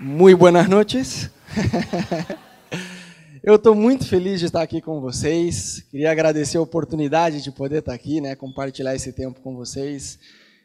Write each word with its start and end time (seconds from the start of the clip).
Muito 0.00 0.36
boas 0.38 0.68
noites. 0.68 1.30
Eu 3.44 3.54
estou 3.54 3.76
muito 3.76 4.04
feliz 4.04 4.40
de 4.40 4.46
estar 4.46 4.60
aqui 4.60 4.80
com 4.80 5.00
vocês. 5.00 5.84
Queria 5.88 6.10
agradecer 6.10 6.56
a 6.58 6.60
oportunidade 6.60 7.40
de 7.40 7.52
poder 7.52 7.78
estar 7.78 7.94
aqui, 7.94 8.20
né, 8.20 8.34
compartilhar 8.34 8.96
esse 8.96 9.12
tempo 9.12 9.40
com 9.40 9.54
vocês. 9.54 10.18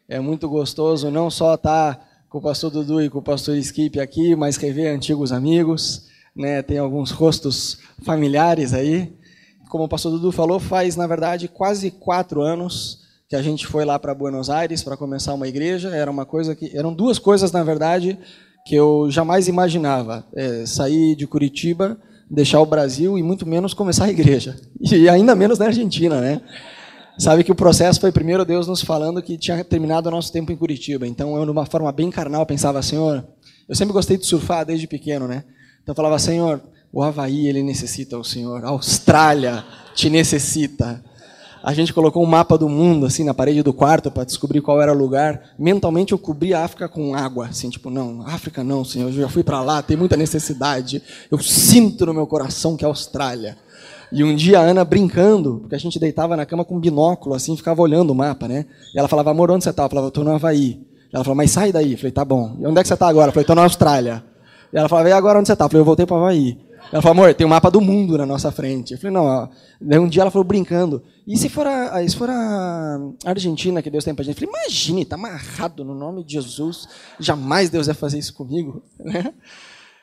É 0.07 0.20
muito 0.20 0.50
gostoso 0.50 1.12
não 1.12 1.29
só 1.29 1.54
estar 1.54 2.23
com 2.28 2.39
o 2.39 2.42
pastor 2.42 2.71
Dudu 2.71 3.04
e 3.04 3.10
com 3.10 3.20
o 3.20 3.23
pastor 3.23 3.55
Skip 3.57 4.00
aqui, 4.00 4.36
mas 4.36 4.57
rever 4.57 4.92
antigos 4.92 5.32
amigos. 5.32 6.08
Né, 6.36 6.64
tem 6.64 6.80
alguns 6.80 7.12
rostos 7.12 7.78
familiares 8.04 8.74
aí. 8.74 9.14
Como 9.70 9.84
o 9.84 9.90
pastor 9.90 10.12
Dudu 10.14 10.32
falou, 10.32 10.60
faz, 10.60 10.96
na 10.96 11.06
verdade, 11.06 11.48
quase 11.48 11.92
quatro 11.92 12.42
anos 12.42 13.04
que 13.28 13.36
a 13.36 13.44
gente 13.44 13.68
foi 13.68 13.86
lá 13.86 14.00
para 14.00 14.16
Buenos 14.16 14.50
Aires 14.50 14.82
para 14.82 14.98
começar 14.98 15.36
uma 15.36 15.48
igreja. 15.48 15.90
Era 15.90 16.09
uma 16.09 16.26
coisa 16.26 16.55
que 16.55 16.76
eram 16.76 16.91
duas 16.91 17.20
coisas, 17.20 17.52
na 17.52 17.64
verdade, 17.64 18.18
que 18.66 18.76
eu 18.76 19.07
jamais 19.09 19.48
imaginava: 19.48 20.26
é, 20.35 20.66
sair 20.66 21.16
de 21.16 21.26
Curitiba, 21.27 21.98
deixar 22.30 22.62
o 22.62 22.66
Brasil 22.66 23.17
e 23.17 23.23
muito 23.23 23.48
menos 23.48 23.73
começar 23.73 24.05
a 24.05 24.09
igreja 24.09 24.55
e 24.80 25.09
ainda 25.09 25.36
menos 25.36 25.58
na 25.58 25.66
Argentina, 25.66 26.22
né? 26.22 26.41
Sabe 27.17 27.44
que 27.44 27.52
o 27.52 27.55
processo 27.55 28.00
foi 28.00 28.14
primeiro 28.14 28.45
Deus 28.45 28.66
nos 28.66 28.81
falando 28.81 29.22
que 29.22 29.38
tinha 29.38 29.62
terminado 29.64 30.08
o 30.08 30.12
nosso 30.12 30.31
tempo 30.31 30.53
em 30.53 30.55
Curitiba. 30.55 31.05
Então 31.05 31.36
eu, 31.36 31.44
de 31.44 31.52
uma 31.52 31.66
forma 31.66 31.91
bem 31.91 32.09
carnal, 32.09 32.45
pensava, 32.45 32.81
Senhor, 32.81 33.27
eu 33.67 33.76
sempre 33.76 33.94
gostei 33.94 34.17
de 34.17 34.26
surfar 34.26 34.66
desde 34.66 34.88
pequeno, 34.88 35.28
né? 35.28 35.44
Então 35.84 35.91
eu 35.91 35.95
falava, 35.95 36.17
Senhor, 36.17 36.62
o 36.94 37.03
Havaí 37.03 37.48
ele 37.48 37.62
necessita 37.62 38.17
o 38.17 38.23
Senhor, 38.23 38.64
a 38.64 38.70
Austrália 38.70 39.66
te 39.94 40.09
necessita. 40.09 41.03
A 41.62 41.73
gente 41.73 41.94
colocou 41.94 42.23
um 42.23 42.26
mapa 42.26 42.58
do 42.58 42.70
mundo 42.70 43.05
assim 43.05 43.23
na 43.23 43.34
parede 43.34 43.62
do 43.62 43.73
quarto 43.73 44.09
para 44.09 44.23
descobrir 44.23 44.62
qual 44.62 44.81
era 44.81 44.94
o 44.94 44.98
lugar. 44.98 45.41
Mentalmente 45.59 46.13
eu 46.13 46.17
cobri 46.17 46.54
a 46.54 46.63
África 46.63 46.88
com 46.88 47.13
água, 47.13 47.48
assim, 47.48 47.70
tipo, 47.70 47.90
não, 47.90 48.26
África 48.26 48.63
não, 48.63 48.86
senhor, 48.86 49.08
eu 49.09 49.13
já 49.13 49.30
fui 49.30 49.44
para 49.44 49.62
lá, 49.62 49.81
tem 49.81 49.98
muita 49.98 50.16
necessidade. 50.16 51.03
Eu 51.30 51.38
sinto 51.40 52.05
no 52.05 52.14
meu 52.14 52.26
coração 52.26 52.77
que 52.77 52.86
é 52.86 52.88
Austrália. 52.88 53.58
E 54.11 54.23
um 54.23 54.36
dia 54.36 54.59
a 54.59 54.64
Ana 54.64 54.86
brincando, 54.86 55.59
porque 55.59 55.75
a 55.75 55.80
gente 55.80 56.00
deitava 56.00 56.36
na 56.36 56.45
cama 56.45 56.64
com 56.64 56.80
binóculo 56.80 57.36
assim, 57.36 57.56
ficava 57.56 57.81
olhando 57.81 58.12
o 58.12 58.16
mapa, 58.16 58.47
né? 58.47 58.66
E 58.95 58.97
ela 58.97 59.08
falava: 59.08 59.31
"Amor, 59.31 59.52
onde 59.52 59.64
você 59.64 59.73
tá?" 59.73 59.84
Eu 59.84 59.89
falava: 59.89 60.12
"Eu 60.16 60.23
no 60.23 60.31
Havaí". 60.31 60.81
Ela 61.14 61.23
falou: 61.23 61.36
"Mas 61.36 61.52
sai 61.52 61.72
daí". 61.72 61.91
Eu 61.91 61.97
falei: 61.97 62.12
"Tá 62.12 62.25
bom". 62.25 62.56
"E 62.59 62.66
onde 62.66 62.80
é 62.80 62.81
que 62.81 62.88
você 62.88 62.94
está 62.94 63.08
agora?" 63.08 63.30
Eu 63.30 63.34
falei: 63.34 63.45
"Tô 63.45 63.53
na 63.53 63.64
Austrália". 63.64 64.23
E 64.73 64.78
ela 64.78 64.89
falava: 64.89 65.09
"E 65.09 65.12
agora 65.12 65.38
onde 65.38 65.47
você 65.47 65.53
está?" 65.53 65.66
Eu 65.66 65.69
falei: 65.69 65.81
"Eu 65.81 65.86
voltei 65.86 66.06
para 66.06 66.17
Havaí". 66.17 66.58
Ela 66.92 67.02
falou, 67.04 67.23
amor, 67.23 67.34
tem 67.36 67.45
um 67.45 67.50
mapa 67.50 67.70
do 67.70 67.80
mundo 67.80 68.18
na 68.18 68.26
nossa 68.26 68.52
frente. 68.52 68.94
Eu 68.94 68.98
falei, 68.98 69.14
não. 69.14 69.50
Daí 69.80 70.00
um 70.00 70.08
dia 70.08 70.23
ela 70.23 70.32
falou, 70.32 70.44
brincando, 70.44 71.04
e 71.28 71.38
se 71.38 71.48
for 71.48 71.68
a, 71.68 72.08
se 72.08 72.16
for 72.16 72.30
a 72.30 73.00
Argentina 73.26 73.81
que 73.81 73.92
Deus 73.92 74.04
tem 74.04 74.16
pra 74.16 74.26
gente? 74.26 74.42
Eu 74.42 74.48
falei, 74.48 74.62
imagine, 74.64 75.06
tá 75.06 75.16
amarrado 75.16 75.86
no 75.86 75.94
nome 75.94 76.23
de 76.23 76.34
Jesus, 76.34 76.88
jamais 77.20 77.70
Deus 77.70 77.86
vai 77.86 77.96
fazer 77.96 78.18
isso 78.18 78.34
comigo. 78.34 78.84
Né? 79.00 79.34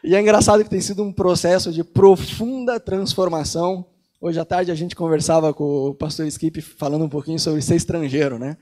E 0.05 0.15
é 0.15 0.21
engraçado 0.21 0.63
que 0.63 0.71
tem 0.71 0.81
sido 0.81 1.03
um 1.03 1.13
processo 1.13 1.73
de 1.73 1.83
profunda 1.83 2.79
transformação. 2.79 3.85
Hoje 4.21 4.39
à 4.39 4.45
tarde 4.45 4.71
a 4.71 4.75
gente 4.75 4.95
conversava 4.95 5.53
com 5.53 5.89
o 5.89 5.95
pastor 5.95 6.27
Skip 6.29 6.61
falando 6.61 7.05
um 7.05 7.09
pouquinho 7.09 7.41
sobre 7.41 7.61
ser 7.61 7.75
estrangeiro, 7.75 8.39
né? 8.39 8.57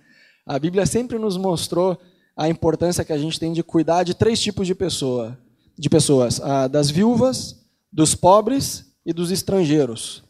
A 0.47 0.59
Bíblia 0.59 0.87
sempre 0.87 1.19
nos 1.19 1.37
mostrou 1.37 1.99
a 2.35 2.49
importância 2.49 3.05
que 3.05 3.13
a 3.13 3.19
gente 3.19 3.39
tem 3.39 3.53
de 3.53 3.63
cuidar 3.63 4.05
de 4.05 4.15
três 4.15 4.41
tipos 4.41 4.67
de 4.67 4.75
pessoa, 4.75 5.39
de 5.79 5.91
pessoas, 5.91 6.41
das 6.71 6.91
viúvas, 6.91 7.64
dos 7.95 8.17
pobres 8.17 8.93
e 9.07 9.13
dos 9.13 9.31
estrangeiros. 9.31 10.25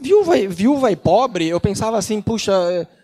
Viúva, 0.00 0.36
viúva 0.48 0.92
e 0.92 0.96
pobre, 0.96 1.48
eu 1.48 1.60
pensava 1.60 1.98
assim, 1.98 2.22
puxa, 2.22 2.52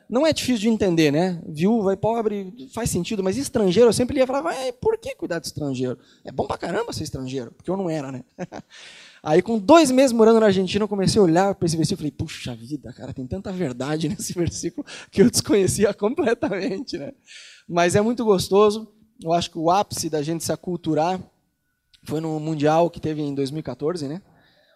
não 0.08 0.24
é 0.24 0.32
difícil 0.32 0.60
de 0.60 0.68
entender, 0.68 1.10
né? 1.10 1.42
Viúva 1.46 1.92
e 1.92 1.96
pobre 1.96 2.54
faz 2.72 2.88
sentido, 2.90 3.24
mas 3.24 3.36
estrangeiro, 3.36 3.88
eu 3.88 3.92
sempre 3.92 4.18
ia 4.18 4.26
falar, 4.26 4.54
por 4.80 4.96
que 4.98 5.16
cuidar 5.16 5.40
de 5.40 5.48
estrangeiro? 5.48 5.98
É 6.24 6.30
bom 6.30 6.46
pra 6.46 6.56
caramba 6.56 6.92
ser 6.92 7.02
estrangeiro, 7.02 7.50
porque 7.50 7.68
eu 7.68 7.76
não 7.76 7.90
era, 7.90 8.12
né? 8.12 8.22
Aí, 9.20 9.42
com 9.42 9.58
dois 9.58 9.90
meses 9.90 10.12
morando 10.12 10.38
na 10.38 10.46
Argentina, 10.46 10.84
eu 10.84 10.88
comecei 10.88 11.20
a 11.20 11.24
olhar 11.24 11.54
para 11.56 11.66
esse 11.66 11.76
versículo 11.76 12.06
e 12.06 12.10
falei, 12.10 12.12
puxa 12.12 12.54
vida, 12.54 12.92
cara, 12.92 13.12
tem 13.12 13.26
tanta 13.26 13.50
verdade 13.50 14.08
nesse 14.08 14.32
versículo 14.32 14.86
que 15.10 15.22
eu 15.22 15.28
desconhecia 15.28 15.92
completamente, 15.98 16.96
né? 16.96 17.12
Mas 17.68 17.96
é 17.96 18.00
muito 18.00 18.24
gostoso, 18.24 18.88
eu 19.20 19.32
acho 19.32 19.50
que 19.50 19.58
o 19.58 19.72
ápice 19.72 20.08
da 20.08 20.22
gente 20.22 20.44
se 20.44 20.52
aculturar 20.52 21.20
foi 22.06 22.20
no 22.20 22.38
Mundial 22.40 22.88
que 22.88 23.00
teve 23.00 23.20
em 23.20 23.34
2014, 23.34 24.08
né? 24.08 24.22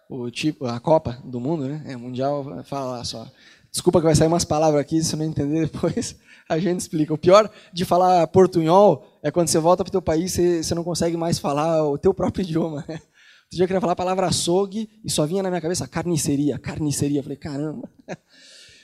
O 0.09 0.29
tipo, 0.29 0.65
a 0.65 0.79
Copa 0.79 1.21
do 1.23 1.39
Mundo, 1.39 1.67
né? 1.67 1.83
É, 1.87 1.95
mundial, 1.95 2.63
fala 2.65 3.03
só. 3.03 3.25
Desculpa 3.71 3.99
que 3.99 4.05
vai 4.05 4.15
sair 4.15 4.27
umas 4.27 4.43
palavras 4.43 4.81
aqui, 4.81 5.01
se 5.01 5.15
não 5.15 5.23
entender 5.23 5.69
depois 5.69 6.17
a 6.49 6.59
gente 6.59 6.81
explica. 6.81 7.13
O 7.13 7.17
pior 7.17 7.49
de 7.71 7.85
falar 7.85 8.27
portunhol 8.27 9.07
é 9.23 9.31
quando 9.31 9.47
você 9.47 9.59
volta 9.59 9.83
para 9.83 9.89
o 9.89 9.91
teu 9.91 10.01
país, 10.01 10.33
você, 10.33 10.61
você 10.61 10.75
não 10.75 10.83
consegue 10.83 11.15
mais 11.15 11.39
falar 11.39 11.81
o 11.87 11.97
teu 11.97 12.13
próprio 12.13 12.43
idioma. 12.43 12.83
Né? 12.87 12.95
Outro 12.95 13.57
dia 13.57 13.63
eu 13.63 13.67
queria 13.67 13.79
falar 13.79 13.93
a 13.93 13.95
palavra 13.95 14.27
açougue 14.27 14.89
e 15.05 15.09
só 15.09 15.25
vinha 15.25 15.41
na 15.41 15.49
minha 15.49 15.61
cabeça 15.61 15.87
carniceria, 15.87 16.59
carniceria. 16.59 17.19
Eu 17.19 17.23
falei, 17.23 17.37
caramba. 17.37 17.89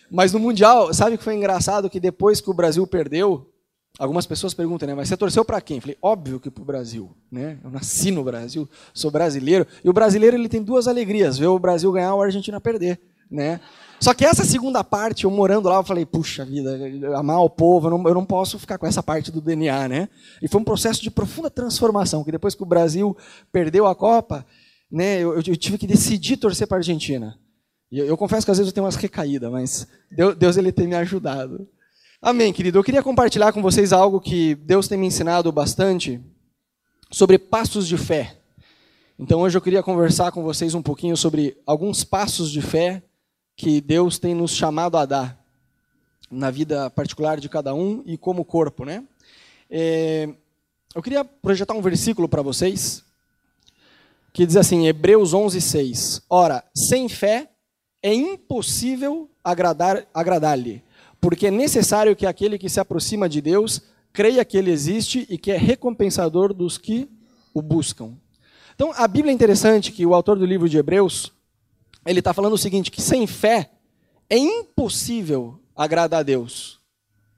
Mas 0.10 0.32
no 0.32 0.40
Mundial, 0.40 0.94
sabe 0.94 1.16
o 1.16 1.18
que 1.18 1.24
foi 1.24 1.36
engraçado? 1.36 1.90
Que 1.90 2.00
depois 2.00 2.40
que 2.40 2.50
o 2.50 2.54
Brasil 2.54 2.88
perdeu, 2.88 3.52
Algumas 4.00 4.28
pessoas 4.28 4.54
perguntam, 4.54 4.88
né? 4.88 4.94
Mas 4.94 5.10
você 5.10 5.18
torceu 5.18 5.44
para 5.44 5.60
quem? 5.60 5.78
Eu 5.78 5.82
falei, 5.82 5.98
óbvio 6.02 6.40
que 6.40 6.52
para 6.52 6.62
o 6.62 6.66
Brasil, 6.66 7.16
né? 7.32 7.58
Eu 7.64 7.72
nasci 7.72 8.12
no 8.12 8.24
Brasil, 8.24 8.70
sou 8.94 9.10
brasileiro. 9.10 9.66
E 9.84 9.90
o 9.90 9.94
brasileiro 9.94 10.38
ele 10.38 10.48
tem 10.48 10.62
duas 10.62 10.88
alegrias: 10.88 11.38
ver 11.38 11.48
o 11.48 11.58
Brasil 11.58 11.92
ganhar 11.92 12.14
ou 12.14 12.22
a 12.22 12.26
Argentina 12.26 12.62
perder, 12.62 13.00
né? 13.30 13.60
Só 14.00 14.14
que 14.14 14.24
essa 14.24 14.44
segunda 14.44 14.84
parte, 14.84 15.24
eu 15.24 15.32
morando 15.32 15.68
lá, 15.68 15.78
eu 15.78 15.84
falei, 15.84 16.06
puxa 16.06 16.46
vida, 16.46 16.78
amar 17.18 17.40
o 17.40 17.50
povo, 17.50 17.88
eu 17.88 17.98
não, 17.98 18.08
eu 18.08 18.14
não 18.14 18.26
posso 18.26 18.60
ficar 18.60 18.78
com 18.78 18.86
essa 18.86 19.02
parte 19.02 19.32
do 19.32 19.42
DNA, 19.42 19.88
né? 19.88 20.10
E 20.42 20.48
foi 20.48 20.62
um 20.62 20.64
processo 20.64 21.02
de 21.02 21.10
profunda 21.10 21.50
transformação, 21.50 22.24
que 22.24 22.32
depois 22.32 22.54
que 22.54 22.62
o 22.62 22.66
Brasil 22.66 23.18
perdeu 23.52 23.88
a 23.88 23.96
Copa, 23.96 24.46
né? 24.92 25.20
Eu, 25.20 25.34
eu 25.34 25.58
tive 25.58 25.80
que 25.80 25.88
decidir 25.88 26.38
torcer 26.38 26.68
para 26.68 26.78
a 26.78 26.80
Argentina. 26.80 27.40
E 27.92 27.98
eu, 27.98 28.06
eu, 28.06 28.18
confesso 28.18 28.46
que 28.46 28.52
às 28.52 28.58
vezes 28.58 28.70
eu 28.70 28.74
tenho 28.74 28.86
umas 28.86 28.96
recaídas, 28.96 29.52
mas 29.52 29.88
Deus, 30.12 30.36
Deus 30.36 30.58
ele 30.58 30.72
tem 30.72 30.88
me 30.88 30.96
ajudado. 30.96 31.68
Amém, 32.20 32.52
querido. 32.52 32.80
Eu 32.80 32.84
queria 32.84 33.04
compartilhar 33.04 33.54
com 33.54 33.62
vocês 33.62 33.94
algo 33.94 34.20
que 34.20 34.56
Deus 34.56 34.88
tem 34.88 34.98
me 34.98 35.06
ensinado 35.06 35.52
bastante 35.52 36.20
sobre 37.12 37.38
passos 37.38 37.88
de 37.88 37.96
fé. 37.96 38.36
Então 39.20 39.42
hoje 39.42 39.56
eu 39.56 39.62
queria 39.62 39.84
conversar 39.84 40.32
com 40.32 40.42
vocês 40.42 40.74
um 40.74 40.82
pouquinho 40.82 41.16
sobre 41.16 41.56
alguns 41.64 42.04
passos 42.04 42.50
de 42.50 42.60
fé 42.60 43.04
que 43.56 43.80
Deus 43.80 44.18
tem 44.18 44.34
nos 44.34 44.50
chamado 44.50 44.98
a 44.98 45.06
dar 45.06 45.40
na 46.30 46.50
vida 46.50 46.90
particular 46.90 47.40
de 47.40 47.48
cada 47.48 47.76
um 47.76 48.02
e 48.04 48.18
como 48.18 48.44
corpo, 48.44 48.84
né? 48.84 49.04
É, 49.70 50.28
eu 50.96 51.04
queria 51.04 51.24
projetar 51.24 51.76
um 51.76 51.84
versículo 51.84 52.28
para 52.28 52.42
vocês 52.42 53.04
que 54.34 54.44
diz 54.44 54.58
assim, 54.58 54.88
Hebreus 54.88 55.36
11, 55.36 55.62
6. 55.62 56.22
Ora, 56.28 56.64
sem 56.74 57.08
fé 57.08 57.48
é 58.02 58.12
impossível 58.12 59.30
agradar 59.44 60.08
agradar-lhe 60.12 60.87
porque 61.20 61.48
é 61.48 61.52
necessário 61.52 62.16
que 62.16 62.26
aquele 62.26 62.58
que 62.58 62.70
se 62.70 62.80
aproxima 62.80 63.28
de 63.28 63.42
Deus 63.42 63.82
creia 64.14 64.44
que 64.46 64.58
ele 64.58 64.72
existe 64.72 65.26
e 65.30 65.38
que 65.38 65.52
é 65.52 65.58
recompensador 65.58 66.54
dos 66.54 66.78
que 66.78 67.10
o 67.54 67.62
buscam. 67.62 68.16
Então, 68.76 68.92
a 68.96 69.08
Bíblia 69.08 69.32
é 69.32 69.36
interessante 69.36 69.92
que 69.92 70.06
o 70.06 70.14
autor 70.14 70.38
do 70.38 70.46
livro 70.46 70.70
de 70.70 70.78
Hebreus, 70.78 71.32
ele 72.06 72.20
está 72.20 72.34
falando 72.34 72.54
o 72.54 72.58
seguinte, 72.58 72.92
que 72.92 73.02
sem 73.02 73.26
fé 73.26 73.72
é 74.30 74.38
impossível 74.38 75.60
agradar 75.76 76.20
a 76.20 76.24
Deus. 76.24 76.80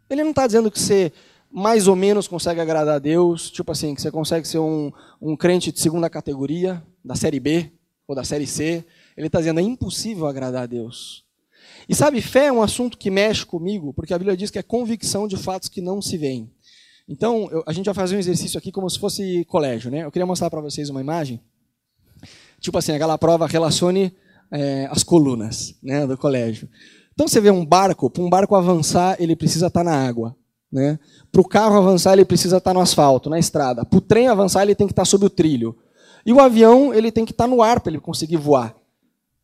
Ele 0.09 0.23
não 0.23 0.31
está 0.31 0.46
dizendo 0.46 0.69
que 0.72 0.79
você 0.79 1.13
mais 1.51 1.88
ou 1.88 1.96
menos 1.96 2.28
consegue 2.28 2.61
agradar 2.61 2.96
a 2.96 3.00
Deus, 3.00 3.50
tipo 3.50 3.72
assim, 3.72 3.96
que 3.96 4.01
você 4.01 4.11
consegue 4.11 4.47
ser 4.47 4.59
um, 4.59 4.91
um 5.22 5.35
crente 5.35 5.72
de 5.72 5.79
segunda 5.79 6.09
categoria, 6.09 6.84
da 7.03 7.16
série 7.16 7.40
B 7.40 7.72
ou 8.07 8.16
da 8.16 8.23
série 8.23 8.46
C. 8.46 8.85
Ele 9.17 9.28
está 9.28 9.40
dizendo, 9.40 9.59
é 9.59 9.63
impossível 9.63 10.28
agradar 10.28 10.63
a 10.63 10.67
Deus. 10.67 11.23
E 11.89 11.95
sabe, 11.95 12.22
fé 12.22 12.45
é 12.45 12.51
um 12.51 12.61
assunto 12.61 12.95
que 12.95 13.09
mexe 13.09 13.44
comigo, 13.44 13.91
porque 13.91 14.13
a 14.13 14.17
Bíblia 14.19 14.38
diz 14.38 14.51
que 14.51 14.59
é 14.59 14.63
convicção 14.63 15.27
de 15.27 15.35
fatos 15.35 15.67
que 15.67 15.81
não 15.81 16.00
se 16.00 16.19
veem. 16.19 16.47
Então, 17.07 17.50
eu, 17.51 17.63
a 17.66 17.73
gente 17.73 17.85
vai 17.85 17.95
fazer 17.95 18.16
um 18.16 18.19
exercício 18.19 18.59
aqui 18.59 18.72
como 18.72 18.88
se 18.88 19.00
fosse 19.00 19.44
colégio, 19.45 19.89
né? 19.89 20.05
Eu 20.05 20.11
queria 20.11 20.25
mostrar 20.28 20.51
para 20.51 20.61
vocês 20.61 20.91
uma 20.91 21.01
imagem. 21.01 21.41
Tipo 22.59 22.78
assim, 22.78 22.91
aquela 22.91 23.17
prova 23.17 23.47
relacione 23.47 24.14
é, 24.52 24.87
as 24.91 25.02
colunas 25.02 25.73
né, 25.81 26.05
do 26.05 26.16
colégio. 26.16 26.69
Então 27.11 27.28
você 27.28 27.41
vê 27.41 27.49
um 27.49 27.66
barco, 27.66 28.08
para 28.08 28.22
um 28.22 28.29
barco 28.29 28.55
avançar, 28.55 29.17
ele 29.19 29.35
precisa 29.35 29.66
estar 29.66 29.84
tá 29.84 29.84
na 29.84 30.08
água. 30.08 30.35
Né? 30.72 30.99
Para 31.31 31.41
o 31.41 31.47
carro 31.47 31.75
avançar, 31.75 32.14
ele 32.14 32.23
precisa 32.23 32.58
estar 32.58 32.69
tá 32.69 32.73
no 32.75 32.81
asfalto, 32.81 33.31
na 33.31 33.40
estrada. 33.40 33.84
Para 33.84 33.97
o 33.97 34.02
trem 34.02 34.28
avançar, 34.28 34.61
ele 34.61 34.75
tem 34.75 34.85
que 34.85 34.93
estar 34.93 35.02
tá 35.02 35.05
sob 35.05 35.25
o 35.25 35.29
trilho. 35.29 35.75
E 36.23 36.31
o 36.31 36.40
avião, 36.40 36.93
ele 36.93 37.11
tem 37.11 37.25
que 37.25 37.31
estar 37.31 37.47
no 37.47 37.64
ar 37.64 37.79
para 37.79 37.91
ele 37.91 37.99
conseguir 37.99 38.37
voar. 38.37 38.75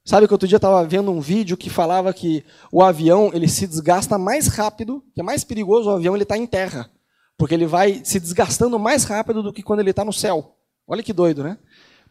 Sabe 0.06 0.28
que 0.28 0.34
outro 0.34 0.48
dia 0.48 0.56
eu 0.56 0.60
estava 0.60 0.86
vendo 0.86 1.12
um 1.12 1.20
vídeo 1.20 1.58
que 1.58 1.68
falava 1.68 2.14
que 2.14 2.46
o 2.72 2.84
avião 2.84 3.32
ele 3.34 3.48
se 3.48 3.66
desgasta 3.66 4.20
mais 4.20 4.48
rápido, 4.48 5.04
que 5.16 5.20
é 5.20 5.24
mais 5.24 5.44
perigoso 5.44 5.90
o 5.90 5.94
avião 5.94 6.16
ele 6.16 6.22
está 6.22 6.38
em 6.38 6.46
terra, 6.46 6.92
porque 7.36 7.56
ele 7.56 7.66
vai 7.66 8.02
se 8.04 8.20
desgastando 8.20 8.78
mais 8.78 9.04
rápido 9.04 9.42
do 9.42 9.52
que 9.52 9.64
quando 9.64 9.80
ele 9.80 9.90
está 9.90 10.06
no 10.06 10.14
céu. 10.14 10.56
Olha 10.88 11.02
que 11.02 11.12
doido, 11.12 11.44
né? 11.44 11.58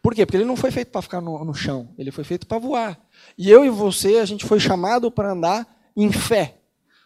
Por 0.01 0.13
quê? 0.13 0.25
Porque 0.25 0.35
ele 0.35 0.43
não 0.43 0.57
foi 0.57 0.71
feito 0.71 0.91
para 0.91 1.01
ficar 1.01 1.21
no, 1.21 1.43
no 1.45 1.53
chão, 1.53 1.87
ele 1.97 2.11
foi 2.11 2.25
feito 2.25 2.45
para 2.45 2.59
voar. 2.59 2.99
E 3.37 3.49
eu 3.49 3.63
e 3.63 3.69
você, 3.69 4.17
a 4.17 4.25
gente 4.25 4.43
foi 4.43 4.59
chamado 4.59 5.09
para 5.09 5.31
andar 5.31 5.65
em 5.95 6.11
fé. 6.11 6.57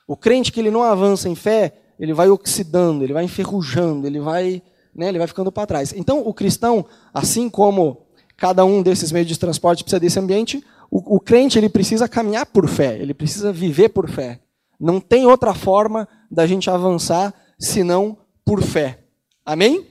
O 0.07 0.17
crente 0.17 0.51
que 0.51 0.59
ele 0.59 0.71
não 0.71 0.81
avança 0.81 1.29
em 1.29 1.35
fé, 1.35 1.75
ele 1.99 2.15
vai 2.15 2.29
oxidando, 2.29 3.03
ele 3.03 3.13
vai 3.13 3.23
enferrujando, 3.23 4.07
ele 4.07 4.19
vai 4.19 4.63
né, 4.93 5.07
ele 5.07 5.17
vai 5.17 5.27
ficando 5.27 5.51
para 5.51 5.67
trás. 5.67 5.93
Então, 5.95 6.21
o 6.27 6.33
cristão, 6.33 6.85
assim 7.13 7.49
como 7.49 8.05
cada 8.35 8.65
um 8.65 8.81
desses 8.81 9.11
meios 9.11 9.27
de 9.27 9.37
transporte 9.37 9.83
precisa 9.83 9.99
desse 9.99 10.19
ambiente, 10.19 10.63
o, 10.91 11.15
o 11.17 11.19
crente 11.19 11.57
ele 11.57 11.69
precisa 11.69 12.07
caminhar 12.07 12.45
por 12.45 12.67
fé, 12.67 12.97
ele 12.97 13.13
precisa 13.13 13.51
viver 13.51 13.89
por 13.89 14.09
fé. 14.09 14.39
Não 14.79 14.99
tem 14.99 15.25
outra 15.25 15.53
forma 15.53 16.07
da 16.31 16.47
gente 16.47 16.69
avançar 16.69 17.33
senão 17.59 18.17
por 18.45 18.63
fé. 18.63 18.99
Amém? 19.45 19.85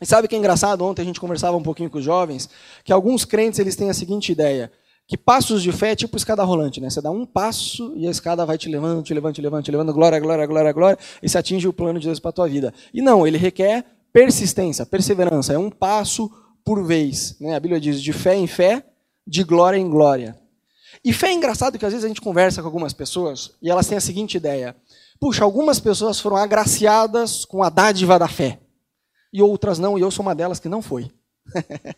E 0.00 0.06
sabe 0.06 0.26
que 0.26 0.34
é 0.34 0.38
engraçado? 0.38 0.82
Ontem 0.84 1.02
a 1.02 1.04
gente 1.04 1.20
conversava 1.20 1.56
um 1.56 1.62
pouquinho 1.62 1.90
com 1.90 1.98
os 1.98 2.04
jovens, 2.04 2.48
que 2.82 2.92
alguns 2.92 3.24
crentes 3.24 3.58
eles 3.58 3.76
têm 3.76 3.90
a 3.90 3.94
seguinte 3.94 4.32
ideia, 4.32 4.72
que 5.06 5.16
passos 5.16 5.62
de 5.62 5.70
fé 5.70 5.90
é 5.90 5.96
tipo 5.96 6.16
escada 6.16 6.42
rolante, 6.42 6.80
né? 6.80 6.88
Você 6.88 7.02
dá 7.02 7.10
um 7.10 7.26
passo 7.26 7.92
e 7.96 8.06
a 8.06 8.10
escada 8.10 8.46
vai 8.46 8.56
te 8.56 8.68
levando, 8.68 9.02
te 9.02 9.12
levando, 9.12 9.34
te 9.34 9.42
levando, 9.42 9.64
te 9.64 9.70
levando, 9.70 9.92
glória, 9.92 10.18
glória, 10.18 10.46
glória, 10.46 10.72
glória, 10.72 10.98
e 11.22 11.28
se 11.28 11.36
atinge 11.36 11.68
o 11.68 11.72
plano 11.72 11.98
de 11.98 12.06
Deus 12.06 12.18
para 12.18 12.30
a 12.30 12.32
tua 12.32 12.48
vida. 12.48 12.72
E 12.94 13.02
não, 13.02 13.26
ele 13.26 13.36
requer 13.36 13.84
persistência, 14.12 14.86
perseverança, 14.86 15.52
é 15.52 15.58
um 15.58 15.70
passo 15.70 16.30
por 16.64 16.82
vez. 16.82 17.36
Né? 17.40 17.54
A 17.54 17.60
Bíblia 17.60 17.80
diz 17.80 18.00
de 18.00 18.12
fé 18.12 18.34
em 18.36 18.46
fé, 18.46 18.84
de 19.26 19.44
glória 19.44 19.78
em 19.78 19.88
glória. 19.88 20.38
E 21.04 21.12
fé 21.12 21.28
é 21.28 21.32
engraçado 21.32 21.78
que 21.78 21.86
às 21.86 21.92
vezes 21.92 22.04
a 22.04 22.08
gente 22.08 22.20
conversa 22.20 22.60
com 22.60 22.68
algumas 22.68 22.92
pessoas 22.92 23.52
e 23.62 23.70
elas 23.70 23.86
têm 23.86 23.98
a 23.98 24.00
seguinte 24.00 24.36
ideia: 24.36 24.76
puxa, 25.18 25.44
algumas 25.44 25.78
pessoas 25.80 26.20
foram 26.20 26.36
agraciadas 26.36 27.44
com 27.44 27.62
a 27.62 27.70
dádiva 27.70 28.18
da 28.18 28.28
fé 28.28 28.60
e 29.32 29.42
outras 29.42 29.78
não, 29.78 29.96
e 29.96 30.00
eu 30.00 30.10
sou 30.10 30.24
uma 30.24 30.34
delas 30.34 30.58
que 30.58 30.68
não 30.68 30.82
foi. 30.82 31.10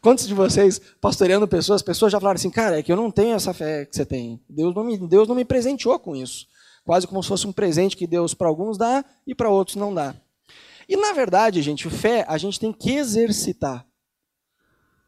Quantos 0.00 0.26
de 0.26 0.34
vocês, 0.34 0.80
pastoreando 1.00 1.46
pessoas, 1.46 1.82
pessoas 1.82 2.12
já 2.12 2.20
falaram 2.20 2.36
assim, 2.36 2.50
cara, 2.50 2.78
é 2.78 2.82
que 2.82 2.90
eu 2.90 2.96
não 2.96 3.10
tenho 3.10 3.34
essa 3.34 3.52
fé 3.52 3.84
que 3.84 3.94
você 3.94 4.06
tem. 4.06 4.40
Deus 4.48 4.74
não 4.74 4.84
me, 4.84 4.96
Deus 4.96 5.28
não 5.28 5.34
me 5.34 5.44
presenteou 5.44 5.98
com 5.98 6.14
isso. 6.14 6.46
Quase 6.84 7.06
como 7.06 7.22
se 7.22 7.28
fosse 7.28 7.46
um 7.46 7.52
presente 7.52 7.96
que 7.96 8.06
Deus 8.06 8.34
para 8.34 8.48
alguns 8.48 8.78
dá 8.78 9.04
e 9.26 9.34
para 9.34 9.50
outros 9.50 9.76
não 9.76 9.92
dá. 9.92 10.14
E 10.88 10.96
na 10.96 11.12
verdade, 11.12 11.60
gente, 11.62 11.90
fé 11.90 12.24
a 12.28 12.38
gente 12.38 12.60
tem 12.60 12.72
que 12.72 12.92
exercitar. 12.92 13.84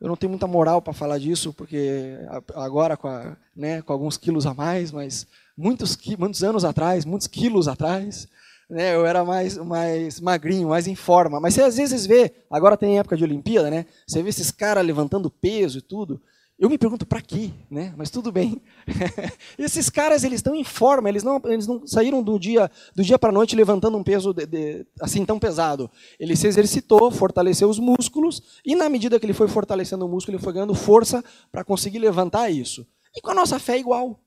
Eu 0.00 0.08
não 0.08 0.16
tenho 0.16 0.30
muita 0.30 0.46
moral 0.46 0.80
para 0.80 0.92
falar 0.92 1.18
disso, 1.18 1.52
porque 1.52 2.16
agora 2.54 2.96
com, 2.96 3.08
a, 3.08 3.36
né, 3.54 3.82
com 3.82 3.92
alguns 3.92 4.16
quilos 4.16 4.46
a 4.46 4.54
mais, 4.54 4.92
mas 4.92 5.26
muitos, 5.56 5.98
muitos 6.16 6.44
anos 6.44 6.64
atrás, 6.64 7.04
muitos 7.04 7.26
quilos 7.26 7.66
atrás, 7.66 8.28
né, 8.70 8.94
eu 8.94 9.04
era 9.04 9.24
mais, 9.24 9.56
mais 9.56 10.20
magrinho, 10.20 10.68
mais 10.68 10.86
em 10.86 10.94
forma. 10.94 11.40
Mas 11.40 11.54
você 11.54 11.62
às 11.62 11.76
vezes 11.76 12.06
vê, 12.06 12.32
agora 12.50 12.76
tem 12.76 12.98
época 12.98 13.16
de 13.16 13.24
Olimpíada, 13.24 13.70
né? 13.70 13.86
Você 14.06 14.22
vê 14.22 14.28
esses 14.28 14.50
caras 14.50 14.86
levantando 14.86 15.30
peso 15.30 15.78
e 15.78 15.82
tudo. 15.82 16.20
Eu 16.58 16.68
me 16.68 16.76
pergunto 16.76 17.06
para 17.06 17.22
quê, 17.22 17.52
né? 17.70 17.94
Mas 17.96 18.10
tudo 18.10 18.32
bem. 18.32 18.60
Esses 19.56 19.88
caras 19.88 20.24
eles 20.24 20.40
estão 20.40 20.56
em 20.56 20.64
forma, 20.64 21.08
eles 21.08 21.22
não, 21.22 21.40
eles 21.44 21.68
não 21.68 21.86
saíram 21.86 22.20
do 22.20 22.36
dia 22.36 22.68
do 22.96 23.04
dia 23.04 23.16
para 23.16 23.28
a 23.28 23.32
noite 23.32 23.54
levantando 23.54 23.96
um 23.96 24.02
peso 24.02 24.34
de, 24.34 24.44
de, 24.44 24.86
assim 25.00 25.24
tão 25.24 25.38
pesado. 25.38 25.88
Ele 26.18 26.34
se 26.34 26.48
exercitou, 26.48 27.12
fortaleceu 27.12 27.68
os 27.70 27.78
músculos 27.78 28.60
e 28.64 28.74
na 28.74 28.88
medida 28.88 29.20
que 29.20 29.26
ele 29.26 29.32
foi 29.32 29.46
fortalecendo 29.46 30.04
o 30.04 30.08
músculo, 30.08 30.36
ele 30.36 30.42
foi 30.42 30.52
ganhando 30.52 30.74
força 30.74 31.22
para 31.52 31.62
conseguir 31.62 32.00
levantar 32.00 32.50
isso. 32.50 32.84
E 33.14 33.20
com 33.20 33.30
a 33.30 33.34
nossa 33.34 33.60
fé 33.60 33.76
é 33.76 33.78
igual. 33.78 34.18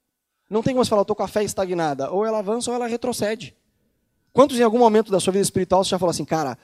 Não 0.49 0.63
tem 0.63 0.73
como 0.73 0.85
você 0.85 0.89
falar, 0.89 1.01
estou 1.01 1.15
com 1.15 1.23
a 1.23 1.27
fé 1.27 1.43
estagnada. 1.43 2.11
Ou 2.11 2.25
ela 2.25 2.39
avança 2.39 2.71
ou 2.71 2.75
ela 2.75 2.87
retrocede. 2.87 3.53
Quantos 4.31 4.57
em 4.57 4.63
algum 4.63 4.79
momento 4.79 5.11
da 5.11 5.19
sua 5.19 5.33
vida 5.33 5.43
espiritual 5.43 5.83
você 5.83 5.89
já 5.89 5.99
falou 5.99 6.11
assim, 6.11 6.23
cara, 6.23 6.57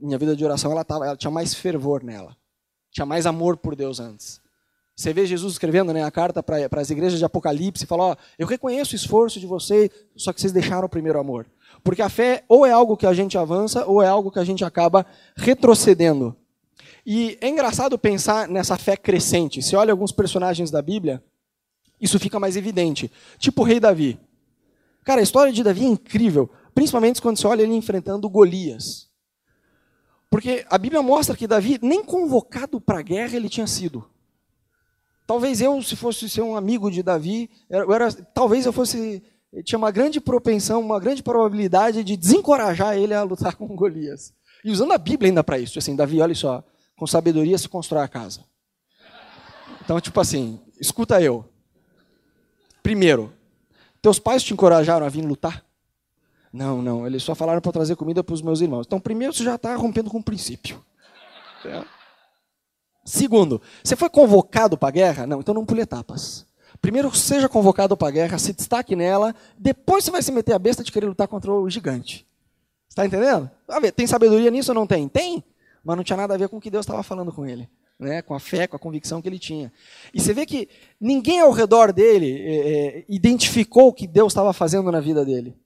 minha 0.00 0.16
vida 0.16 0.34
de 0.34 0.42
oração 0.42 0.72
ela, 0.72 0.82
tava, 0.82 1.06
ela 1.06 1.16
tinha 1.16 1.30
mais 1.30 1.52
fervor 1.52 2.02
nela, 2.02 2.34
tinha 2.90 3.04
mais 3.04 3.26
amor 3.26 3.58
por 3.58 3.76
Deus 3.76 4.00
antes. 4.00 4.40
Você 4.98 5.12
vê 5.12 5.24
Jesus 5.24 5.52
escrevendo 5.52 5.92
né, 5.92 6.02
a 6.02 6.10
carta 6.10 6.42
para 6.42 6.80
as 6.80 6.90
igrejas 6.90 7.20
de 7.20 7.24
Apocalipse 7.24 7.84
e 7.84 7.86
fala: 7.86 8.18
eu 8.36 8.48
reconheço 8.48 8.94
o 8.94 8.96
esforço 8.96 9.38
de 9.38 9.46
vocês, 9.46 9.88
só 10.16 10.32
que 10.32 10.40
vocês 10.40 10.52
deixaram 10.52 10.86
o 10.86 10.88
primeiro 10.88 11.20
amor. 11.20 11.46
Porque 11.84 12.02
a 12.02 12.08
fé 12.08 12.42
ou 12.48 12.66
é 12.66 12.72
algo 12.72 12.96
que 12.96 13.06
a 13.06 13.14
gente 13.14 13.38
avança 13.38 13.86
ou 13.86 14.02
é 14.02 14.08
algo 14.08 14.32
que 14.32 14.40
a 14.40 14.44
gente 14.44 14.64
acaba 14.64 15.06
retrocedendo. 15.36 16.34
E 17.06 17.38
é 17.40 17.48
engraçado 17.48 17.96
pensar 17.96 18.48
nessa 18.48 18.76
fé 18.76 18.96
crescente. 18.96 19.62
Se 19.62 19.76
olha 19.76 19.92
alguns 19.92 20.10
personagens 20.10 20.68
da 20.68 20.82
Bíblia, 20.82 21.22
isso 22.00 22.18
fica 22.18 22.40
mais 22.40 22.56
evidente. 22.56 23.08
Tipo 23.38 23.62
o 23.62 23.64
rei 23.64 23.78
Davi. 23.78 24.18
Cara, 25.04 25.20
a 25.20 25.22
história 25.22 25.52
de 25.52 25.62
Davi 25.62 25.84
é 25.84 25.88
incrível. 25.88 26.50
Principalmente 26.74 27.22
quando 27.22 27.36
você 27.36 27.46
olha 27.46 27.62
ele 27.62 27.72
enfrentando 27.72 28.28
Golias. 28.28 29.08
Porque 30.28 30.66
a 30.68 30.76
Bíblia 30.76 31.02
mostra 31.02 31.36
que 31.36 31.46
Davi, 31.46 31.78
nem 31.80 32.02
convocado 32.02 32.80
para 32.80 32.98
a 32.98 33.02
guerra, 33.02 33.36
ele 33.36 33.48
tinha 33.48 33.68
sido. 33.68 34.04
Talvez 35.28 35.60
eu, 35.60 35.82
se 35.82 35.94
fosse 35.94 36.26
ser 36.26 36.40
um 36.40 36.56
amigo 36.56 36.90
de 36.90 37.02
Davi, 37.02 37.50
eu 37.68 37.92
era, 37.92 38.10
talvez 38.10 38.64
eu 38.64 38.72
fosse. 38.72 39.22
Eu 39.52 39.62
tinha 39.62 39.78
uma 39.78 39.90
grande 39.90 40.22
propensão, 40.22 40.80
uma 40.80 40.98
grande 40.98 41.22
probabilidade 41.22 42.02
de 42.02 42.16
desencorajar 42.16 42.96
ele 42.96 43.12
a 43.12 43.22
lutar 43.24 43.54
com 43.56 43.66
Golias. 43.76 44.32
E 44.64 44.70
usando 44.70 44.92
a 44.92 44.96
Bíblia 44.96 45.28
ainda 45.28 45.44
para 45.44 45.58
isso. 45.58 45.78
Assim, 45.78 45.94
Davi, 45.94 46.22
olha 46.22 46.34
só, 46.34 46.64
com 46.96 47.06
sabedoria 47.06 47.58
se 47.58 47.68
constrói 47.68 48.04
a 48.04 48.08
casa. 48.08 48.42
Então, 49.84 50.00
tipo 50.00 50.18
assim, 50.18 50.58
escuta 50.80 51.20
eu. 51.20 51.44
Primeiro, 52.82 53.30
teus 54.00 54.18
pais 54.18 54.42
te 54.42 54.54
encorajaram 54.54 55.04
a 55.04 55.10
vir 55.10 55.26
lutar? 55.26 55.62
Não, 56.50 56.80
não, 56.80 57.06
eles 57.06 57.22
só 57.22 57.34
falaram 57.34 57.60
para 57.60 57.72
trazer 57.72 57.96
comida 57.96 58.24
para 58.24 58.32
os 58.32 58.40
meus 58.40 58.62
irmãos. 58.62 58.86
Então, 58.86 58.98
primeiro, 58.98 59.34
você 59.34 59.44
já 59.44 59.56
está 59.56 59.76
rompendo 59.76 60.08
com 60.08 60.20
o 60.20 60.24
princípio. 60.24 60.82
Segundo, 63.08 63.62
você 63.82 63.96
foi 63.96 64.10
convocado 64.10 64.76
para 64.76 64.88
a 64.88 64.92
guerra? 64.92 65.26
Não, 65.26 65.40
então 65.40 65.54
não 65.54 65.64
pule 65.64 65.80
etapas. 65.80 66.46
Primeiro, 66.78 67.14
seja 67.14 67.48
convocado 67.48 67.96
para 67.96 68.08
a 68.08 68.10
guerra, 68.10 68.38
se 68.38 68.52
destaque 68.52 68.94
nela, 68.94 69.34
depois 69.56 70.04
você 70.04 70.10
vai 70.10 70.20
se 70.20 70.30
meter 70.30 70.52
a 70.52 70.58
besta 70.58 70.84
de 70.84 70.92
querer 70.92 71.06
lutar 71.06 71.26
contra 71.26 71.50
o 71.50 71.70
gigante. 71.70 72.26
Está 72.86 73.06
entendendo? 73.06 73.50
Ver, 73.80 73.92
tem 73.92 74.06
sabedoria 74.06 74.50
nisso 74.50 74.72
ou 74.72 74.74
não 74.74 74.86
tem? 74.86 75.08
Tem, 75.08 75.42
mas 75.82 75.96
não 75.96 76.04
tinha 76.04 76.18
nada 76.18 76.34
a 76.34 76.36
ver 76.36 76.50
com 76.50 76.58
o 76.58 76.60
que 76.60 76.70
Deus 76.70 76.84
estava 76.84 77.02
falando 77.02 77.32
com 77.32 77.46
ele. 77.46 77.68
Né, 77.98 78.22
com 78.22 78.32
a 78.32 78.38
fé, 78.38 78.68
com 78.68 78.76
a 78.76 78.78
convicção 78.78 79.20
que 79.20 79.28
ele 79.28 79.40
tinha. 79.40 79.72
E 80.14 80.20
você 80.20 80.32
vê 80.32 80.46
que 80.46 80.68
ninguém 81.00 81.40
ao 81.40 81.50
redor 81.50 81.92
dele 81.92 82.40
é, 82.46 82.68
é, 82.98 83.04
identificou 83.08 83.88
o 83.88 83.92
que 83.92 84.06
Deus 84.06 84.32
estava 84.32 84.52
fazendo 84.52 84.92
na 84.92 85.00
vida 85.00 85.24
dele 85.24 85.56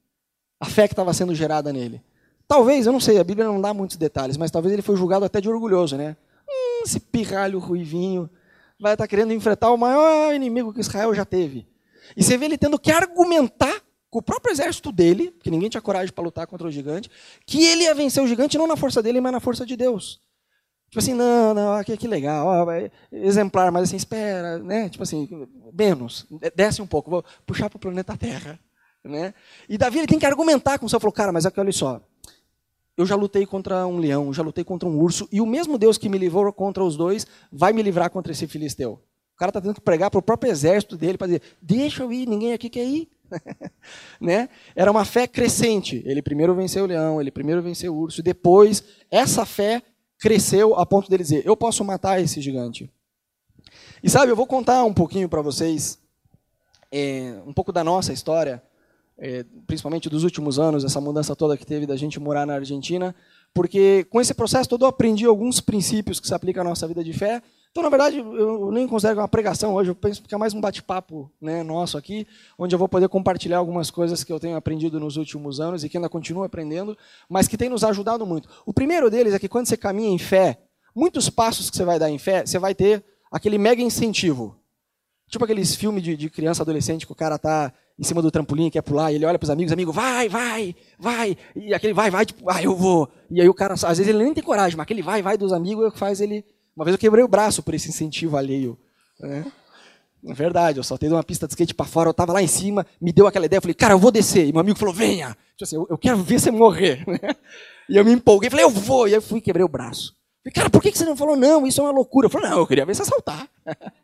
a 0.58 0.64
fé 0.64 0.86
que 0.86 0.94
estava 0.94 1.12
sendo 1.12 1.34
gerada 1.34 1.72
nele. 1.72 2.00
Talvez, 2.48 2.86
eu 2.86 2.92
não 2.92 3.00
sei, 3.00 3.18
a 3.18 3.24
Bíblia 3.24 3.46
não 3.46 3.60
dá 3.60 3.74
muitos 3.74 3.98
detalhes, 3.98 4.38
mas 4.38 4.50
talvez 4.50 4.72
ele 4.72 4.80
foi 4.80 4.96
julgado 4.96 5.24
até 5.24 5.40
de 5.40 5.50
orgulhoso, 5.50 5.96
né? 5.96 6.16
Esse 6.82 7.00
pirralho 7.00 7.58
ruivinho 7.58 8.28
vai 8.78 8.94
estar 8.94 9.04
tá 9.04 9.08
querendo 9.08 9.32
enfrentar 9.32 9.70
o 9.70 9.76
maior 9.76 10.34
inimigo 10.34 10.72
que 10.72 10.80
Israel 10.80 11.14
já 11.14 11.24
teve. 11.24 11.66
E 12.16 12.22
você 12.22 12.36
vê 12.36 12.46
ele 12.46 12.58
tendo 12.58 12.78
que 12.78 12.90
argumentar 12.90 13.80
com 14.10 14.18
o 14.18 14.22
próprio 14.22 14.52
exército 14.52 14.92
dele, 14.92 15.34
que 15.42 15.50
ninguém 15.50 15.70
tinha 15.70 15.80
coragem 15.80 16.12
para 16.12 16.22
lutar 16.22 16.46
contra 16.46 16.66
o 16.66 16.70
gigante, 16.70 17.10
que 17.46 17.64
ele 17.64 17.84
ia 17.84 17.94
vencer 17.94 18.22
o 18.22 18.26
gigante 18.26 18.58
não 18.58 18.66
na 18.66 18.76
força 18.76 19.02
dele, 19.02 19.20
mas 19.20 19.32
na 19.32 19.40
força 19.40 19.64
de 19.64 19.76
Deus. 19.76 20.20
Tipo 20.90 20.98
assim, 20.98 21.14
não, 21.14 21.54
não, 21.54 21.82
que, 21.82 21.96
que 21.96 22.06
legal, 22.06 22.46
ó, 22.46 22.66
exemplar, 23.10 23.72
mas 23.72 23.84
assim, 23.84 23.96
espera, 23.96 24.58
né? 24.58 24.90
Tipo 24.90 25.02
assim, 25.02 25.48
menos, 25.72 26.26
desce 26.54 26.82
um 26.82 26.86
pouco, 26.86 27.10
vou 27.10 27.24
puxar 27.46 27.70
para 27.70 27.78
o 27.78 27.80
planeta 27.80 28.14
Terra. 28.14 28.60
Né? 29.02 29.32
E 29.68 29.76
Davi 29.78 29.98
ele 29.98 30.06
tem 30.06 30.18
que 30.18 30.26
argumentar 30.26 30.78
com 30.78 30.86
o 30.86 30.88
céu. 30.88 31.00
Falou, 31.00 31.12
cara, 31.12 31.32
mas 31.32 31.46
aqui 31.46 31.58
olha 31.58 31.72
só. 31.72 32.00
Eu 33.02 33.06
já 33.06 33.16
lutei 33.16 33.44
contra 33.44 33.84
um 33.84 33.98
leão, 33.98 34.32
já 34.32 34.44
lutei 34.44 34.62
contra 34.62 34.88
um 34.88 34.96
urso, 34.96 35.28
e 35.32 35.40
o 35.40 35.46
mesmo 35.46 35.76
Deus 35.76 35.98
que 35.98 36.08
me 36.08 36.16
livrou 36.16 36.52
contra 36.52 36.84
os 36.84 36.96
dois 36.96 37.26
vai 37.50 37.72
me 37.72 37.82
livrar 37.82 38.08
contra 38.10 38.30
esse 38.30 38.46
filisteu. 38.46 38.92
O 39.34 39.36
cara 39.36 39.50
está 39.50 39.60
tendo 39.60 39.74
que 39.74 39.80
pregar 39.80 40.08
para 40.08 40.20
o 40.20 40.22
próprio 40.22 40.52
exército 40.52 40.96
dele 40.96 41.18
para 41.18 41.26
dizer: 41.26 41.42
deixa 41.60 42.04
eu 42.04 42.12
ir, 42.12 42.28
ninguém 42.28 42.52
aqui 42.52 42.70
quer 42.70 42.84
ir. 42.84 43.10
né? 44.20 44.48
Era 44.76 44.88
uma 44.88 45.04
fé 45.04 45.26
crescente. 45.26 46.00
Ele 46.06 46.22
primeiro 46.22 46.54
venceu 46.54 46.84
o 46.84 46.86
leão, 46.86 47.20
ele 47.20 47.32
primeiro 47.32 47.60
venceu 47.60 47.92
o 47.92 47.98
urso, 47.98 48.20
e 48.20 48.22
depois 48.22 48.84
essa 49.10 49.44
fé 49.44 49.82
cresceu 50.20 50.76
a 50.76 50.86
ponto 50.86 51.10
dele 51.10 51.24
dizer: 51.24 51.44
eu 51.44 51.56
posso 51.56 51.84
matar 51.84 52.20
esse 52.20 52.40
gigante. 52.40 52.88
E 54.00 54.08
sabe, 54.08 54.30
eu 54.30 54.36
vou 54.36 54.46
contar 54.46 54.84
um 54.84 54.94
pouquinho 54.94 55.28
para 55.28 55.42
vocês, 55.42 55.98
é, 56.92 57.34
um 57.44 57.52
pouco 57.52 57.72
da 57.72 57.82
nossa 57.82 58.12
história 58.12 58.62
principalmente 59.66 60.08
dos 60.08 60.24
últimos 60.24 60.58
anos, 60.58 60.84
essa 60.84 61.00
mudança 61.00 61.36
toda 61.36 61.56
que 61.56 61.64
teve 61.64 61.86
da 61.86 61.96
gente 61.96 62.18
morar 62.18 62.44
na 62.44 62.54
Argentina, 62.54 63.14
porque 63.54 64.04
com 64.10 64.20
esse 64.20 64.34
processo 64.34 64.68
todo 64.68 64.84
eu 64.84 64.88
aprendi 64.88 65.24
alguns 65.24 65.60
princípios 65.60 66.18
que 66.18 66.26
se 66.26 66.34
aplicam 66.34 66.62
à 66.62 66.64
nossa 66.64 66.88
vida 66.88 67.04
de 67.04 67.12
fé. 67.12 67.40
Então, 67.70 67.82
na 67.82 67.88
verdade, 67.88 68.18
eu 68.18 68.70
nem 68.70 68.86
considero 68.86 69.20
uma 69.20 69.28
pregação 69.28 69.74
hoje, 69.74 69.90
eu 69.90 69.94
penso 69.94 70.22
que 70.22 70.34
é 70.34 70.38
mais 70.38 70.52
um 70.52 70.60
bate-papo 70.60 71.30
né, 71.40 71.62
nosso 71.62 71.96
aqui, 71.96 72.26
onde 72.58 72.74
eu 72.74 72.78
vou 72.78 72.88
poder 72.88 73.08
compartilhar 73.08 73.58
algumas 73.58 73.90
coisas 73.90 74.22
que 74.24 74.32
eu 74.32 74.40
tenho 74.40 74.56
aprendido 74.56 75.00
nos 75.00 75.16
últimos 75.16 75.60
anos 75.60 75.82
e 75.82 75.88
que 75.88 75.96
ainda 75.96 76.08
continuo 76.08 76.44
aprendendo, 76.44 76.96
mas 77.28 77.48
que 77.48 77.56
tem 77.56 77.68
nos 77.68 77.84
ajudado 77.84 78.26
muito. 78.26 78.48
O 78.66 78.74
primeiro 78.74 79.08
deles 79.10 79.32
é 79.32 79.38
que 79.38 79.48
quando 79.48 79.66
você 79.66 79.76
caminha 79.76 80.10
em 80.10 80.18
fé, 80.18 80.58
muitos 80.94 81.30
passos 81.30 81.70
que 81.70 81.76
você 81.76 81.84
vai 81.84 81.98
dar 81.98 82.10
em 82.10 82.18
fé, 82.18 82.44
você 82.44 82.58
vai 82.58 82.74
ter 82.74 83.02
aquele 83.30 83.56
mega 83.56 83.80
incentivo. 83.80 84.54
Tipo 85.32 85.46
aqueles 85.46 85.74
filmes 85.74 86.02
de, 86.02 86.14
de 86.14 86.28
criança, 86.28 86.62
adolescente, 86.62 87.06
que 87.06 87.12
o 87.12 87.14
cara 87.14 87.38
tá 87.38 87.72
em 87.98 88.04
cima 88.04 88.20
do 88.20 88.30
trampolim, 88.30 88.68
quer 88.68 88.82
pular, 88.82 89.10
e 89.10 89.14
ele 89.14 89.24
olha 89.24 89.38
para 89.38 89.46
os 89.46 89.50
amigos, 89.50 89.72
amigo, 89.72 89.90
vai, 89.90 90.28
vai, 90.28 90.76
vai, 90.98 91.38
e 91.56 91.72
aquele 91.72 91.94
vai, 91.94 92.10
vai, 92.10 92.26
tipo, 92.26 92.50
ah, 92.50 92.62
eu 92.62 92.76
vou. 92.76 93.08
E 93.30 93.40
aí 93.40 93.48
o 93.48 93.54
cara, 93.54 93.72
às 93.72 93.80
vezes 93.80 94.08
ele 94.08 94.22
nem 94.22 94.34
tem 94.34 94.44
coragem, 94.44 94.76
mas 94.76 94.84
aquele 94.84 95.00
vai, 95.00 95.22
vai 95.22 95.38
dos 95.38 95.50
amigos 95.50 95.86
é 95.86 95.88
o 95.88 95.90
que 95.90 95.98
faz 95.98 96.20
ele. 96.20 96.44
Uma 96.76 96.84
vez 96.84 96.94
eu 96.94 96.98
quebrei 96.98 97.24
o 97.24 97.28
braço 97.28 97.62
por 97.62 97.72
esse 97.72 97.88
incentivo 97.88 98.36
alheio. 98.36 98.78
Né? 99.18 99.46
É 100.26 100.34
verdade, 100.34 100.78
eu 100.78 100.84
saltei 100.84 101.08
de 101.08 101.14
uma 101.14 101.24
pista 101.24 101.46
de 101.46 101.54
skate 101.54 101.74
para 101.74 101.86
fora, 101.86 102.08
eu 102.08 102.12
estava 102.12 102.34
lá 102.34 102.42
em 102.42 102.46
cima, 102.46 102.86
me 103.00 103.10
deu 103.10 103.26
aquela 103.26 103.46
ideia, 103.46 103.56
eu 103.56 103.62
falei, 103.62 103.74
cara, 103.74 103.94
eu 103.94 103.98
vou 103.98 104.10
descer. 104.10 104.46
E 104.46 104.52
meu 104.52 104.60
amigo 104.60 104.78
falou, 104.78 104.92
venha. 104.92 105.34
Tipo 105.56 105.64
assim, 105.64 105.76
eu, 105.76 105.86
eu 105.88 105.96
quero 105.96 106.18
ver 106.18 106.40
você 106.40 106.50
morrer. 106.50 107.04
E 107.88 107.96
eu 107.96 108.04
me 108.04 108.12
empolguei, 108.12 108.48
falei, 108.48 108.64
eu 108.64 108.70
vou. 108.70 109.08
E 109.08 109.10
aí 109.10 109.16
eu 109.16 109.20
fui 109.20 109.38
e 109.38 109.42
quebrei 109.42 109.64
o 109.64 109.68
braço. 109.68 110.14
Falei, 110.42 110.54
cara, 110.54 110.70
por 110.70 110.80
que 110.80 110.96
você 110.96 111.04
não 111.04 111.16
falou 111.16 111.36
não? 111.36 111.66
Isso 111.66 111.80
é 111.80 111.84
uma 111.84 111.90
loucura. 111.90 112.26
Eu 112.26 112.30
falei, 112.30 112.48
não, 112.48 112.58
eu 112.58 112.66
queria 112.66 112.86
ver 112.86 112.94
você 112.94 113.04
saltar. 113.04 113.48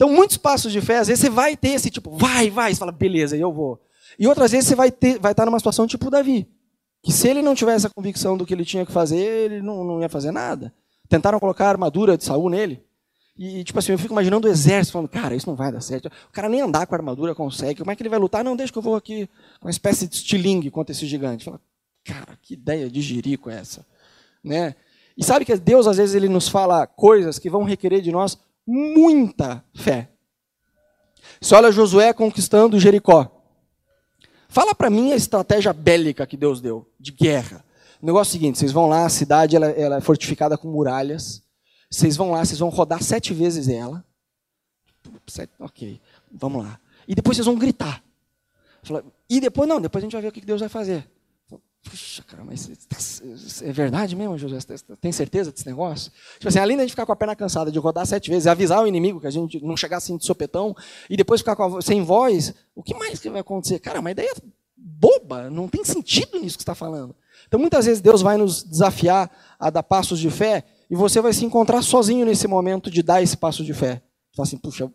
Então, 0.00 0.10
muitos 0.10 0.38
passos 0.38 0.72
de 0.72 0.80
fé, 0.80 0.96
às 0.96 1.08
vezes 1.08 1.20
você 1.20 1.28
vai 1.28 1.54
ter 1.54 1.72
esse 1.72 1.90
tipo, 1.90 2.10
vai, 2.16 2.48
vai, 2.48 2.72
você 2.72 2.78
fala, 2.78 2.90
beleza, 2.90 3.36
eu 3.36 3.52
vou. 3.52 3.78
E 4.18 4.26
outras 4.26 4.50
vezes 4.50 4.66
você 4.66 4.74
vai, 4.74 4.90
ter, 4.90 5.18
vai 5.18 5.32
estar 5.32 5.44
numa 5.44 5.58
situação 5.58 5.86
tipo 5.86 6.08
Davi, 6.08 6.48
que 7.02 7.12
se 7.12 7.28
ele 7.28 7.42
não 7.42 7.54
tivesse 7.54 7.86
a 7.86 7.90
convicção 7.90 8.34
do 8.34 8.46
que 8.46 8.54
ele 8.54 8.64
tinha 8.64 8.86
que 8.86 8.92
fazer, 8.92 9.18
ele 9.18 9.60
não, 9.60 9.84
não 9.84 10.00
ia 10.00 10.08
fazer 10.08 10.30
nada. 10.30 10.72
Tentaram 11.06 11.38
colocar 11.38 11.66
a 11.66 11.68
armadura 11.68 12.16
de 12.16 12.24
Saul 12.24 12.48
nele. 12.48 12.82
E, 13.36 13.62
tipo 13.62 13.78
assim, 13.78 13.92
eu 13.92 13.98
fico 13.98 14.14
imaginando 14.14 14.48
o 14.48 14.50
exército 14.50 14.94
falando, 14.94 15.08
cara, 15.10 15.34
isso 15.34 15.46
não 15.46 15.54
vai 15.54 15.70
dar 15.70 15.82
certo. 15.82 16.06
O 16.06 16.32
cara 16.32 16.48
nem 16.48 16.62
andar 16.62 16.86
com 16.86 16.94
a 16.94 16.98
armadura 16.98 17.34
consegue. 17.34 17.80
Como 17.80 17.90
é 17.90 17.94
que 17.94 18.00
ele 18.02 18.08
vai 18.08 18.18
lutar? 18.18 18.42
Não, 18.42 18.56
deixa 18.56 18.72
que 18.72 18.78
eu 18.78 18.82
vou 18.82 18.96
aqui 18.96 19.28
com 19.60 19.66
uma 19.66 19.70
espécie 19.70 20.06
de 20.06 20.14
estilingue 20.14 20.70
contra 20.70 20.92
esse 20.92 21.04
gigante. 21.04 21.44
Fala, 21.44 21.60
cara, 22.06 22.38
que 22.40 22.54
ideia 22.54 22.88
de 22.88 23.02
jirico 23.02 23.50
é 23.50 23.58
essa? 23.58 23.84
Né? 24.42 24.74
E 25.14 25.22
sabe 25.22 25.44
que 25.44 25.54
Deus, 25.58 25.86
às 25.86 25.98
vezes, 25.98 26.14
ele 26.14 26.28
nos 26.28 26.48
fala 26.48 26.86
coisas 26.86 27.38
que 27.38 27.50
vão 27.50 27.64
requerer 27.64 28.00
de 28.00 28.10
nós 28.10 28.38
muita 28.70 29.64
fé. 29.74 30.10
Você 31.40 31.54
olha 31.54 31.72
Josué 31.72 32.12
conquistando 32.12 32.78
Jericó. 32.78 33.42
Fala 34.48 34.74
para 34.74 34.90
mim 34.90 35.12
a 35.12 35.16
estratégia 35.16 35.72
bélica 35.72 36.26
que 36.26 36.36
Deus 36.36 36.60
deu, 36.60 36.88
de 36.98 37.12
guerra. 37.12 37.64
O 38.00 38.06
negócio 38.06 38.30
é 38.30 38.32
o 38.32 38.32
seguinte, 38.32 38.58
vocês 38.58 38.72
vão 38.72 38.88
lá, 38.88 39.04
a 39.04 39.10
cidade 39.10 39.56
ela, 39.56 39.70
ela 39.70 39.96
é 39.96 40.00
fortificada 40.00 40.56
com 40.56 40.68
muralhas. 40.68 41.42
Vocês 41.90 42.16
vão 42.16 42.30
lá, 42.30 42.44
vocês 42.44 42.58
vão 42.58 42.68
rodar 42.68 43.02
sete 43.02 43.34
vezes 43.34 43.68
ela. 43.68 44.04
Sete, 45.26 45.52
ok, 45.58 46.00
vamos 46.30 46.64
lá. 46.64 46.80
E 47.06 47.14
depois 47.14 47.36
vocês 47.36 47.46
vão 47.46 47.56
gritar. 47.56 48.02
E 49.28 49.40
depois, 49.40 49.68
não, 49.68 49.80
depois 49.80 50.02
a 50.02 50.06
gente 50.06 50.12
vai 50.12 50.22
ver 50.22 50.28
o 50.28 50.32
que 50.32 50.40
Deus 50.40 50.60
vai 50.60 50.68
fazer. 50.68 51.08
Puxa, 51.82 52.22
cara, 52.24 52.44
mas 52.44 52.68
é 53.62 53.72
verdade 53.72 54.14
mesmo, 54.14 54.36
José? 54.36 54.58
Tem 55.00 55.10
certeza 55.10 55.50
desse 55.50 55.66
negócio? 55.66 56.12
Tipo 56.34 56.48
assim, 56.48 56.58
além 56.58 56.76
de 56.76 56.82
a 56.82 56.84
gente 56.84 56.92
ficar 56.92 57.06
com 57.06 57.12
a 57.12 57.16
perna 57.16 57.34
cansada 57.34 57.72
de 57.72 57.78
rodar 57.78 58.06
sete 58.06 58.28
vezes, 58.28 58.46
avisar 58.46 58.82
o 58.82 58.86
inimigo 58.86 59.18
que 59.18 59.26
a 59.26 59.30
gente 59.30 59.64
não 59.64 59.76
chegasse 59.76 60.06
assim 60.06 60.16
de 60.18 60.24
sopetão, 60.26 60.76
e 61.08 61.16
depois 61.16 61.40
ficar 61.40 61.56
a, 61.58 61.80
sem 61.80 62.02
voz, 62.02 62.54
o 62.74 62.82
que 62.82 62.94
mais 62.94 63.18
que 63.18 63.30
vai 63.30 63.40
acontecer? 63.40 63.78
Cara, 63.78 64.00
uma 64.00 64.10
ideia 64.10 64.32
boba, 64.76 65.48
não 65.48 65.68
tem 65.68 65.82
sentido 65.84 66.38
nisso 66.38 66.58
que 66.58 66.62
está 66.62 66.74
falando. 66.74 67.16
Então, 67.48 67.58
muitas 67.58 67.86
vezes, 67.86 68.02
Deus 68.02 68.20
vai 68.20 68.36
nos 68.36 68.62
desafiar 68.62 69.30
a 69.58 69.70
dar 69.70 69.82
passos 69.82 70.18
de 70.18 70.30
fé, 70.30 70.64
e 70.90 70.94
você 70.94 71.20
vai 71.20 71.32
se 71.32 71.44
encontrar 71.44 71.82
sozinho 71.82 72.26
nesse 72.26 72.46
momento 72.46 72.90
de 72.90 73.02
dar 73.02 73.22
esse 73.22 73.36
passo 73.36 73.64
de 73.64 73.72
fé. 73.72 74.02
Você 74.30 74.36
fala 74.36 74.46
assim, 74.46 74.58
puxa, 74.58 74.92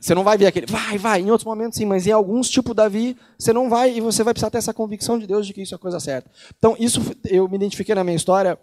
você 0.00 0.14
não 0.14 0.24
vai 0.24 0.38
ver 0.38 0.46
aquele, 0.46 0.66
vai, 0.66 0.96
vai, 0.96 1.20
em 1.20 1.30
outros 1.30 1.44
momentos 1.44 1.76
sim, 1.76 1.84
mas 1.84 2.06
em 2.06 2.12
alguns, 2.12 2.48
tipo 2.48 2.72
Davi, 2.72 3.16
você 3.38 3.52
não 3.52 3.68
vai 3.68 3.96
e 3.96 4.00
você 4.00 4.22
vai 4.22 4.32
precisar 4.32 4.50
ter 4.50 4.58
essa 4.58 4.72
convicção 4.72 5.18
de 5.18 5.26
Deus 5.26 5.46
de 5.46 5.52
que 5.52 5.62
isso 5.62 5.74
é 5.74 5.76
a 5.76 5.78
coisa 5.78 6.00
certa. 6.00 6.30
Então, 6.58 6.74
isso 6.78 7.00
eu 7.24 7.48
me 7.48 7.56
identifiquei 7.56 7.94
na 7.94 8.02
minha 8.02 8.16
história, 8.16 8.58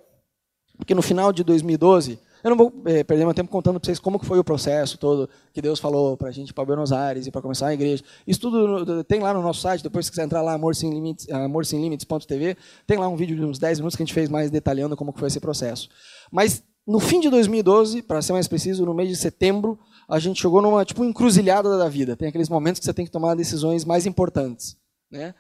porque 0.77 0.95
no 0.95 1.01
final 1.01 1.31
de 1.31 1.43
2012, 1.43 2.19
eu 2.43 2.50
não 2.50 2.57
vou 2.57 2.74
é, 2.86 3.03
perder 3.03 3.25
meu 3.25 3.33
tempo 3.33 3.51
contando 3.51 3.79
para 3.79 3.86
vocês 3.86 4.00
como 4.00 4.17
que 4.17 4.25
foi 4.25 4.39
o 4.39 4.43
processo 4.43 4.98
todo 4.98 5.29
que 5.53 5.62
Deus 5.62 5.79
falou 5.79 6.15
para 6.15 6.29
a 6.29 6.31
gente 6.31 6.53
para 6.53 6.63
Buenos 6.63 6.91
Aires 6.91 7.27
e 7.27 7.31
para 7.31 7.41
começar 7.41 7.67
a 7.67 7.74
igreja. 7.74 8.03
Isso 8.25 8.39
tudo 8.39 9.03
tem 9.03 9.19
lá 9.19 9.33
no 9.33 9.41
nosso 9.41 9.62
site, 9.62 9.83
depois 9.83 10.05
se 10.05 10.12
quiser 10.12 10.24
entrar 10.24 10.41
lá, 10.41 10.53
amor 10.53 10.75
sem 10.75 10.89
limites, 10.89 11.29
amor 11.29 11.65
sem 11.65 11.81
limites.tv, 11.81 12.57
tem 12.88 12.98
lá 12.98 13.07
um 13.07 13.17
vídeo 13.17 13.36
de 13.36 13.43
uns 13.43 13.59
10 13.59 13.79
minutos 13.79 13.95
que 13.95 14.03
a 14.03 14.05
gente 14.05 14.13
fez 14.13 14.29
mais 14.29 14.50
detalhando 14.50 14.95
como 14.95 15.12
que 15.12 15.19
foi 15.19 15.27
esse 15.27 15.39
processo. 15.39 15.89
Mas 16.31 16.63
no 16.88 17.00
fim 17.00 17.19
de 17.19 17.29
2012, 17.29 18.01
para 18.01 18.21
ser 18.21 18.33
mais 18.33 18.48
preciso, 18.48 18.86
no 18.86 18.93
mês 18.93 19.09
de 19.09 19.15
setembro, 19.15 19.77
a 20.09 20.17
gente 20.17 20.41
chegou 20.41 20.59
numa 20.61 20.83
tipo 20.83 21.05
encruzilhada 21.05 21.77
da 21.77 21.87
vida. 21.87 22.15
Tem 22.15 22.27
aqueles 22.27 22.49
momentos 22.49 22.79
que 22.79 22.85
você 22.85 22.93
tem 22.93 23.05
que 23.05 23.11
tomar 23.11 23.35
decisões 23.35 23.85
mais 23.85 24.07
importantes, 24.07 24.75
né? 25.09 25.35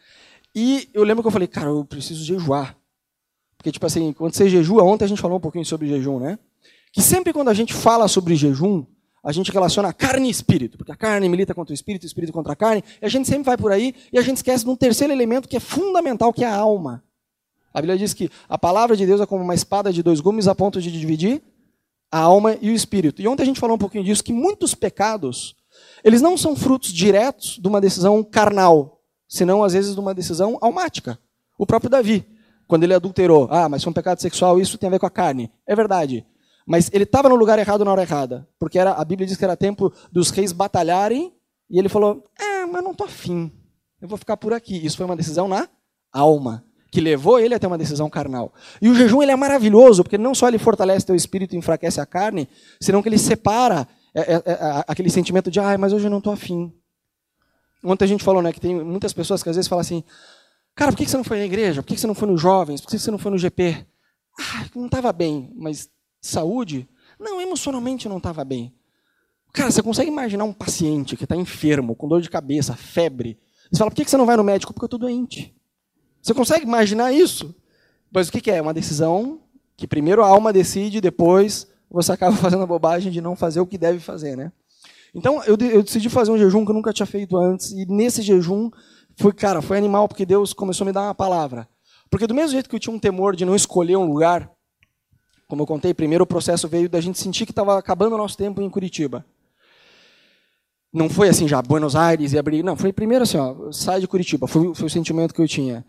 E 0.55 0.87
eu 0.93 1.03
lembro 1.03 1.23
que 1.23 1.27
eu 1.27 1.31
falei, 1.31 1.47
cara, 1.47 1.69
eu 1.69 1.83
preciso 1.83 2.23
jejuar. 2.23 2.77
Porque 3.57 3.71
tipo 3.71 3.85
assim, 3.85 4.13
quando 4.13 4.33
você 4.33 4.47
jejua, 4.47 4.83
ontem 4.83 5.05
a 5.05 5.07
gente 5.07 5.21
falou 5.21 5.37
um 5.37 5.41
pouquinho 5.41 5.65
sobre 5.65 5.87
jejum, 5.87 6.19
né? 6.19 6.37
Que 6.93 7.01
sempre 7.01 7.33
quando 7.33 7.49
a 7.49 7.53
gente 7.53 7.73
fala 7.73 8.07
sobre 8.07 8.35
jejum, 8.35 8.85
a 9.23 9.31
gente 9.31 9.51
relaciona 9.51 9.91
carne 9.91 10.27
e 10.27 10.31
espírito, 10.31 10.77
porque 10.77 10.91
a 10.91 10.95
carne 10.95 11.27
milita 11.27 11.53
contra 11.53 11.71
o 11.71 11.75
espírito, 11.75 12.03
o 12.03 12.05
espírito 12.05 12.31
contra 12.31 12.53
a 12.53 12.55
carne, 12.55 12.83
e 13.01 13.05
a 13.05 13.09
gente 13.09 13.27
sempre 13.27 13.43
vai 13.43 13.57
por 13.57 13.71
aí 13.71 13.93
e 14.13 14.17
a 14.17 14.21
gente 14.21 14.37
esquece 14.37 14.63
de 14.63 14.69
um 14.69 14.75
terceiro 14.75 15.11
elemento 15.11 15.49
que 15.49 15.57
é 15.57 15.59
fundamental, 15.59 16.31
que 16.31 16.43
é 16.43 16.47
a 16.47 16.55
alma. 16.55 17.03
A 17.73 17.81
Bíblia 17.81 17.97
diz 17.97 18.13
que 18.13 18.29
a 18.47 18.57
palavra 18.57 18.95
de 18.95 19.05
Deus 19.05 19.19
é 19.19 19.25
como 19.25 19.43
uma 19.43 19.53
espada 19.53 19.91
de 19.91 20.01
dois 20.01 20.19
gumes 20.19 20.47
a 20.47 20.55
ponto 20.55 20.81
de 20.81 20.91
dividir 20.91 21.41
a 22.11 22.19
alma 22.19 22.57
e 22.61 22.69
o 22.69 22.73
espírito. 22.73 23.21
E 23.21 23.27
ontem 23.27 23.43
a 23.43 23.45
gente 23.45 23.59
falou 23.59 23.75
um 23.75 23.79
pouquinho 23.79 24.03
disso, 24.03 24.23
que 24.23 24.33
muitos 24.33 24.73
pecados, 24.73 25.55
eles 26.03 26.21
não 26.21 26.37
são 26.37 26.55
frutos 26.55 26.91
diretos 26.91 27.59
de 27.61 27.67
uma 27.67 27.79
decisão 27.79 28.23
carnal, 28.23 29.01
senão 29.27 29.63
às 29.63 29.73
vezes 29.73 29.93
de 29.93 29.99
uma 29.99 30.13
decisão 30.13 30.57
almática. 30.61 31.19
O 31.57 31.65
próprio 31.65 31.89
Davi, 31.89 32.25
quando 32.67 32.83
ele 32.83 32.93
adulterou, 32.93 33.47
ah, 33.51 33.69
mas 33.69 33.83
foi 33.83 33.91
um 33.91 33.93
pecado 33.93 34.21
sexual, 34.21 34.59
isso 34.59 34.77
tem 34.77 34.87
a 34.87 34.91
ver 34.91 34.99
com 34.99 35.05
a 35.05 35.11
carne. 35.11 35.51
É 35.67 35.75
verdade. 35.75 36.25
Mas 36.65 36.89
ele 36.93 37.03
estava 37.03 37.29
no 37.29 37.35
lugar 37.35 37.57
errado 37.57 37.83
na 37.83 37.91
hora 37.91 38.01
errada, 38.01 38.47
porque 38.59 38.77
era, 38.77 38.91
a 38.91 39.03
Bíblia 39.03 39.27
diz 39.27 39.37
que 39.37 39.43
era 39.43 39.57
tempo 39.57 39.91
dos 40.11 40.29
reis 40.29 40.51
batalharem, 40.51 41.33
e 41.69 41.77
ele 41.77 41.89
falou, 41.89 42.23
ah, 42.39 42.67
mas 42.71 42.83
não 42.83 42.91
estou 42.91 43.05
afim, 43.05 43.51
eu 44.01 44.07
vou 44.07 44.17
ficar 44.17 44.37
por 44.37 44.53
aqui. 44.53 44.83
Isso 44.83 44.97
foi 44.97 45.05
uma 45.05 45.15
decisão 45.15 45.47
na 45.47 45.67
alma 46.11 46.63
que 46.91 46.99
levou 46.99 47.39
ele 47.39 47.53
a 47.53 47.59
ter 47.59 47.67
uma 47.67 47.77
decisão 47.77 48.09
carnal. 48.09 48.53
E 48.81 48.89
o 48.89 48.95
jejum 48.95 49.21
ele 49.21 49.31
é 49.31 49.35
maravilhoso, 49.35 50.03
porque 50.03 50.17
não 50.17 50.33
só 50.33 50.47
ele 50.47 50.57
fortalece 50.57 51.05
teu 51.05 51.15
espírito 51.15 51.55
e 51.55 51.57
enfraquece 51.57 52.01
a 52.01 52.05
carne, 52.05 52.47
senão 52.79 53.01
que 53.01 53.09
ele 53.09 53.17
separa 53.17 53.87
é, 54.13 54.21
é, 54.21 54.35
é, 54.35 54.83
aquele 54.87 55.09
sentimento 55.09 55.51
de, 55.51 55.59
ah, 55.59 55.77
mas 55.77 55.93
hoje 55.93 56.07
eu 56.07 56.11
não 56.11 56.17
estou 56.17 56.33
afim. 56.33 56.73
Ontem 57.83 58.05
a 58.05 58.07
gente 58.07 58.23
falou 58.23 58.41
né, 58.41 58.51
que 58.51 58.59
tem 58.59 58.75
muitas 58.83 59.13
pessoas 59.13 59.43
que 59.43 59.49
às 59.49 59.55
vezes 59.55 59.69
falam 59.69 59.81
assim, 59.81 60.03
cara, 60.75 60.91
por 60.91 60.97
que 60.97 61.05
você 61.05 61.17
não 61.17 61.23
foi 61.23 61.37
na 61.37 61.45
igreja? 61.45 61.81
Por 61.81 61.89
que 61.89 61.99
você 61.99 62.07
não 62.07 62.15
foi 62.15 62.27
nos 62.27 62.41
jovens? 62.41 62.81
Por 62.81 62.89
que 62.89 62.99
você 62.99 63.11
não 63.11 63.17
foi 63.17 63.31
no 63.31 63.37
GP? 63.37 63.85
Ah, 64.39 64.65
não 64.75 64.87
estava 64.87 65.13
bem, 65.13 65.51
mas 65.55 65.89
saúde? 66.21 66.89
Não, 67.19 67.39
emocionalmente 67.39 68.05
eu 68.05 68.09
não 68.09 68.17
estava 68.17 68.43
bem. 68.43 68.73
Cara, 69.53 69.71
você 69.71 69.81
consegue 69.81 70.09
imaginar 70.09 70.43
um 70.43 70.53
paciente 70.53 71.15
que 71.15 71.23
está 71.23 71.35
enfermo, 71.35 71.95
com 71.95 72.07
dor 72.07 72.21
de 72.21 72.29
cabeça, 72.29 72.75
febre, 72.75 73.39
você 73.71 73.77
fala, 73.77 73.91
por 73.91 73.97
que 73.97 74.09
você 74.09 74.17
não 74.17 74.25
vai 74.25 74.35
no 74.35 74.43
médico? 74.43 74.73
Porque 74.73 74.83
eu 74.83 74.87
estou 74.87 74.99
doente. 74.99 75.55
Você 76.21 76.33
consegue 76.33 76.65
imaginar 76.65 77.11
isso? 77.11 77.55
Mas 78.11 78.27
o 78.27 78.31
que 78.31 78.49
é? 78.51 78.61
Uma 78.61 78.73
decisão 78.73 79.39
que 79.77 79.87
primeiro 79.87 80.23
a 80.23 80.27
alma 80.27 80.51
decide, 80.51 80.99
depois 80.99 81.67
você 81.89 82.11
acaba 82.11 82.35
fazendo 82.37 82.63
a 82.63 82.67
bobagem 82.67 83.11
de 83.11 83.21
não 83.21 83.35
fazer 83.35 83.59
o 83.61 83.67
que 83.67 83.77
deve 83.77 83.99
fazer, 83.99 84.35
né? 84.35 84.51
Então 85.13 85.43
eu, 85.43 85.57
eu 85.59 85.81
decidi 85.81 86.09
fazer 86.09 86.31
um 86.31 86.37
jejum 86.37 86.63
que 86.63 86.71
eu 86.71 86.75
nunca 86.75 86.93
tinha 86.93 87.05
feito 87.05 87.37
antes 87.37 87.71
e 87.71 87.85
nesse 87.85 88.21
jejum 88.21 88.69
foi, 89.17 89.33
cara, 89.33 89.61
foi 89.61 89.77
animal 89.77 90.07
porque 90.07 90.25
Deus 90.25 90.53
começou 90.53 90.85
a 90.85 90.87
me 90.87 90.93
dar 90.93 91.01
uma 91.01 91.15
palavra. 91.15 91.67
Porque 92.09 92.27
do 92.27 92.33
mesmo 92.33 92.51
jeito 92.51 92.69
que 92.69 92.75
eu 92.75 92.79
tinha 92.79 92.95
um 92.95 92.99
temor 92.99 93.35
de 93.35 93.45
não 93.45 93.55
escolher 93.55 93.95
um 93.95 94.05
lugar, 94.05 94.49
como 95.47 95.63
eu 95.63 95.67
contei, 95.67 95.93
primeiro 95.93 96.23
o 96.23 96.27
processo 96.27 96.67
veio 96.67 96.89
da 96.89 97.01
gente 97.01 97.19
sentir 97.19 97.45
que 97.45 97.51
estava 97.51 97.77
acabando 97.77 98.13
o 98.13 98.17
nosso 98.17 98.37
tempo 98.37 98.61
em 98.61 98.69
Curitiba. 98.69 99.25
Não 100.91 101.07
foi 101.09 101.29
assim 101.29 101.47
já, 101.47 101.61
Buenos 101.61 101.95
Aires 101.95 102.33
e 102.33 102.37
abrir. 102.37 102.63
Não, 102.63 102.75
foi 102.75 102.91
primeiro 102.91 103.23
assim, 103.23 103.37
ó, 103.37 103.71
sai 103.71 103.99
de 103.99 104.07
Curitiba. 104.07 104.47
Foi, 104.47 104.73
foi 104.73 104.87
o 104.87 104.89
sentimento 104.89 105.33
que 105.33 105.41
eu 105.41 105.47
tinha. 105.47 105.85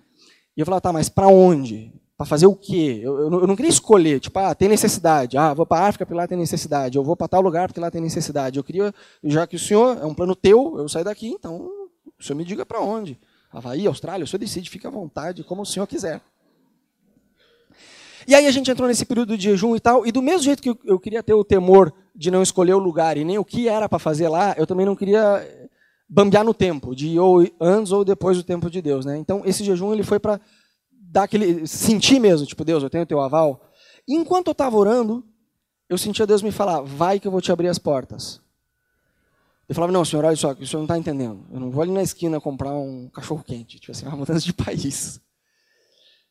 E 0.57 0.61
eu 0.61 0.67
falava, 0.67 0.81
tá, 0.81 0.93
mas 0.93 1.09
para 1.09 1.29
onde? 1.29 1.93
Para 2.17 2.27
fazer 2.27 2.47
o 2.47 2.55
quê? 2.55 3.01
Eu, 3.03 3.19
eu, 3.19 3.41
eu, 3.41 3.47
não 3.47 3.57
queria 3.57 3.71
escolher, 3.71 4.21
tipo, 4.21 4.39
ah, 4.39 4.55
tem 4.55 4.69
necessidade. 4.69 5.39
Ah, 5.39 5.55
vou 5.55 5.65
para 5.65 5.85
a 5.85 5.89
África 5.89 6.05
porque 6.05 6.17
lá 6.17 6.27
tem 6.27 6.37
necessidade. 6.37 6.99
Eu 6.99 7.05
vou 7.05 7.17
para 7.17 7.29
tal 7.29 7.41
lugar 7.41 7.69
porque 7.69 7.81
lá 7.81 7.91
tem 7.91 8.01
necessidade. 8.01 8.59
Eu 8.59 8.65
queria, 8.65 8.95
já 9.25 9.47
que 9.47 9.57
o 9.57 9.59
senhor 9.59 9.99
é 9.99 10.05
um 10.05 10.15
plano 10.15 10.37
teu, 10.37 10.77
eu 10.79 10.89
sair 10.89 11.05
daqui, 11.05 11.29
então 11.29 11.71
o 12.19 12.23
senhor 12.23 12.37
me 12.37 12.45
diga 12.45 12.67
para 12.67 12.81
onde. 12.81 13.19
Havaí, 13.53 13.87
Austrália, 13.87 14.25
o 14.25 14.27
senhor 14.27 14.39
decide, 14.39 14.71
fica 14.71 14.89
à 14.89 14.91
vontade, 14.91 15.43
como 15.43 15.63
o 15.63 15.67
senhor 15.67 15.87
quiser. 15.87 16.21
E 18.29 18.35
aí 18.35 18.47
a 18.47 18.51
gente 18.51 18.71
entrou 18.71 18.87
nesse 18.87 19.05
período 19.05 19.37
de 19.37 19.45
jejum 19.45 19.75
e 19.75 19.81
tal, 19.81 20.07
e 20.07 20.13
do 20.13 20.23
mesmo 20.23 20.43
jeito 20.43 20.63
que 20.63 20.77
eu 20.85 21.01
queria 21.01 21.23
ter 21.23 21.35
o 21.35 21.43
temor 21.43 21.93
de 22.15 22.31
não 22.31 22.43
escolher 22.43 22.75
o 22.75 22.79
lugar 22.79 23.17
e 23.17 23.25
nem 23.25 23.39
o 23.39 23.45
que 23.45 23.69
era 23.69 23.89
para 23.89 23.99
fazer 23.99 24.29
lá, 24.29 24.55
eu 24.57 24.67
também 24.67 24.87
não 24.87 24.95
queria 24.95 25.60
bambear 26.11 26.45
no 26.45 26.53
tempo, 26.53 26.95
de 26.95 27.17
ou 27.21 27.47
antes 27.61 27.93
ou 27.93 28.05
depois 28.05 28.37
do 28.37 28.43
tempo 28.43 28.69
de 28.69 28.83
Deus, 28.83 29.05
né? 29.05 29.17
Então 29.17 29.43
esse 29.45 29.63
jejum 29.63 29.93
ele 29.93 30.03
foi 30.03 30.19
para 30.19 30.41
dar 30.91 31.23
aquele 31.23 31.67
sentir 31.69 32.19
mesmo, 32.19 32.47
tipo 32.47 32.65
Deus, 32.65 32.83
eu 32.83 32.91
tenho 32.91 33.07
teu 33.07 33.21
aval. 33.21 33.61
E 34.09 34.15
enquanto 34.15 34.49
eu 34.49 34.53
estava 34.53 34.77
orando, 34.77 35.25
eu 35.89 35.97
sentia 35.97 36.27
Deus 36.27 36.43
me 36.43 36.51
falar: 36.51 36.81
"Vai 36.81 37.21
que 37.21 37.29
eu 37.29 37.31
vou 37.33 37.41
te 37.41 37.53
abrir 37.53 37.69
as 37.69 37.79
portas". 37.79 38.41
Eu 39.69 39.75
falava: 39.75 39.93
"Não, 39.93 40.05
senhor, 40.05 40.25
olha 40.25 40.35
só, 40.35 40.51
o 40.51 40.67
senhor 40.67 40.81
não 40.81 40.85
está 40.85 40.99
entendendo. 40.99 41.47
Eu 41.53 41.61
não 41.61 41.71
vou 41.71 41.83
ali 41.83 41.93
na 41.93 42.03
esquina 42.03 42.41
comprar 42.41 42.75
um 42.75 43.09
cachorro 43.09 43.45
quente, 43.47 43.79
tipo 43.79 43.93
assim, 43.93 44.05
uma 44.07 44.17
mudança 44.17 44.45
de 44.45 44.53
país". 44.53 45.21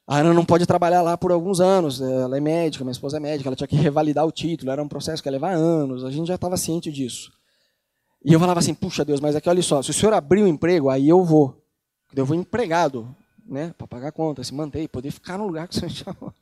A 0.06 0.18
Ana 0.18 0.34
não 0.34 0.44
pode 0.44 0.66
trabalhar 0.66 1.04
lá 1.04 1.16
por 1.16 1.32
alguns 1.32 1.62
anos. 1.62 2.02
Ela 2.02 2.36
é 2.36 2.42
médica, 2.42 2.84
minha 2.84 2.92
esposa 2.92 3.18
é 3.18 3.20
médica, 3.20 3.48
ela 3.48 3.56
tinha 3.56 3.68
que 3.68 3.76
revalidar 3.76 4.26
o 4.26 4.32
título, 4.32 4.72
era 4.72 4.84
um 4.84 4.88
processo 4.88 5.22
que 5.22 5.30
ia 5.30 5.34
levar 5.34 5.54
anos. 5.54 6.04
A 6.04 6.10
gente 6.10 6.28
já 6.28 6.36
estava 6.36 6.58
ciente 6.58 6.92
disso. 6.92 7.32
E 8.24 8.34
eu 8.34 8.40
falava 8.40 8.60
assim, 8.60 8.74
puxa 8.74 9.06
Deus, 9.06 9.20
mas 9.20 9.36
aqui 9.36 9.48
olha 9.50 9.62
só, 9.62 9.82
se 9.82 9.92
o 9.92 9.94
senhor 9.94 10.14
abrir 10.14 10.42
o 10.42 10.46
um 10.46 10.48
emprego, 10.48 10.90
aí 10.90 11.08
eu 11.08 11.24
vou. 11.24 11.56
Eu 12.16 12.26
vou 12.26 12.36
empregado, 12.36 13.16
né? 13.46 13.74
Para 13.78 13.88
pagar 13.88 14.12
conta, 14.12 14.44
se 14.44 14.54
manter, 14.54 14.88
poder 14.90 15.12
ficar 15.12 15.38
no 15.38 15.48
lugar 15.48 15.68
que 15.68 15.76
o 15.76 15.80
senhor 15.80 15.92
chamou. 16.16 16.34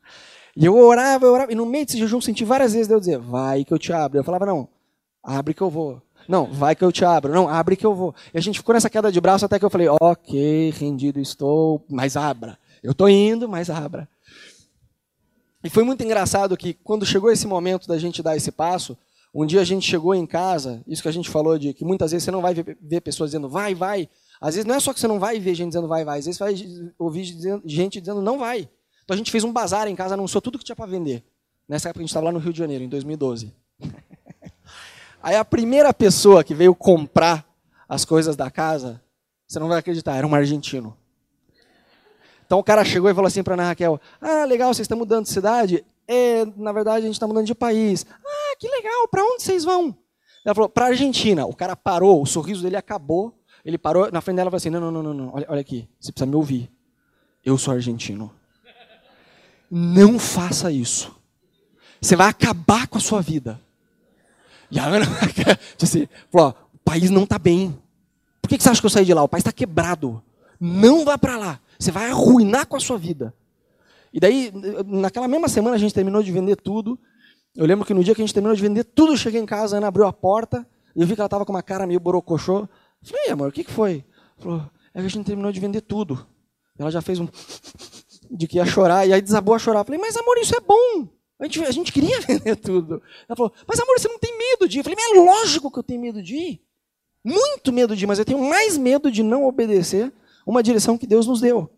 E 0.55 0.65
eu 0.65 0.75
orava, 0.75 1.25
eu 1.25 1.33
orava, 1.33 1.51
e 1.51 1.55
no 1.55 1.65
meio 1.65 1.85
desse 1.85 1.99
jejum 1.99 2.19
senti 2.19 2.43
várias 2.43 2.73
vezes 2.73 2.87
Deus 2.87 3.01
dizer, 3.01 3.19
vai 3.19 3.63
que 3.63 3.73
eu 3.73 3.77
te 3.77 3.93
abro. 3.93 4.17
Eu 4.17 4.23
falava, 4.23 4.45
não, 4.45 4.67
abre 5.21 5.53
que 5.53 5.61
eu 5.61 5.69
vou. 5.69 6.01
Não, 6.27 6.45
vai 6.45 6.75
que 6.75 6.83
eu 6.83 6.91
te 6.91 7.05
abro. 7.05 7.31
Não, 7.31 7.47
abre 7.47 7.75
que 7.75 7.85
eu 7.85 7.93
vou. 7.93 8.15
E 8.33 8.37
a 8.37 8.41
gente 8.41 8.59
ficou 8.59 8.73
nessa 8.73 8.89
queda 8.89 9.11
de 9.11 9.21
braço 9.21 9.45
até 9.45 9.59
que 9.59 9.65
eu 9.65 9.69
falei, 9.69 9.87
ok, 9.87 10.71
rendido 10.71 11.19
estou, 11.19 11.85
mas 11.89 12.17
abra. 12.17 12.57
Eu 12.81 12.91
estou 12.91 13.07
indo, 13.07 13.47
mas 13.47 13.69
abra. 13.69 14.09
E 15.63 15.69
foi 15.69 15.83
muito 15.83 16.03
engraçado 16.03 16.55
que 16.57 16.73
quando 16.73 17.05
chegou 17.05 17.31
esse 17.31 17.47
momento 17.47 17.87
da 17.87 17.97
gente 17.97 18.23
dar 18.23 18.35
esse 18.35 18.51
passo, 18.51 18.97
um 19.33 19.45
dia 19.45 19.61
a 19.61 19.63
gente 19.63 19.85
chegou 19.85 20.15
em 20.15 20.25
casa, 20.25 20.83
isso 20.87 21.01
que 21.01 21.07
a 21.07 21.11
gente 21.11 21.29
falou 21.29 21.57
de 21.57 21.73
que 21.73 21.85
muitas 21.85 22.11
vezes 22.11 22.25
você 22.25 22.31
não 22.31 22.41
vai 22.41 22.53
ver, 22.53 22.77
ver 22.81 23.01
pessoas 23.01 23.31
dizendo 23.31 23.49
vai, 23.49 23.75
vai. 23.75 24.09
Às 24.39 24.55
vezes 24.55 24.65
não 24.65 24.75
é 24.75 24.79
só 24.79 24.93
que 24.93 24.99
você 24.99 25.07
não 25.07 25.19
vai 25.19 25.39
ver 25.39 25.53
gente 25.53 25.69
dizendo 25.69 25.87
vai, 25.87 26.03
vai. 26.03 26.19
Às 26.19 26.25
vezes 26.25 26.37
você 26.37 26.43
vai 26.43 26.93
ouvir 26.97 27.23
gente 27.65 27.99
dizendo 27.99 28.21
não 28.21 28.39
vai. 28.39 28.69
Então 29.03 29.13
a 29.13 29.17
gente 29.17 29.31
fez 29.31 29.43
um 29.43 29.53
bazar 29.53 29.87
em 29.87 29.95
casa, 29.95 30.15
anunciou 30.15 30.41
tudo 30.41 30.57
que 30.57 30.65
tinha 30.65 30.75
para 30.75 30.85
vender. 30.85 31.23
Nessa 31.67 31.89
época 31.89 32.01
a 32.01 32.03
gente 32.03 32.09
estava 32.09 32.25
lá 32.25 32.31
no 32.31 32.39
Rio 32.39 32.53
de 32.53 32.59
Janeiro, 32.59 32.83
em 32.83 32.89
2012. 32.89 33.53
Aí 35.21 35.35
a 35.35 35.43
primeira 35.43 35.93
pessoa 35.93 36.43
que 36.43 36.53
veio 36.53 36.73
comprar 36.73 37.45
as 37.87 38.05
coisas 38.05 38.35
da 38.35 38.49
casa, 38.49 39.01
você 39.47 39.59
não 39.59 39.67
vai 39.67 39.79
acreditar, 39.79 40.15
era 40.15 40.25
um 40.27 40.33
argentino. 40.33 40.95
Então 42.45 42.59
o 42.59 42.63
cara 42.63 42.83
chegou 42.85 43.09
e 43.09 43.13
falou 43.13 43.27
assim 43.27 43.43
para 43.43 43.55
Ana 43.55 43.67
Raquel: 43.67 43.99
Ah, 44.21 44.45
legal, 44.45 44.73
vocês 44.73 44.85
estão 44.85 44.97
mudando 44.97 45.25
de 45.25 45.31
cidade? 45.31 45.85
É, 46.07 46.45
na 46.55 46.71
verdade, 46.71 46.99
a 46.99 47.07
gente 47.07 47.13
está 47.13 47.27
mudando 47.27 47.45
de 47.45 47.55
país. 47.55 48.05
Ah, 48.09 48.55
que 48.59 48.67
legal, 48.67 49.07
para 49.09 49.23
onde 49.23 49.43
vocês 49.43 49.63
vão? 49.63 49.95
Ela 50.45 50.55
falou: 50.55 50.69
Para 50.69 50.87
Argentina. 50.87 51.45
O 51.45 51.55
cara 51.55 51.75
parou, 51.75 52.21
o 52.21 52.25
sorriso 52.25 52.63
dele 52.63 52.77
acabou. 52.77 53.37
Ele 53.65 53.77
parou 53.77 54.09
na 54.11 54.21
frente 54.21 54.37
dela 54.37 54.47
e 54.47 54.51
falou 54.51 54.57
assim: 54.57 54.69
Não, 54.69 54.79
não, 54.79 54.91
não, 54.91 55.03
não, 55.03 55.13
não. 55.13 55.33
Olha, 55.33 55.45
olha 55.49 55.61
aqui, 55.61 55.89
você 55.99 56.11
precisa 56.11 56.25
me 56.25 56.35
ouvir. 56.35 56.71
Eu 57.43 57.57
sou 57.57 57.73
argentino. 57.73 58.33
Não 59.69 60.17
faça 60.17 60.71
isso. 60.71 61.15
Você 62.01 62.15
vai 62.15 62.27
acabar 62.27 62.87
com 62.87 62.97
a 62.97 63.01
sua 63.01 63.21
vida. 63.21 63.59
E 64.69 64.79
a 64.79 64.85
Ana 64.85 65.05
disse, 65.77 66.09
falou, 66.31 66.55
o 66.73 66.77
país 66.79 67.09
não 67.09 67.23
está 67.23 67.39
bem. 67.39 67.77
Por 68.41 68.49
que 68.49 68.59
você 68.59 68.69
acha 68.69 68.81
que 68.81 68.85
eu 68.85 68.89
saí 68.89 69.05
de 69.05 69.13
lá? 69.13 69.23
O 69.23 69.27
país 69.27 69.41
está 69.41 69.51
quebrado. 69.51 70.21
Não 70.59 71.03
vá 71.03 71.17
para 71.17 71.37
lá. 71.37 71.59
Você 71.77 71.91
vai 71.91 72.09
arruinar 72.09 72.65
com 72.67 72.75
a 72.75 72.79
sua 72.79 72.97
vida. 72.97 73.33
E 74.13 74.19
daí, 74.19 74.51
naquela 74.85 75.27
mesma 75.27 75.47
semana, 75.47 75.75
a 75.75 75.79
gente 75.79 75.93
terminou 75.93 76.23
de 76.23 76.31
vender 76.31 76.55
tudo. 76.55 76.99
Eu 77.55 77.65
lembro 77.65 77.85
que 77.85 77.93
no 77.93 78.03
dia 78.03 78.13
que 78.13 78.21
a 78.21 78.25
gente 78.25 78.33
terminou 78.33 78.55
de 78.55 78.61
vender 78.61 78.83
tudo, 78.83 79.13
eu 79.13 79.17
cheguei 79.17 79.41
em 79.41 79.45
casa, 79.45 79.75
a 79.75 79.77
Ana 79.77 79.87
abriu 79.87 80.05
a 80.05 80.13
porta, 80.13 80.67
e 80.95 81.01
eu 81.01 81.07
vi 81.07 81.15
que 81.15 81.21
ela 81.21 81.27
estava 81.27 81.45
com 81.45 81.51
uma 81.51 81.63
cara 81.63 81.87
meio 81.87 81.99
borocochô. 81.99 82.67
Falei, 83.03 83.29
amor, 83.29 83.49
o 83.49 83.51
que, 83.51 83.63
que 83.63 83.71
foi? 83.71 84.03
Falou, 84.37 84.61
é 84.93 84.99
que 84.99 85.05
a 85.05 85.09
gente 85.09 85.25
terminou 85.25 85.51
de 85.51 85.59
vender 85.59 85.81
tudo. 85.81 86.25
Ela 86.77 86.91
já 86.91 87.01
fez 87.01 87.19
um 87.19 87.27
de 88.29 88.47
que 88.47 88.57
ia 88.57 88.65
chorar, 88.65 89.07
e 89.07 89.13
aí 89.13 89.21
desabou 89.21 89.55
a 89.55 89.59
chorar. 89.59 89.83
Falei, 89.83 89.99
mas 89.99 90.15
amor, 90.17 90.37
isso 90.37 90.55
é 90.55 90.59
bom. 90.59 91.07
A 91.39 91.45
gente, 91.45 91.63
a 91.63 91.71
gente 91.71 91.91
queria 91.91 92.19
vender 92.27 92.55
tudo. 92.55 93.01
Ela 93.27 93.35
falou, 93.35 93.53
mas 93.67 93.79
amor, 93.79 93.99
você 93.99 94.07
não 94.07 94.19
tem 94.19 94.37
medo 94.37 94.67
de 94.67 94.77
ir? 94.77 94.79
Eu 94.79 94.83
falei, 94.83 94.97
mas 94.97 95.17
é 95.17 95.19
lógico 95.19 95.71
que 95.71 95.79
eu 95.79 95.83
tenho 95.83 96.01
medo 96.01 96.21
de 96.21 96.35
ir. 96.35 96.61
Muito 97.23 97.71
medo 97.71 97.95
de 97.95 98.05
ir, 98.05 98.07
mas 98.07 98.19
eu 98.19 98.25
tenho 98.25 98.39
mais 98.39 98.77
medo 98.77 99.11
de 99.11 99.23
não 99.23 99.45
obedecer 99.45 100.11
uma 100.45 100.63
direção 100.63 100.97
que 100.97 101.07
Deus 101.07 101.27
nos 101.27 101.41
deu. 101.41 101.69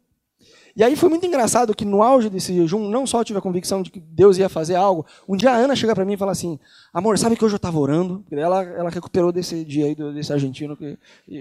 E 0.75 0.83
aí 0.83 0.95
foi 0.95 1.09
muito 1.09 1.25
engraçado 1.25 1.75
que 1.75 1.85
no 1.85 2.01
auge 2.03 2.29
desse 2.29 2.53
jejum, 2.53 2.89
não 2.89 3.05
só 3.05 3.23
tive 3.23 3.39
a 3.39 3.41
convicção 3.41 3.81
de 3.81 3.89
que 3.89 3.99
Deus 3.99 4.37
ia 4.37 4.49
fazer 4.49 4.75
algo, 4.75 5.05
um 5.27 5.35
dia 5.35 5.51
a 5.51 5.55
Ana 5.55 5.75
chega 5.75 5.93
para 5.93 6.05
mim 6.05 6.13
e 6.13 6.17
fala 6.17 6.31
assim, 6.31 6.59
amor, 6.93 7.17
sabe 7.17 7.35
que 7.35 7.43
hoje 7.43 7.55
eu 7.55 7.57
estava 7.57 7.79
orando? 7.79 8.23
Ela, 8.31 8.63
ela 8.63 8.89
recuperou 8.89 9.31
desse 9.31 9.63
dia 9.65 9.85
aí, 9.85 9.95
desse 9.95 10.31
argentino, 10.31 10.77
que, 10.77 10.97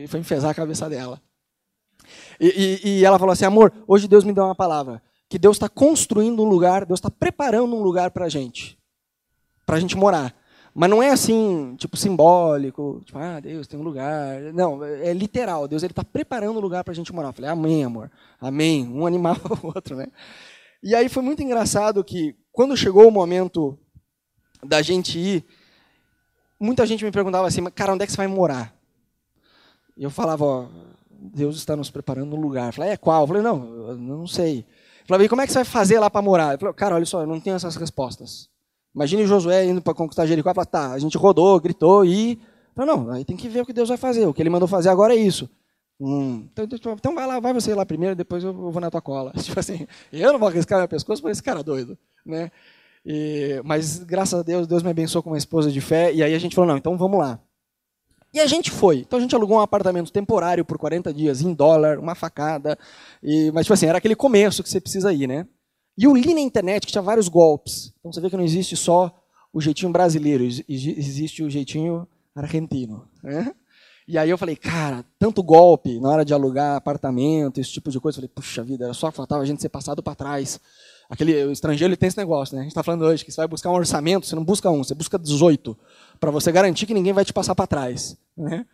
foi 0.08 0.20
enfesar 0.20 0.50
a 0.50 0.54
cabeça 0.54 0.88
dela. 0.88 1.20
E, 2.40 2.80
e, 2.84 2.88
e 2.88 3.04
ela 3.04 3.18
falou 3.18 3.32
assim, 3.32 3.44
amor, 3.44 3.72
hoje 3.86 4.08
Deus 4.08 4.24
me 4.24 4.32
deu 4.32 4.44
uma 4.44 4.54
palavra, 4.54 5.02
que 5.28 5.38
Deus 5.38 5.56
está 5.56 5.68
construindo 5.68 6.42
um 6.42 6.48
lugar, 6.48 6.86
Deus 6.86 6.98
está 6.98 7.10
preparando 7.10 7.76
um 7.76 7.82
lugar 7.82 8.10
para 8.10 8.26
a 8.26 8.28
gente, 8.28 8.78
para 9.66 9.76
a 9.76 9.80
gente 9.80 9.96
morar. 9.96 10.34
Mas 10.80 10.90
não 10.90 11.02
é 11.02 11.10
assim, 11.10 11.74
tipo, 11.76 11.96
simbólico, 11.96 13.02
tipo, 13.04 13.18
ah, 13.18 13.40
Deus 13.40 13.66
tem 13.66 13.80
um 13.80 13.82
lugar. 13.82 14.40
Não, 14.54 14.84
é 14.84 15.12
literal. 15.12 15.66
Deus 15.66 15.82
ele 15.82 15.90
está 15.90 16.04
preparando 16.04 16.56
um 16.56 16.60
lugar 16.60 16.84
para 16.84 16.92
a 16.92 16.94
gente 16.94 17.12
morar. 17.12 17.30
Eu 17.30 17.32
falei, 17.32 17.50
amém, 17.50 17.82
amor. 17.82 18.08
Amém. 18.40 18.86
Um 18.86 19.04
animal 19.04 19.34
o 19.60 19.66
outro, 19.66 19.96
né? 19.96 20.06
E 20.80 20.94
aí 20.94 21.08
foi 21.08 21.20
muito 21.20 21.42
engraçado 21.42 22.04
que, 22.04 22.36
quando 22.52 22.76
chegou 22.76 23.08
o 23.08 23.10
momento 23.10 23.76
da 24.62 24.80
gente 24.80 25.18
ir, 25.18 25.44
muita 26.60 26.86
gente 26.86 27.04
me 27.04 27.10
perguntava 27.10 27.48
assim, 27.48 27.64
cara, 27.70 27.94
onde 27.94 28.04
é 28.04 28.06
que 28.06 28.12
você 28.12 28.16
vai 28.16 28.28
morar? 28.28 28.72
E 29.96 30.04
eu 30.04 30.10
falava, 30.10 30.44
ó, 30.44 30.68
Deus 31.10 31.56
está 31.56 31.74
nos 31.74 31.90
preparando 31.90 32.36
um 32.36 32.40
lugar. 32.40 32.68
Eu 32.68 32.72
falei, 32.74 32.90
é 32.92 32.96
qual? 32.96 33.22
Eu 33.22 33.26
falei, 33.26 33.42
não, 33.42 33.88
eu 33.88 33.96
não 33.96 34.28
sei. 34.28 34.60
Eu 34.60 35.06
falei, 35.08 35.28
como 35.28 35.42
é 35.42 35.46
que 35.48 35.52
você 35.52 35.58
vai 35.58 35.64
fazer 35.64 35.98
lá 35.98 36.08
para 36.08 36.22
morar? 36.22 36.54
Eu 36.54 36.58
falei, 36.60 36.74
cara, 36.74 36.94
olha 36.94 37.04
só, 37.04 37.22
eu 37.22 37.26
não 37.26 37.40
tenho 37.40 37.56
essas 37.56 37.74
respostas. 37.74 38.48
Imagine 38.94 39.26
Josué 39.26 39.64
indo 39.66 39.82
para 39.82 39.94
conquistar 39.94 40.26
Jericó 40.26 40.50
e 40.50 40.54
falar, 40.54 40.66
tá, 40.66 40.92
a 40.92 40.98
gente 40.98 41.16
rodou, 41.16 41.60
gritou 41.60 42.04
e. 42.04 42.38
Falei, 42.74 42.94
não, 42.94 43.10
aí 43.10 43.24
tem 43.24 43.36
que 43.36 43.48
ver 43.48 43.62
o 43.62 43.66
que 43.66 43.72
Deus 43.72 43.88
vai 43.88 43.98
fazer. 43.98 44.26
O 44.26 44.34
que 44.34 44.42
ele 44.42 44.50
mandou 44.50 44.68
fazer 44.68 44.88
agora 44.88 45.14
é 45.14 45.16
isso. 45.16 45.48
Hum, 46.00 46.46
então, 46.52 46.64
então, 46.64 46.92
então 46.92 47.14
vai 47.14 47.26
lá, 47.26 47.40
vai 47.40 47.52
você 47.52 47.74
lá 47.74 47.84
primeiro, 47.84 48.14
depois 48.14 48.44
eu 48.44 48.52
vou 48.52 48.80
na 48.80 48.90
tua 48.90 49.02
cola. 49.02 49.32
Tipo 49.38 49.58
assim, 49.58 49.86
eu 50.12 50.32
não 50.32 50.38
vou 50.38 50.48
arriscar 50.48 50.78
meu 50.78 50.88
pescoço 50.88 51.20
por 51.20 51.30
esse 51.30 51.42
cara 51.42 51.62
doido. 51.62 51.98
Né? 52.24 52.50
E, 53.04 53.60
mas 53.64 53.98
graças 54.04 54.38
a 54.38 54.42
Deus, 54.42 54.66
Deus 54.66 54.82
me 54.82 54.90
abençoou 54.90 55.22
com 55.22 55.30
uma 55.30 55.38
esposa 55.38 55.70
de 55.72 55.80
fé. 55.80 56.12
E 56.12 56.22
aí 56.22 56.34
a 56.34 56.38
gente 56.38 56.54
falou, 56.54 56.68
não, 56.68 56.76
então 56.76 56.96
vamos 56.96 57.18
lá. 57.18 57.40
E 58.32 58.40
a 58.40 58.46
gente 58.46 58.70
foi. 58.70 58.98
Então 58.98 59.18
a 59.18 59.22
gente 59.22 59.34
alugou 59.34 59.56
um 59.56 59.60
apartamento 59.60 60.12
temporário 60.12 60.64
por 60.64 60.78
40 60.78 61.12
dias, 61.12 61.40
em 61.40 61.52
dólar, 61.52 61.98
uma 61.98 62.14
facada. 62.14 62.78
E, 63.22 63.50
mas, 63.52 63.64
tipo 63.64 63.74
assim, 63.74 63.86
era 63.86 63.98
aquele 63.98 64.14
começo 64.14 64.62
que 64.62 64.68
você 64.68 64.80
precisa 64.80 65.12
ir, 65.12 65.26
né? 65.26 65.46
E 65.98 66.04
eu 66.04 66.14
li 66.14 66.32
na 66.32 66.40
internet 66.40 66.86
que 66.86 66.92
tinha 66.92 67.02
vários 67.02 67.26
golpes. 67.26 67.92
Então 67.98 68.12
você 68.12 68.20
vê 68.20 68.30
que 68.30 68.36
não 68.36 68.44
existe 68.44 68.76
só 68.76 69.12
o 69.52 69.60
jeitinho 69.60 69.90
brasileiro, 69.90 70.44
existe 70.44 71.42
o 71.42 71.50
jeitinho 71.50 72.06
argentino. 72.36 73.08
Né? 73.20 73.52
E 74.06 74.16
aí 74.16 74.30
eu 74.30 74.38
falei, 74.38 74.54
cara, 74.54 75.04
tanto 75.18 75.42
golpe 75.42 75.98
na 75.98 76.08
hora 76.08 76.24
de 76.24 76.32
alugar 76.32 76.76
apartamento, 76.76 77.60
esse 77.60 77.72
tipo 77.72 77.90
de 77.90 77.98
coisa. 77.98 78.16
Eu 78.16 78.20
falei, 78.20 78.30
puxa 78.32 78.62
vida, 78.62 78.84
era 78.84 78.94
só 78.94 79.10
faltava 79.10 79.42
a 79.42 79.44
gente 79.44 79.60
ser 79.60 79.70
passado 79.70 80.00
para 80.00 80.14
trás. 80.14 80.60
Aquele, 81.10 81.44
o 81.44 81.50
estrangeiro 81.50 81.90
ele 81.90 81.96
tem 81.96 82.06
esse 82.06 82.16
negócio, 82.16 82.54
né? 82.54 82.60
A 82.60 82.62
gente 82.62 82.70
está 82.70 82.84
falando 82.84 83.02
hoje 83.02 83.24
que 83.24 83.32
você 83.32 83.40
vai 83.40 83.48
buscar 83.48 83.70
um 83.70 83.74
orçamento, 83.74 84.24
você 84.24 84.36
não 84.36 84.44
busca 84.44 84.70
um, 84.70 84.84
você 84.84 84.94
busca 84.94 85.18
18, 85.18 85.76
para 86.20 86.30
você 86.30 86.52
garantir 86.52 86.86
que 86.86 86.94
ninguém 86.94 87.12
vai 87.12 87.24
te 87.24 87.32
passar 87.32 87.56
para 87.56 87.66
trás. 87.66 88.16
Né? 88.36 88.64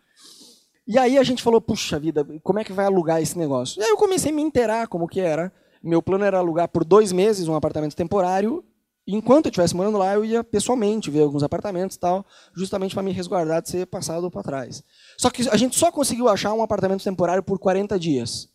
E 0.87 0.99
aí 0.99 1.17
a 1.17 1.23
gente 1.23 1.41
falou, 1.41 1.59
puxa 1.59 1.97
vida, 1.97 2.23
como 2.43 2.59
é 2.59 2.63
que 2.63 2.71
vai 2.71 2.85
alugar 2.85 3.19
esse 3.19 3.35
negócio? 3.35 3.81
E 3.81 3.83
aí 3.83 3.89
eu 3.89 3.97
comecei 3.97 4.31
a 4.31 4.35
me 4.35 4.43
inteirar 4.43 4.87
como 4.87 5.07
que 5.07 5.19
era. 5.19 5.51
Meu 5.85 6.01
plano 6.01 6.25
era 6.25 6.39
alugar 6.39 6.67
por 6.67 6.83
dois 6.83 7.11
meses 7.11 7.47
um 7.47 7.55
apartamento 7.55 7.95
temporário. 7.95 8.63
E 9.07 9.15
enquanto 9.15 9.45
eu 9.45 9.49
estivesse 9.49 9.75
morando 9.75 9.99
lá, 9.99 10.15
eu 10.15 10.25
ia 10.25 10.43
pessoalmente 10.43 11.11
ver 11.11 11.21
alguns 11.21 11.43
apartamentos 11.43 11.95
e 11.95 11.99
tal, 11.99 12.25
justamente 12.55 12.95
para 12.95 13.03
me 13.03 13.11
resguardar 13.11 13.61
de 13.61 13.69
ser 13.69 13.85
passado 13.85 14.31
para 14.31 14.41
trás. 14.41 14.83
Só 15.15 15.29
que 15.29 15.47
a 15.47 15.55
gente 15.55 15.77
só 15.77 15.91
conseguiu 15.91 16.27
achar 16.27 16.53
um 16.53 16.63
apartamento 16.63 17.03
temporário 17.03 17.43
por 17.43 17.59
40 17.59 17.99
dias. 17.99 18.49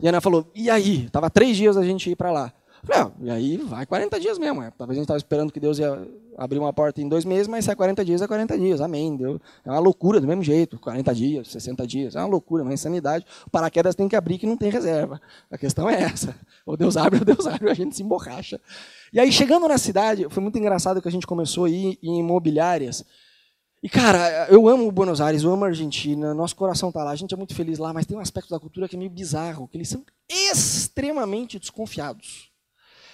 E 0.00 0.06
a 0.06 0.08
Ana 0.08 0.22
falou, 0.22 0.50
e 0.54 0.70
aí? 0.70 1.10
Tava 1.10 1.28
três 1.28 1.54
dias 1.54 1.76
a 1.76 1.84
gente 1.84 2.08
ir 2.10 2.16
para 2.16 2.32
lá. 2.32 2.52
Falei, 2.82 3.02
ah, 3.02 3.12
e 3.20 3.30
aí 3.30 3.56
vai 3.58 3.84
40 3.84 4.18
dias 4.18 4.38
mesmo. 4.38 4.62
É. 4.62 4.70
Talvez 4.70 4.96
a 4.96 5.00
gente 5.00 5.04
estava 5.04 5.18
esperando 5.18 5.52
que 5.52 5.60
Deus 5.60 5.78
ia 5.78 6.06
abrir 6.36 6.58
uma 6.58 6.72
porta 6.72 7.00
em 7.00 7.08
dois 7.08 7.24
meses, 7.24 7.46
mas 7.46 7.64
se 7.64 7.70
é 7.70 7.74
40 7.74 8.04
dias, 8.04 8.22
é 8.22 8.26
40 8.26 8.58
dias. 8.58 8.80
Amém. 8.80 9.18
É 9.64 9.70
uma 9.70 9.78
loucura 9.78 10.20
do 10.20 10.26
mesmo 10.26 10.42
jeito. 10.42 10.78
40 10.78 11.14
dias, 11.14 11.48
60 11.48 11.86
dias. 11.86 12.16
É 12.16 12.20
uma 12.20 12.28
loucura, 12.28 12.62
uma 12.62 12.72
insanidade. 12.72 13.26
O 13.46 13.50
paraquedas 13.50 13.94
tem 13.94 14.08
que 14.08 14.16
abrir 14.16 14.38
que 14.38 14.46
não 14.46 14.56
tem 14.56 14.70
reserva. 14.70 15.20
A 15.50 15.58
questão 15.58 15.88
é 15.88 16.02
essa. 16.02 16.34
Ou 16.64 16.76
Deus 16.76 16.96
abre 16.96 17.18
ou 17.18 17.24
Deus 17.24 17.46
abre, 17.46 17.68
a 17.70 17.74
gente 17.74 17.94
se 17.94 18.02
emborracha. 18.02 18.60
E 19.12 19.20
aí, 19.20 19.30
chegando 19.30 19.68
na 19.68 19.76
cidade, 19.76 20.26
foi 20.30 20.42
muito 20.42 20.58
engraçado 20.58 21.02
que 21.02 21.08
a 21.08 21.12
gente 21.12 21.26
começou 21.26 21.66
a 21.66 21.70
ir 21.70 21.98
em 22.02 22.18
imobiliárias. 22.20 23.04
E, 23.82 23.88
cara, 23.88 24.46
eu 24.50 24.68
amo 24.68 24.92
Buenos 24.92 25.22
Aires, 25.22 25.42
eu 25.42 25.50
amo 25.50 25.64
a 25.64 25.68
Argentina, 25.68 26.34
nosso 26.34 26.54
coração 26.54 26.90
está 26.90 27.02
lá, 27.02 27.12
a 27.12 27.16
gente 27.16 27.32
é 27.32 27.36
muito 27.36 27.54
feliz 27.54 27.78
lá, 27.78 27.94
mas 27.94 28.04
tem 28.04 28.14
um 28.14 28.20
aspecto 28.20 28.50
da 28.50 28.60
cultura 28.60 28.86
que 28.86 28.94
é 28.94 28.98
meio 28.98 29.10
bizarro, 29.10 29.66
que 29.66 29.78
eles 29.78 29.88
são 29.88 30.04
extremamente 30.28 31.58
desconfiados. 31.58 32.49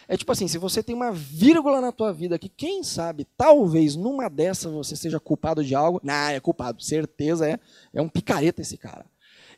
É 0.08 0.16
tipo 0.16 0.30
assim, 0.30 0.46
se 0.46 0.58
você 0.58 0.82
tem 0.82 0.94
uma 0.94 1.10
vírgula 1.10 1.80
na 1.80 1.90
tua 1.90 2.12
vida 2.12 2.38
que, 2.38 2.48
quem 2.48 2.82
sabe, 2.82 3.26
talvez 3.36 3.96
numa 3.96 4.28
dessa 4.28 4.70
você 4.70 4.94
seja 4.94 5.18
culpado 5.18 5.64
de 5.64 5.74
algo, 5.74 6.00
não, 6.02 6.28
é 6.28 6.38
culpado, 6.38 6.82
certeza 6.82 7.48
é, 7.48 7.58
é 7.92 8.00
um 8.00 8.08
picareta 8.08 8.62
esse 8.62 8.76
cara. 8.76 9.04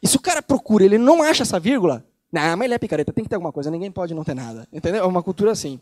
E 0.03 0.09
se 0.09 0.17
o 0.17 0.21
cara 0.21 0.41
procura, 0.41 0.85
ele 0.85 0.97
não 0.97 1.23
acha 1.23 1.43
essa 1.43 1.61
vírgula, 1.61 2.05
não, 2.33 2.57
mas 2.57 2.65
ele 2.67 2.75
é 2.75 2.79
picareta, 2.79 3.13
tem 3.13 3.25
que 3.25 3.31
ter 3.31 3.37
alguma 3.37 3.53
coisa, 3.53 3.71
ninguém 3.71 3.91
pode 3.91 4.15
não 4.15 4.25
ter 4.25 4.35
nada. 4.35 4.67
Entendeu? 4.73 5.03
É 5.03 5.07
uma 5.07 5.23
cultura 5.23 5.51
assim. 5.51 5.81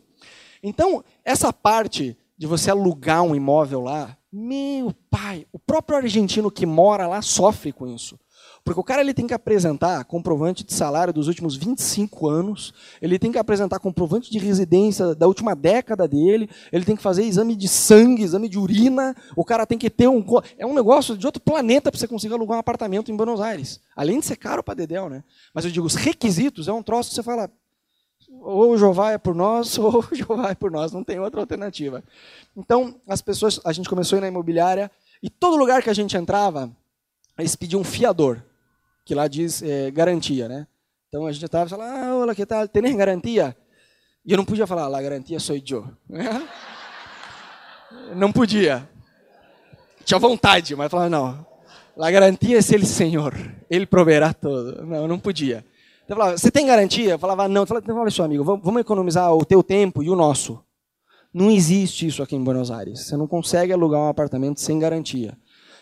Então, 0.63 1.03
essa 1.23 1.51
parte 1.53 2.17
de 2.37 2.47
você 2.47 2.71
alugar 2.71 3.23
um 3.23 3.35
imóvel 3.35 3.81
lá, 3.81 4.17
meu 4.31 4.93
pai, 5.09 5.45
o 5.51 5.59
próprio 5.59 5.97
argentino 5.97 6.51
que 6.51 6.65
mora 6.65 7.07
lá 7.07 7.21
sofre 7.21 7.71
com 7.71 7.87
isso. 7.87 8.19
Porque 8.67 8.81
o 8.81 8.83
cara 8.83 8.99
ele 8.99 9.13
tem 9.13 9.25
que 9.25 9.33
apresentar 9.33 10.03
comprovante 10.03 10.61
de 10.61 10.73
salário 10.73 11.13
dos 11.13 11.29
últimos 11.29 11.55
25 11.55 12.27
anos, 12.27 12.73
ele 13.01 13.17
tem 13.17 13.31
que 13.31 13.37
apresentar 13.37 13.79
comprovante 13.79 14.29
de 14.29 14.37
residência 14.37 15.15
da 15.15 15.25
última 15.25 15.55
década 15.55 16.05
dele, 16.05 16.49
ele 16.69 16.83
tem 16.83 16.93
que 16.93 17.01
fazer 17.01 17.23
exame 17.23 17.55
de 17.55 17.65
sangue, 17.65 18.23
exame 18.23 18.49
de 18.49 18.59
urina, 18.59 19.15
o 19.37 19.45
cara 19.45 19.65
tem 19.65 19.77
que 19.77 19.89
ter 19.89 20.09
um. 20.09 20.21
É 20.57 20.65
um 20.65 20.73
negócio 20.73 21.17
de 21.17 21.25
outro 21.25 21.41
planeta 21.41 21.89
para 21.89 21.97
você 21.97 22.09
conseguir 22.09 22.33
alugar 22.33 22.57
um 22.57 22.59
apartamento 22.59 23.09
em 23.09 23.15
Buenos 23.15 23.39
Aires. 23.39 23.79
Além 23.95 24.19
de 24.19 24.25
ser 24.25 24.35
caro 24.35 24.61
para 24.61 24.73
Dedéu, 24.73 25.07
né? 25.07 25.23
Mas 25.53 25.63
eu 25.63 25.71
digo, 25.71 25.87
os 25.87 25.95
requisitos 25.95 26.67
é 26.67 26.73
um 26.73 26.83
troço 26.83 27.11
que 27.11 27.15
você 27.15 27.23
fala. 27.23 27.49
Ou 28.41 28.71
o 28.71 28.77
Jeová 28.77 29.13
é 29.13 29.17
por 29.17 29.33
nós, 29.33 29.77
ou 29.79 30.03
o 30.11 30.13
Jeová 30.13 30.49
é 30.49 30.55
por 30.55 30.71
nós, 30.71 30.91
não 30.91 31.05
tem 31.05 31.21
outra 31.21 31.39
alternativa. 31.39 32.03
Então, 32.53 32.99
as 33.07 33.21
pessoas, 33.21 33.61
a 33.63 33.71
gente 33.71 33.87
começou 33.87 34.17
a 34.17 34.19
ir 34.19 34.21
na 34.23 34.27
imobiliária, 34.27 34.91
e 35.23 35.29
todo 35.29 35.55
lugar 35.55 35.81
que 35.81 35.89
a 35.89 35.93
gente 35.93 36.17
entrava, 36.17 36.69
eles 37.39 37.55
pediam 37.55 37.79
um 37.79 37.85
fiador 37.85 38.43
que 39.07 39.15
lá 39.15 39.25
diz 39.29 39.63
é, 39.63 39.89
garantia, 39.89 40.49
né? 40.49 40.67
Então 41.07 41.25
a 41.25 41.31
gente 41.31 41.45
estava 41.45 41.69
falando, 41.69 41.89
ah, 41.89 42.15
olá, 42.17 42.35
que 42.35 42.45
tal? 42.45 42.67
Tem 42.67 42.97
garantia? 42.97 43.55
E 44.25 44.33
eu 44.33 44.37
não 44.37 44.43
podia 44.43 44.67
falar, 44.67 44.85
a 44.85 45.01
garantia 45.01 45.39
sou 45.39 45.55
eu. 45.55 45.87
Não 48.13 48.33
podia. 48.33 48.87
Tinha 50.03 50.19
vontade, 50.19 50.75
mas 50.75 50.91
falava, 50.91 51.09
não, 51.09 51.45
a 51.97 52.11
garantia 52.11 52.57
é 52.57 52.61
ele 52.73 52.85
Senhor, 52.85 53.33
Ele 53.69 53.85
proverá 53.85 54.33
tudo. 54.33 54.85
Não, 54.85 55.07
não 55.07 55.17
podia. 55.17 55.63
Então, 56.03 56.15
eu 56.15 56.17
falava, 56.17 56.37
você 56.37 56.51
tem 56.51 56.67
garantia? 56.67 57.11
Eu 57.11 57.19
falava, 57.19 57.47
não. 57.47 57.61
Eu 57.61 57.67
falava, 57.67 57.93
olha 57.93 58.11
só, 58.11 58.23
amigo, 58.25 58.43
vamos 58.43 58.81
economizar 58.81 59.33
o 59.33 59.45
teu 59.45 59.63
tempo 59.63 60.03
e 60.03 60.09
o 60.09 60.15
nosso. 60.15 60.61
Não 61.33 61.49
existe 61.49 62.07
isso 62.07 62.21
aqui 62.21 62.35
em 62.35 62.43
Buenos 62.43 62.71
Aires. 62.71 63.05
Você 63.05 63.15
não 63.15 63.27
consegue 63.27 63.71
alugar 63.71 64.01
um 64.01 64.09
apartamento 64.09 64.59
sem 64.59 64.77
garantia. 64.77 65.37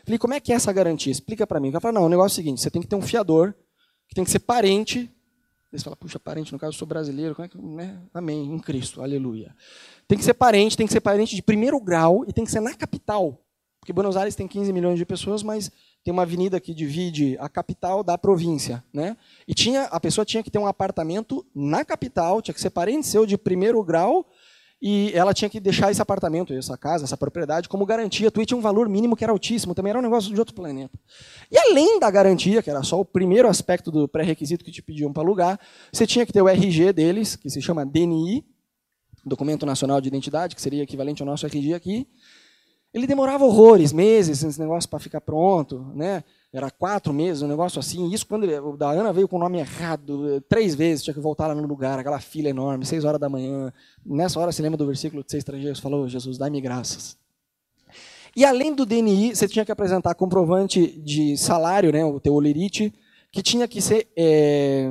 Falei, 0.05 0.19
como 0.19 0.33
é 0.35 0.39
que 0.39 0.53
é 0.53 0.55
essa 0.55 0.71
garantia? 0.71 1.11
Explica 1.11 1.47
para 1.47 1.59
mim. 1.59 1.69
Ela 1.69 1.81
falou, 1.81 1.99
não, 1.99 2.05
o 2.05 2.09
negócio 2.09 2.35
é 2.35 2.35
o 2.35 2.43
seguinte, 2.43 2.61
você 2.61 2.69
tem 2.69 2.81
que 2.81 2.87
ter 2.87 2.95
um 2.95 3.01
fiador, 3.01 3.53
que 4.07 4.13
tem 4.13 4.23
que 4.23 4.29
ser 4.29 4.39
parente. 4.39 5.11
Você 5.71 5.83
fala, 5.83 5.95
puxa, 5.95 6.19
parente, 6.19 6.53
no 6.53 6.59
caso 6.59 6.73
eu 6.73 6.77
sou 6.77 6.87
brasileiro, 6.87 7.35
como 7.35 7.45
é 7.45 7.49
que, 7.49 7.57
né? 7.57 7.99
Amém, 8.13 8.45
em 8.45 8.59
Cristo, 8.59 9.01
aleluia. 9.01 9.53
Tem 10.07 10.17
que 10.17 10.23
ser 10.23 10.35
parente, 10.35 10.77
tem 10.77 10.85
que 10.85 10.93
ser 10.93 11.01
parente 11.01 11.35
de 11.35 11.41
primeiro 11.41 11.79
grau 11.81 12.23
e 12.27 12.31
tem 12.31 12.45
que 12.45 12.51
ser 12.51 12.61
na 12.61 12.73
capital. 12.73 13.41
Porque 13.79 13.91
Buenos 13.91 14.15
Aires 14.15 14.35
tem 14.35 14.47
15 14.47 14.71
milhões 14.71 14.97
de 14.97 15.05
pessoas, 15.05 15.43
mas 15.43 15.71
tem 16.03 16.11
uma 16.11 16.21
avenida 16.21 16.59
que 16.59 16.73
divide 16.73 17.35
a 17.39 17.49
capital 17.49 18.03
da 18.03 18.17
província, 18.17 18.83
né? 18.93 19.17
E 19.47 19.53
tinha, 19.53 19.83
a 19.85 19.99
pessoa 19.99 20.23
tinha 20.23 20.43
que 20.43 20.51
ter 20.51 20.59
um 20.59 20.67
apartamento 20.67 21.45
na 21.53 21.83
capital, 21.83 22.41
tinha 22.41 22.53
que 22.53 22.61
ser 22.61 22.69
parente 22.69 23.07
seu 23.07 23.25
de 23.25 23.37
primeiro 23.37 23.83
grau, 23.83 24.25
e 24.81 25.11
ela 25.13 25.33
tinha 25.33 25.49
que 25.49 25.59
deixar 25.59 25.89
esse 25.89 26.01
apartamento, 26.01 26.53
essa 26.53 26.77
casa, 26.77 27.05
essa 27.05 27.17
propriedade 27.17 27.69
como 27.69 27.85
garantia. 27.85 28.29
Tu 28.29 28.45
tinha 28.45 28.57
um 28.57 28.61
valor 28.61 28.89
mínimo 28.89 29.15
que 29.15 29.23
era 29.23 29.31
altíssimo, 29.31 29.73
também 29.73 29.89
era 29.91 29.99
um 29.99 30.01
negócio 30.01 30.33
de 30.33 30.39
outro 30.39 30.53
planeta. 30.53 30.99
E 31.49 31.57
além 31.57 31.99
da 31.99 32.11
garantia, 32.11 32.61
que 32.61 32.69
era 32.69 32.83
só 32.83 32.99
o 32.99 33.05
primeiro 33.05 33.47
aspecto 33.47 33.91
do 33.91 34.07
pré-requisito 34.07 34.63
que 34.63 34.71
te 34.71 34.81
pediam 34.81 35.11
para 35.13 35.23
alugar, 35.23 35.59
você 35.91 36.05
tinha 36.05 36.25
que 36.25 36.33
ter 36.33 36.41
o 36.41 36.49
RG 36.49 36.93
deles, 36.93 37.35
que 37.35 37.49
se 37.49 37.61
chama 37.61 37.85
DNI, 37.85 38.45
Documento 39.25 39.65
Nacional 39.65 39.99
de 39.99 40.07
Identidade, 40.07 40.55
que 40.55 40.61
seria 40.61 40.83
equivalente 40.83 41.21
ao 41.23 41.25
nosso 41.25 41.47
RG 41.47 41.73
aqui, 41.73 42.07
ele 42.95 43.05
demorava 43.05 43.43
horrores, 43.43 43.91
meses, 43.91 44.41
esse 44.41 44.57
negócio 44.57 44.89
para 44.89 44.99
ficar 44.99 45.19
pronto, 45.19 45.85
né? 45.93 46.23
Era 46.53 46.71
quatro 46.71 47.13
meses, 47.13 47.41
um 47.41 47.47
negócio 47.47 47.77
assim. 47.77 48.09
Isso 48.09 48.25
quando 48.25 48.45
ele, 48.45 48.57
o 48.57 48.77
da 48.77 48.89
Ana 48.89 49.11
veio 49.11 49.27
com 49.27 49.35
o 49.35 49.39
nome 49.39 49.59
errado, 49.59 50.41
três 50.47 50.73
vezes, 50.73 51.03
tinha 51.03 51.13
que 51.13 51.19
voltar 51.19 51.47
lá 51.47 51.53
no 51.53 51.67
lugar, 51.67 51.99
aquela 51.99 52.21
fila 52.21 52.47
enorme, 52.47 52.85
seis 52.85 53.03
horas 53.03 53.19
da 53.19 53.27
manhã. 53.27 53.73
Nessa 54.05 54.39
hora, 54.39 54.49
você 54.49 54.61
lembra 54.61 54.77
do 54.77 54.85
versículo 54.85 55.25
de 55.25 55.29
ser 55.29 55.39
estrangeiros? 55.39 55.81
Falou, 55.81 56.07
Jesus, 56.07 56.37
dá-me 56.37 56.61
graças. 56.61 57.17
E 58.33 58.45
além 58.45 58.73
do 58.73 58.85
DNI, 58.85 59.35
você 59.35 59.45
tinha 59.45 59.65
que 59.65 59.73
apresentar 59.73 60.15
comprovante 60.15 60.87
de 61.01 61.35
salário, 61.35 61.91
né, 61.91 62.05
o 62.05 62.17
teu 62.17 62.33
olerite, 62.33 62.93
que 63.35 63.43
tinha 63.43 63.67
que 63.67 63.81
ser, 63.81 64.07
é, 64.15 64.87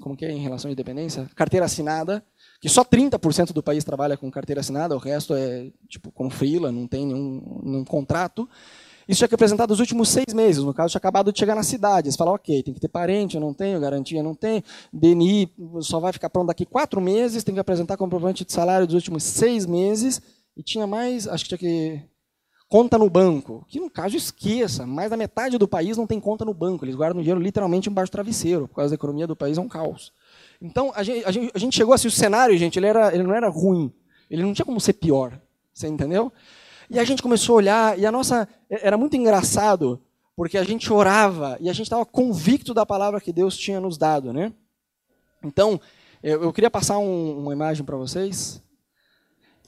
como 0.00 0.16
que 0.16 0.24
é 0.24 0.32
em 0.32 0.40
relação 0.40 0.68
à 0.68 0.72
independência? 0.72 1.30
Carteira 1.36 1.64
assinada, 1.64 2.24
que 2.60 2.68
só 2.68 2.84
30% 2.84 3.52
do 3.52 3.62
país 3.62 3.84
trabalha 3.84 4.16
com 4.16 4.28
carteira 4.32 4.60
assinada, 4.60 4.96
o 4.96 4.98
resto 4.98 5.32
é 5.32 5.70
tipo 5.88 6.10
com 6.10 6.28
freela, 6.28 6.72
não 6.72 6.88
tem 6.88 7.06
nenhum, 7.06 7.60
nenhum 7.62 7.84
contrato. 7.84 8.48
Isso 9.06 9.18
tinha 9.18 9.28
que 9.28 9.34
apresentar 9.36 9.66
dos 9.66 9.78
últimos 9.78 10.08
seis 10.08 10.34
meses. 10.34 10.64
No 10.64 10.74
caso, 10.74 10.90
tinha 10.90 10.98
acabado 10.98 11.30
de 11.30 11.38
chegar 11.38 11.54
na 11.54 11.62
cidade. 11.62 12.10
Você 12.10 12.18
fala, 12.18 12.32
ok, 12.32 12.64
tem 12.64 12.74
que 12.74 12.80
ter 12.80 12.88
parente, 12.88 13.36
eu 13.36 13.40
não 13.40 13.54
tenho, 13.54 13.78
garantia 13.78 14.24
não 14.24 14.34
tenho, 14.34 14.60
DNI 14.92 15.48
só 15.80 16.00
vai 16.00 16.12
ficar 16.12 16.30
pronto 16.30 16.48
daqui 16.48 16.66
quatro 16.66 17.00
meses, 17.00 17.44
tem 17.44 17.54
que 17.54 17.60
apresentar 17.60 17.96
comprovante 17.96 18.44
de 18.44 18.52
salário 18.52 18.88
dos 18.88 18.96
últimos 18.96 19.22
seis 19.22 19.66
meses. 19.66 20.20
E 20.56 20.64
tinha 20.64 20.84
mais, 20.84 21.28
acho 21.28 21.44
que 21.44 21.56
tinha 21.56 21.58
que. 21.58 22.02
Conta 22.68 22.98
no 22.98 23.08
banco. 23.08 23.64
Que 23.68 23.78
no 23.78 23.90
caso, 23.90 24.16
esqueça. 24.16 24.86
Mais 24.86 25.10
da 25.10 25.16
metade 25.16 25.58
do 25.58 25.68
país 25.68 25.96
não 25.96 26.06
tem 26.06 26.18
conta 26.18 26.44
no 26.44 26.54
banco. 26.54 26.84
Eles 26.84 26.94
guardam 26.94 27.20
dinheiro 27.20 27.40
literalmente 27.40 27.88
embaixo 27.88 28.10
do 28.10 28.12
travesseiro, 28.12 28.68
por 28.68 28.76
causa 28.76 28.90
da 28.90 28.94
economia 28.94 29.26
do 29.26 29.36
país, 29.36 29.58
é 29.58 29.60
um 29.60 29.68
caos. 29.68 30.12
Então, 30.60 30.92
a 30.94 31.02
gente, 31.02 31.24
a 31.24 31.30
gente, 31.30 31.52
a 31.54 31.58
gente 31.58 31.76
chegou 31.76 31.94
assim, 31.94 32.08
o 32.08 32.10
cenário, 32.10 32.56
gente, 32.56 32.78
ele, 32.78 32.86
era, 32.86 33.14
ele 33.14 33.22
não 33.22 33.34
era 33.34 33.48
ruim. 33.48 33.92
Ele 34.30 34.42
não 34.42 34.52
tinha 34.52 34.64
como 34.64 34.80
ser 34.80 34.94
pior. 34.94 35.38
Você 35.72 35.88
entendeu? 35.88 36.32
E 36.88 36.98
a 36.98 37.04
gente 37.04 37.22
começou 37.22 37.54
a 37.54 37.56
olhar, 37.56 37.98
e 37.98 38.06
a 38.06 38.12
nossa. 38.12 38.48
Era 38.68 38.96
muito 38.96 39.16
engraçado, 39.16 40.00
porque 40.36 40.58
a 40.58 40.64
gente 40.64 40.92
orava 40.92 41.56
e 41.60 41.68
a 41.68 41.72
gente 41.72 41.86
estava 41.86 42.04
convicto 42.04 42.74
da 42.74 42.84
palavra 42.84 43.20
que 43.20 43.32
Deus 43.32 43.56
tinha 43.56 43.80
nos 43.80 43.96
dado, 43.96 44.32
né? 44.32 44.52
Então, 45.42 45.80
eu, 46.22 46.52
queria 46.52 46.70
passar 46.70 46.98
um, 46.98 47.38
uma 47.38 47.52
imagem 47.52 47.84
para 47.84 47.96
vocês. 47.96 48.62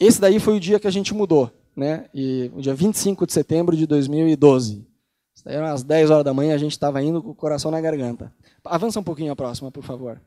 Esse 0.00 0.20
daí 0.20 0.40
foi 0.40 0.56
o 0.56 0.60
dia 0.60 0.80
que 0.80 0.86
a 0.86 0.90
gente 0.90 1.14
mudou, 1.14 1.50
né? 1.76 2.06
E 2.14 2.50
o 2.54 2.60
dia 2.60 2.74
25 2.74 3.26
de 3.26 3.32
setembro 3.32 3.76
de 3.76 3.86
2012. 3.86 4.86
Isso 5.34 5.44
daí 5.44 5.56
eram 5.56 5.66
às 5.66 5.82
10 5.82 6.10
horas 6.10 6.24
da 6.24 6.32
manhã, 6.32 6.54
a 6.54 6.58
gente 6.58 6.72
estava 6.72 7.02
indo 7.02 7.22
com 7.22 7.30
o 7.30 7.34
coração 7.34 7.70
na 7.70 7.80
garganta. 7.80 8.32
Avança 8.64 8.98
um 8.98 9.04
pouquinho 9.04 9.32
a 9.32 9.36
próxima, 9.36 9.70
por 9.70 9.84
favor. 9.84 10.20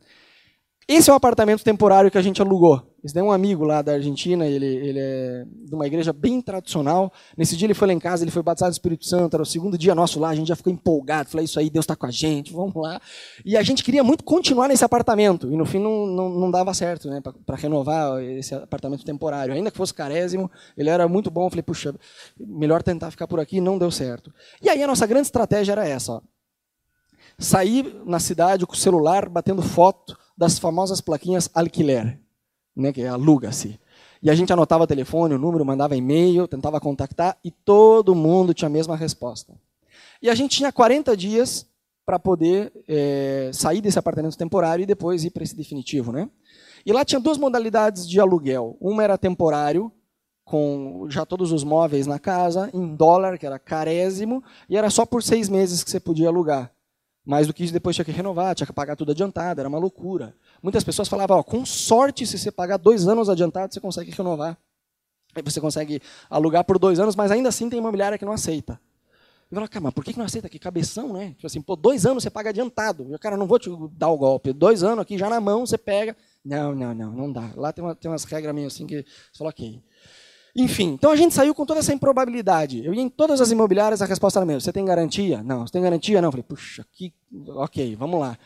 Esse 0.88 1.10
é 1.10 1.14
o 1.14 1.16
apartamento 1.16 1.64
temporário 1.64 2.12
que 2.12 2.18
a 2.18 2.22
gente 2.22 2.42
alugou. 2.42 2.89
Esse 3.04 3.18
é 3.18 3.24
um 3.24 3.32
amigo 3.32 3.64
lá 3.64 3.82
da 3.82 3.94
Argentina, 3.94 4.46
ele, 4.46 4.66
ele 4.66 5.00
é 5.00 5.46
de 5.66 5.74
uma 5.74 5.88
igreja 5.88 6.12
bem 6.12 6.42
tradicional. 6.42 7.12
Nesse 7.38 7.56
dia 7.56 7.66
ele 7.66 7.74
foi 7.74 7.88
lá 7.88 7.94
em 7.94 8.00
casa, 8.00 8.24
ele 8.24 8.32
foi 8.32 8.44
batizado 8.44 8.72
do 8.72 8.74
Espírito 8.74 9.06
Santo, 9.06 9.36
era 9.36 9.44
o 9.44 9.46
segundo 9.46 9.78
dia 9.78 9.96
nosso 9.96 10.20
lá, 10.20 10.30
a 10.30 10.36
gente 10.36 10.48
já 10.48 10.56
ficou 10.56 10.72
empolgado, 10.72 11.30
falei, 11.30 11.46
isso 11.46 11.60
aí, 11.60 11.70
Deus 11.70 11.84
está 11.84 11.96
com 11.96 12.06
a 12.06 12.12
gente, 12.12 12.52
vamos 12.52 12.76
lá. 12.76 13.02
E 13.46 13.56
a 13.56 13.64
gente 13.64 13.84
queria 13.84 14.04
muito 14.04 14.24
continuar 14.24 14.68
nesse 14.68 14.84
apartamento, 14.84 15.52
e 15.52 15.56
no 15.56 15.66
fim 15.66 15.80
não, 15.80 16.06
não, 16.06 16.30
não 16.30 16.52
dava 16.52 16.74
certo, 16.74 17.10
né, 17.10 17.22
para 17.46 17.56
renovar 17.56 18.22
esse 18.22 18.54
apartamento 18.54 19.06
temporário. 19.06 19.54
Ainda 19.54 19.72
que 19.72 19.78
fosse 19.78 19.94
carésimo, 19.94 20.52
ele 20.78 20.90
era 20.90 21.08
muito 21.08 21.32
bom, 21.32 21.50
falei, 21.50 21.64
puxa, 21.64 21.96
melhor 22.38 22.84
tentar 22.84 23.12
ficar 23.12 23.28
por 23.28 23.40
aqui, 23.40 23.62
não 23.62 23.78
deu 23.78 23.92
certo. 23.92 24.34
E 24.62 24.70
aí 24.70 24.84
a 24.84 24.88
nossa 24.88 25.08
grande 25.08 25.28
estratégia 25.28 25.72
era 25.72 25.88
essa, 25.88 26.14
ó. 26.14 26.22
Sair 27.38 27.96
na 28.06 28.20
cidade 28.20 28.66
com 28.66 28.74
o 28.74 28.78
celular, 28.78 29.30
batendo 29.30 29.62
foto, 29.62 30.18
das 30.38 30.60
famosas 30.60 31.00
plaquinhas 31.00 31.50
alquiler, 31.54 32.20
né, 32.80 32.94
que 32.94 33.02
é 33.02 33.08
aluga-se. 33.08 33.80
E 34.22 34.30
a 34.30 34.36
gente 34.36 34.52
anotava 34.52 34.86
telefone, 34.86 35.34
o 35.34 35.40
número, 35.40 35.66
mandava 35.66 35.96
e-mail, 35.96 36.48
tentava 36.48 36.80
contactar 36.80 37.38
e 37.44 37.52
todo 37.52 38.14
mundo 38.14 38.54
tinha 38.54 38.68
a 38.68 38.72
mesma 38.72 38.96
resposta. 38.96 39.54
E 40.22 40.30
a 40.30 40.36
gente 40.36 40.58
tinha 40.58 40.72
40 40.72 41.16
dias 41.16 41.66
para 42.06 42.20
poder 42.20 42.72
é, 42.88 43.52
sair 43.54 43.82
desse 43.82 44.00
apartamento 44.00 44.38
temporário 44.38 44.84
e 44.84 44.86
depois 44.86 45.24
ir 45.24 45.30
para 45.30 45.44
esse 45.44 45.56
definitivo. 45.56 46.12
Né? 46.12 46.30
E 46.86 46.92
lá 46.92 47.06
tinha 47.06 47.20
duas 47.20 47.38
modalidades 47.38 48.10
de 48.10 48.20
aluguel. 48.20 48.76
Uma 48.82 49.04
era 49.04 49.18
temporário, 49.18 49.92
com 50.44 51.06
já 51.08 51.26
todos 51.26 51.52
os 51.52 51.64
móveis 51.64 52.08
na 52.08 52.18
casa, 52.18 52.70
em 52.74 52.96
dólar, 52.96 53.38
que 53.38 53.46
era 53.46 53.60
carésimo, 53.60 54.44
e 54.68 54.76
era 54.76 54.90
só 54.90 55.06
por 55.06 55.22
seis 55.22 55.48
meses 55.48 55.84
que 55.84 55.92
você 55.92 56.00
podia 56.00 56.28
alugar. 56.28 56.74
Mais 57.26 57.48
do 57.48 57.54
que 57.54 57.64
isso, 57.64 57.74
depois 57.74 57.96
tinha 57.96 58.06
que 58.06 58.12
renovar, 58.12 58.56
tinha 58.56 58.66
que 58.66 58.74
pagar 58.74 58.96
tudo 58.96 59.12
adiantado, 59.12 59.60
era 59.60 59.70
uma 59.70 59.78
loucura. 59.78 60.36
Muitas 60.64 60.84
pessoas 60.84 61.08
falavam, 61.08 61.38
ó, 61.38 61.44
com 61.44 61.66
sorte, 61.66 62.26
se 62.26 62.38
você 62.38 62.52
pagar 62.52 62.78
dois 62.78 63.08
anos 63.08 63.30
adiantado, 63.30 63.74
você 63.74 63.80
consegue 63.80 64.12
renovar. 64.12 64.58
Aí 65.36 65.44
você 65.44 65.62
consegue 65.62 66.02
alugar 66.30 66.64
por 66.64 66.80
dois 66.80 67.00
anos, 67.00 67.16
mas 67.16 67.32
ainda 67.32 67.50
assim 67.50 67.70
tem 67.70 67.80
imobiliária 67.80 68.18
que 68.18 68.26
não 68.26 68.34
aceita. 68.34 68.80
Eu 69.52 69.56
falo, 69.56 69.68
cara, 69.68 69.84
mas 69.84 69.94
por 69.94 70.04
que 70.04 70.16
não 70.18 70.26
aceita? 70.26 70.48
Que 70.48 70.60
cabeção, 70.60 71.14
né? 71.14 71.30
Tipo 71.32 71.48
assim, 71.48 71.62
pô, 71.62 71.76
dois 71.76 72.06
anos 72.06 72.22
você 72.22 72.30
paga 72.30 72.50
adiantado. 72.52 73.08
Eu, 73.12 73.18
cara, 73.18 73.36
não 73.36 73.48
vou 73.48 73.58
te 73.58 73.70
dar 73.94 74.10
o 74.10 74.18
golpe. 74.18 74.54
Dois 74.54 74.84
anos 74.84 75.00
aqui, 75.00 75.18
já 75.18 75.28
na 75.28 75.42
mão, 75.42 75.66
você 75.66 75.78
pega. 75.78 76.16
Não, 76.46 76.76
não, 76.76 76.94
não, 76.94 77.12
não 77.12 77.32
dá. 77.32 77.52
Lá 77.56 77.74
tem, 77.74 77.84
uma, 77.84 77.96
tem 77.96 78.12
umas 78.12 78.24
regras 78.26 78.54
meio 78.54 78.68
assim 78.68 78.86
que 78.86 79.04
você 79.04 79.38
fala, 79.38 79.50
ok. 79.50 79.82
Enfim, 80.56 80.90
então 80.94 81.12
a 81.12 81.16
gente 81.16 81.34
saiu 81.34 81.54
com 81.54 81.66
toda 81.66 81.80
essa 81.80 81.94
improbabilidade. 81.94 82.84
Eu 82.84 82.94
ia 82.94 83.02
em 83.02 83.10
todas 83.10 83.40
as 83.40 83.52
imobiliárias, 83.52 84.02
a 84.02 84.06
resposta 84.06 84.40
era 84.40 84.46
mesmo. 84.46 84.62
Você 84.62 84.74
tem 84.74 84.84
garantia? 84.84 85.44
Não. 85.44 85.66
Você 85.66 85.74
tem 85.74 85.82
garantia? 85.82 86.22
Não. 86.22 86.30
Eu 86.30 86.32
falei, 86.32 86.44
puxa, 86.44 86.86
que... 86.92 87.14
ok, 87.50 87.96
vamos 87.96 88.20
lá. 88.20 88.38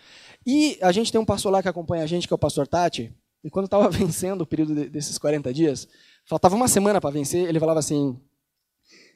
E 0.45 0.77
a 0.81 0.91
gente 0.91 1.11
tem 1.11 1.19
um 1.19 1.25
pastor 1.25 1.51
lá 1.51 1.61
que 1.61 1.69
acompanha 1.69 2.03
a 2.03 2.07
gente, 2.07 2.27
que 2.27 2.33
é 2.33 2.35
o 2.35 2.39
pastor 2.39 2.67
Tati, 2.67 3.13
e 3.43 3.49
quando 3.49 3.65
estava 3.65 3.87
vencendo 3.91 4.41
o 4.41 4.45
período 4.45 4.89
desses 4.89 5.17
40 5.17 5.53
dias, 5.53 5.87
faltava 6.25 6.55
uma 6.55 6.67
semana 6.67 6.99
para 6.99 7.09
vencer, 7.09 7.47
ele 7.47 7.59
falava 7.59 7.79
assim, 7.79 8.19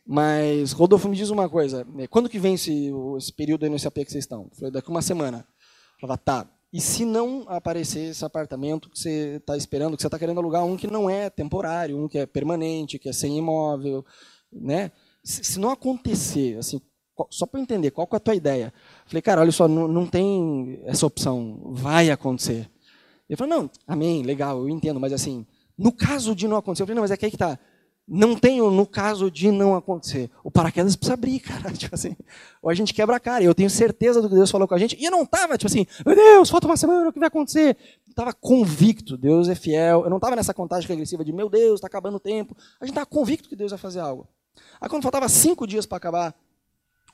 mas, 0.06 0.72
Rodolfo, 0.72 1.10
me 1.10 1.18
diz 1.18 1.30
uma 1.30 1.50
coisa, 1.50 1.86
né, 1.94 2.08
quando 2.08 2.30
que 2.30 2.40
vence 2.40 2.92
esse 3.18 3.34
período 3.34 3.64
aí 3.66 3.70
no 3.70 3.78
SAP 3.78 3.96
que 3.96 4.12
vocês 4.12 4.24
estão? 4.24 4.44
Eu 4.44 4.56
falei, 4.56 4.72
daqui 4.72 4.90
uma 4.90 5.02
semana. 5.02 5.46
Eu 5.96 6.02
falava, 6.02 6.18
tá, 6.18 6.50
e 6.72 6.82
se 6.82 7.06
não 7.06 7.46
aparecer 7.48 8.10
esse 8.10 8.26
apartamento 8.26 8.90
que 8.90 9.00
você 9.00 9.38
está 9.38 9.56
esperando, 9.56 9.96
que 9.96 10.02
você 10.02 10.08
está 10.08 10.20
querendo 10.20 10.40
alugar 10.40 10.66
um 10.66 10.76
que 10.76 10.88
não 10.88 11.10
é 11.10 11.30
temporário, 11.30 11.98
um 11.98 12.08
que 12.08 12.18
é 12.18 12.26
permanente, 12.26 13.00
que 13.00 13.08
é 13.08 13.14
sem 13.14 13.38
imóvel, 13.38 14.06
né? 14.52 14.92
Se, 15.24 15.44
se 15.44 15.60
não 15.60 15.70
acontecer, 15.70 16.58
assim, 16.58 16.82
só 17.30 17.46
para 17.46 17.62
entender, 17.62 17.92
qual 17.92 18.08
é 18.12 18.16
a 18.16 18.20
tua 18.20 18.36
ideia? 18.36 18.74
Falei, 19.06 19.22
cara, 19.22 19.42
olha 19.42 19.52
só, 19.52 19.68
não, 19.68 19.88
não 19.88 20.06
tem 20.06 20.82
essa 20.86 21.06
opção, 21.06 21.72
vai 21.74 22.10
acontecer. 22.10 22.70
Ele 23.30 23.38
falou, 23.38 23.58
não, 23.58 23.72
amém, 23.88 24.24
legal, 24.24 24.60
eu 24.60 24.70
entendo, 24.70 25.00
mas 25.00 25.14
assim, 25.14 25.46
no 25.78 25.92
caso 25.92 26.36
de 26.36 26.48
não 26.48 26.58
acontecer, 26.58 26.84
eu 26.84 26.88
falei, 26.88 26.96
não, 26.96 27.04
mas 27.04 27.12
é 27.12 27.18
que 27.18 27.26
aí 27.26 27.32
que 27.32 27.36
está 27.36 27.58
não 28.08 28.36
tenho 28.36 28.72
no 28.72 28.86
caso 28.86 29.30
de 29.30 29.52
não 29.52 29.76
acontecer. 29.76 30.32
O 30.42 30.50
paraquedas 30.50 30.96
precisa 30.96 31.16
abrir, 31.16 31.40
cara. 31.42 31.72
Tipo 31.76 31.94
assim, 31.94 32.16
ou 32.62 32.70
a 32.70 32.74
gente 32.74 32.94
quebra 32.94 33.18
a 33.18 33.20
cara. 33.20 33.44
Eu 33.44 33.54
tenho 33.54 33.70
certeza 33.70 34.22
do 34.22 34.30
que 34.30 34.36
Deus 34.36 34.50
falou 34.50 34.68
com 34.68 34.74
a 34.74 34.78
gente. 34.78 34.96
E 34.98 35.04
eu 35.04 35.12
não 35.12 35.24
estava, 35.24 35.58
tipo 35.58 35.68
assim, 35.68 35.86
meu 36.06 36.16
Deus, 36.16 36.50
falta 36.50 36.68
uma 36.68 36.78
semana, 36.78 37.10
o 37.10 37.14
que 37.14 37.20
vai 37.20 37.28
acontecer? 37.28 37.76
Eu 38.06 38.12
estava 38.12 38.34
convicto, 38.34 39.18
Deus 39.18 39.50
é 39.50 39.56
fiel. 39.56 40.04
Eu 40.04 40.10
não 40.10 40.18
estava 40.18 40.36
nessa 40.36 40.54
contagem 40.54 40.88
regressiva 40.88 41.26
de, 41.26 41.34
meu 41.34 41.50
Deus, 41.50 41.76
está 41.76 41.88
acabando 41.88 42.16
o 42.16 42.20
tempo. 42.20 42.56
A 42.80 42.86
gente 42.86 42.94
estava 42.94 43.06
convicto 43.06 43.50
que 43.50 43.56
Deus 43.56 43.72
vai 43.72 43.80
fazer 43.80 44.00
algo. 44.00 44.28
Aí 44.80 44.90
quando 44.90 45.04
faltava 45.04 45.28
cinco 45.28 45.68
dias 45.68 45.86
para 45.86 45.98
acabar 45.98 46.34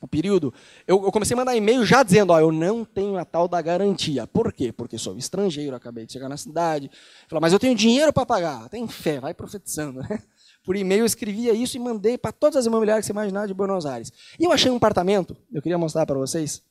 o 0.03 0.08
período, 0.08 0.53
eu, 0.86 1.01
eu 1.06 1.12
comecei 1.13 1.34
a 1.34 1.38
mandar 1.38 1.56
e-mail 1.56 1.86
já 1.86 2.03
dizendo, 2.03 2.34
ó, 2.34 2.39
eu 2.39 2.51
não 2.51 2.84
tenho 2.84 3.17
a 3.17 3.23
tal 3.23 3.47
da 3.47 3.62
garantia. 3.62 4.27
Por 4.27 4.51
quê? 4.51 4.71
Porque 4.71 4.97
sou 4.97 5.17
estrangeiro, 5.17 5.75
acabei 5.75 6.06
de 6.06 6.12
chegar 6.12 6.27
na 6.27 6.36
cidade. 6.36 6.91
Falei, 7.29 7.39
mas 7.39 7.53
eu 7.53 7.60
tenho 7.60 7.73
dinheiro 7.73 8.12
para 8.12 8.25
pagar. 8.25 8.67
Tem 8.67 8.86
fé, 8.86 9.21
vai 9.21 9.34
profetizando. 9.34 10.01
Né? 10.01 10.21
Por 10.63 10.76
e-mail 10.76 11.02
eu 11.02 11.06
escrevia 11.06 11.54
isso 11.54 11.76
e 11.78 11.80
mandei 11.80 12.17
para 12.17 12.32
todas 12.32 12.58
as 12.58 12.65
imobiliárias 12.65 13.04
que 13.04 13.08
você 13.08 13.13
imaginar 13.13 13.47
de 13.47 13.54
Buenos 13.54 13.86
Aires. 13.86 14.12
E 14.39 14.45
eu 14.45 14.52
achei 14.52 14.71
um 14.71 14.78
apartamento, 14.78 15.36
eu 15.52 15.62
queria 15.62 15.78
mostrar 15.78 16.06
para 16.06 16.17
vocês, 16.17 16.63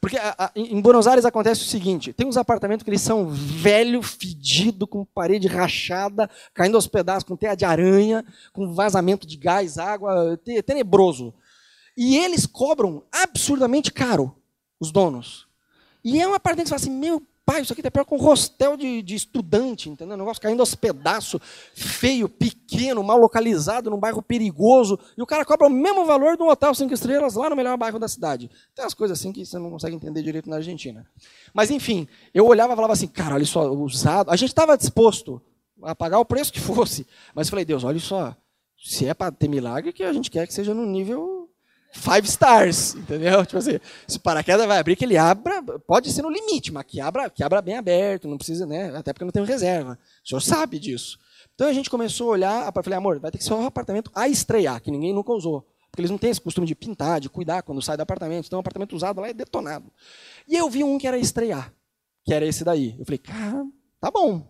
porque 0.00 0.16
a, 0.18 0.34
a, 0.38 0.52
em 0.54 0.80
Buenos 0.80 1.06
Aires 1.06 1.24
acontece 1.24 1.62
o 1.62 1.66
seguinte: 1.66 2.12
tem 2.12 2.26
uns 2.26 2.36
apartamentos 2.36 2.84
que 2.84 2.90
eles 2.90 3.00
são 3.00 3.28
velho, 3.28 4.02
fedido, 4.02 4.86
com 4.86 5.04
parede 5.04 5.48
rachada, 5.48 6.30
caindo 6.52 6.76
aos 6.76 6.86
pedaços, 6.86 7.24
com 7.24 7.36
teia 7.36 7.54
de 7.54 7.64
aranha, 7.64 8.24
com 8.52 8.74
vazamento 8.74 9.26
de 9.26 9.36
gás, 9.36 9.78
água, 9.78 10.38
tenebroso. 10.64 11.32
E 11.96 12.16
eles 12.18 12.46
cobram 12.46 13.02
absurdamente 13.10 13.90
caro, 13.90 14.36
os 14.78 14.92
donos. 14.92 15.46
E 16.04 16.20
é 16.20 16.28
um 16.28 16.34
apartamento 16.34 16.66
que 16.66 16.78
você 16.78 16.86
fala 16.86 16.94
assim: 16.94 17.00
meu 17.00 17.22
Pai, 17.46 17.60
isso 17.60 17.72
aqui 17.72 17.80
tá 17.80 17.92
pior 17.92 18.04
com 18.04 18.16
um 18.16 18.20
hostel 18.20 18.76
de, 18.76 19.00
de 19.02 19.14
estudante, 19.14 19.88
entendeu? 19.88 20.16
Um 20.16 20.18
negócio 20.18 20.42
caindo 20.42 20.58
aos 20.58 20.74
pedaços, 20.74 21.40
feio, 21.76 22.28
pequeno, 22.28 23.04
mal 23.04 23.16
localizado, 23.16 23.88
num 23.88 24.00
bairro 24.00 24.20
perigoso. 24.20 24.98
E 25.16 25.22
o 25.22 25.26
cara 25.26 25.44
cobra 25.44 25.68
o 25.68 25.70
mesmo 25.70 26.04
valor 26.04 26.36
de 26.36 26.42
um 26.42 26.48
hotel 26.48 26.74
cinco 26.74 26.92
estrelas 26.92 27.36
lá 27.36 27.48
no 27.48 27.54
melhor 27.54 27.76
bairro 27.76 28.00
da 28.00 28.08
cidade. 28.08 28.50
Tem 28.74 28.84
umas 28.84 28.94
coisas 28.94 29.16
assim 29.16 29.32
que 29.32 29.46
você 29.46 29.60
não 29.60 29.70
consegue 29.70 29.94
entender 29.94 30.24
direito 30.24 30.50
na 30.50 30.56
Argentina. 30.56 31.06
Mas, 31.54 31.70
enfim, 31.70 32.08
eu 32.34 32.44
olhava 32.48 32.72
e 32.72 32.76
falava 32.76 32.94
assim, 32.94 33.06
cara, 33.06 33.36
olha 33.36 33.46
só, 33.46 33.72
usado. 33.72 34.28
A 34.32 34.34
gente 34.34 34.48
estava 34.48 34.76
disposto 34.76 35.40
a 35.84 35.94
pagar 35.94 36.18
o 36.18 36.24
preço 36.24 36.52
que 36.52 36.58
fosse. 36.58 37.06
Mas 37.32 37.48
falei, 37.48 37.64
Deus, 37.64 37.84
olha 37.84 38.00
só, 38.00 38.34
se 38.76 39.06
é 39.06 39.14
para 39.14 39.30
ter 39.30 39.46
milagre, 39.46 39.92
que 39.92 40.02
a 40.02 40.12
gente 40.12 40.32
quer 40.32 40.48
que 40.48 40.52
seja 40.52 40.74
no 40.74 40.84
nível 40.84 41.45
five 41.96 42.26
stars, 42.28 42.94
entendeu? 42.96 43.44
Tipo 43.44 43.58
assim, 43.58 43.78
se 44.06 44.16
o 44.16 44.20
paraquedas 44.20 44.66
vai 44.66 44.78
abrir, 44.78 44.96
que 44.96 45.04
ele 45.04 45.16
abra, 45.16 45.62
pode 45.86 46.12
ser 46.12 46.22
no 46.22 46.30
limite, 46.30 46.72
mas 46.72 46.84
que 46.84 47.00
abra, 47.00 47.28
que 47.30 47.42
abra 47.42 47.62
bem 47.62 47.76
aberto, 47.76 48.28
não 48.28 48.36
precisa, 48.36 48.66
né? 48.66 48.96
Até 48.96 49.12
porque 49.12 49.24
não 49.24 49.32
tem 49.32 49.44
reserva. 49.44 49.98
O 50.24 50.28
senhor 50.28 50.40
sabe 50.40 50.78
disso. 50.78 51.18
Então 51.54 51.68
a 51.68 51.72
gente 51.72 51.88
começou 51.88 52.28
a 52.28 52.32
olhar, 52.32 52.72
falei, 52.72 52.98
amor, 52.98 53.18
vai 53.18 53.30
ter 53.30 53.38
que 53.38 53.44
ser 53.44 53.54
um 53.54 53.66
apartamento 53.66 54.10
a 54.14 54.28
estrear, 54.28 54.80
que 54.80 54.90
ninguém 54.90 55.14
nunca 55.14 55.32
usou. 55.32 55.66
Porque 55.90 56.02
eles 56.02 56.10
não 56.10 56.18
têm 56.18 56.30
esse 56.30 56.40
costume 56.40 56.66
de 56.66 56.74
pintar, 56.74 57.18
de 57.18 57.30
cuidar 57.30 57.62
quando 57.62 57.80
sai 57.80 57.96
do 57.96 58.02
apartamento. 58.02 58.46
Então 58.46 58.58
o 58.58 58.60
apartamento 58.60 58.94
usado 58.94 59.20
lá 59.20 59.28
é 59.28 59.32
detonado. 59.32 59.90
E 60.46 60.54
eu 60.54 60.68
vi 60.68 60.84
um 60.84 60.98
que 60.98 61.06
era 61.06 61.16
estrear, 61.16 61.72
que 62.22 62.34
era 62.34 62.44
esse 62.44 62.62
daí. 62.62 62.94
Eu 62.98 63.06
falei, 63.06 63.18
cara, 63.18 63.64
tá 63.98 64.10
bom. 64.10 64.46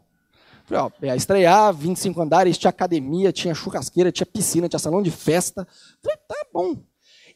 Falei, 0.65 0.83
ó, 0.83 0.91
é 1.01 1.15
estrear, 1.15 1.73
25 1.73 2.21
andares, 2.21 2.59
tinha 2.59 2.71
academia, 2.71 3.33
tinha 3.33 3.55
churrasqueira, 3.55 4.11
tinha 4.11 4.27
piscina, 4.27 4.69
tinha 4.69 4.81
salão 4.81 5.01
de 5.01 5.13
festa. 5.13 5.67
Falei, 6.03 6.19
tá 6.27 6.47
bom. 6.53 6.77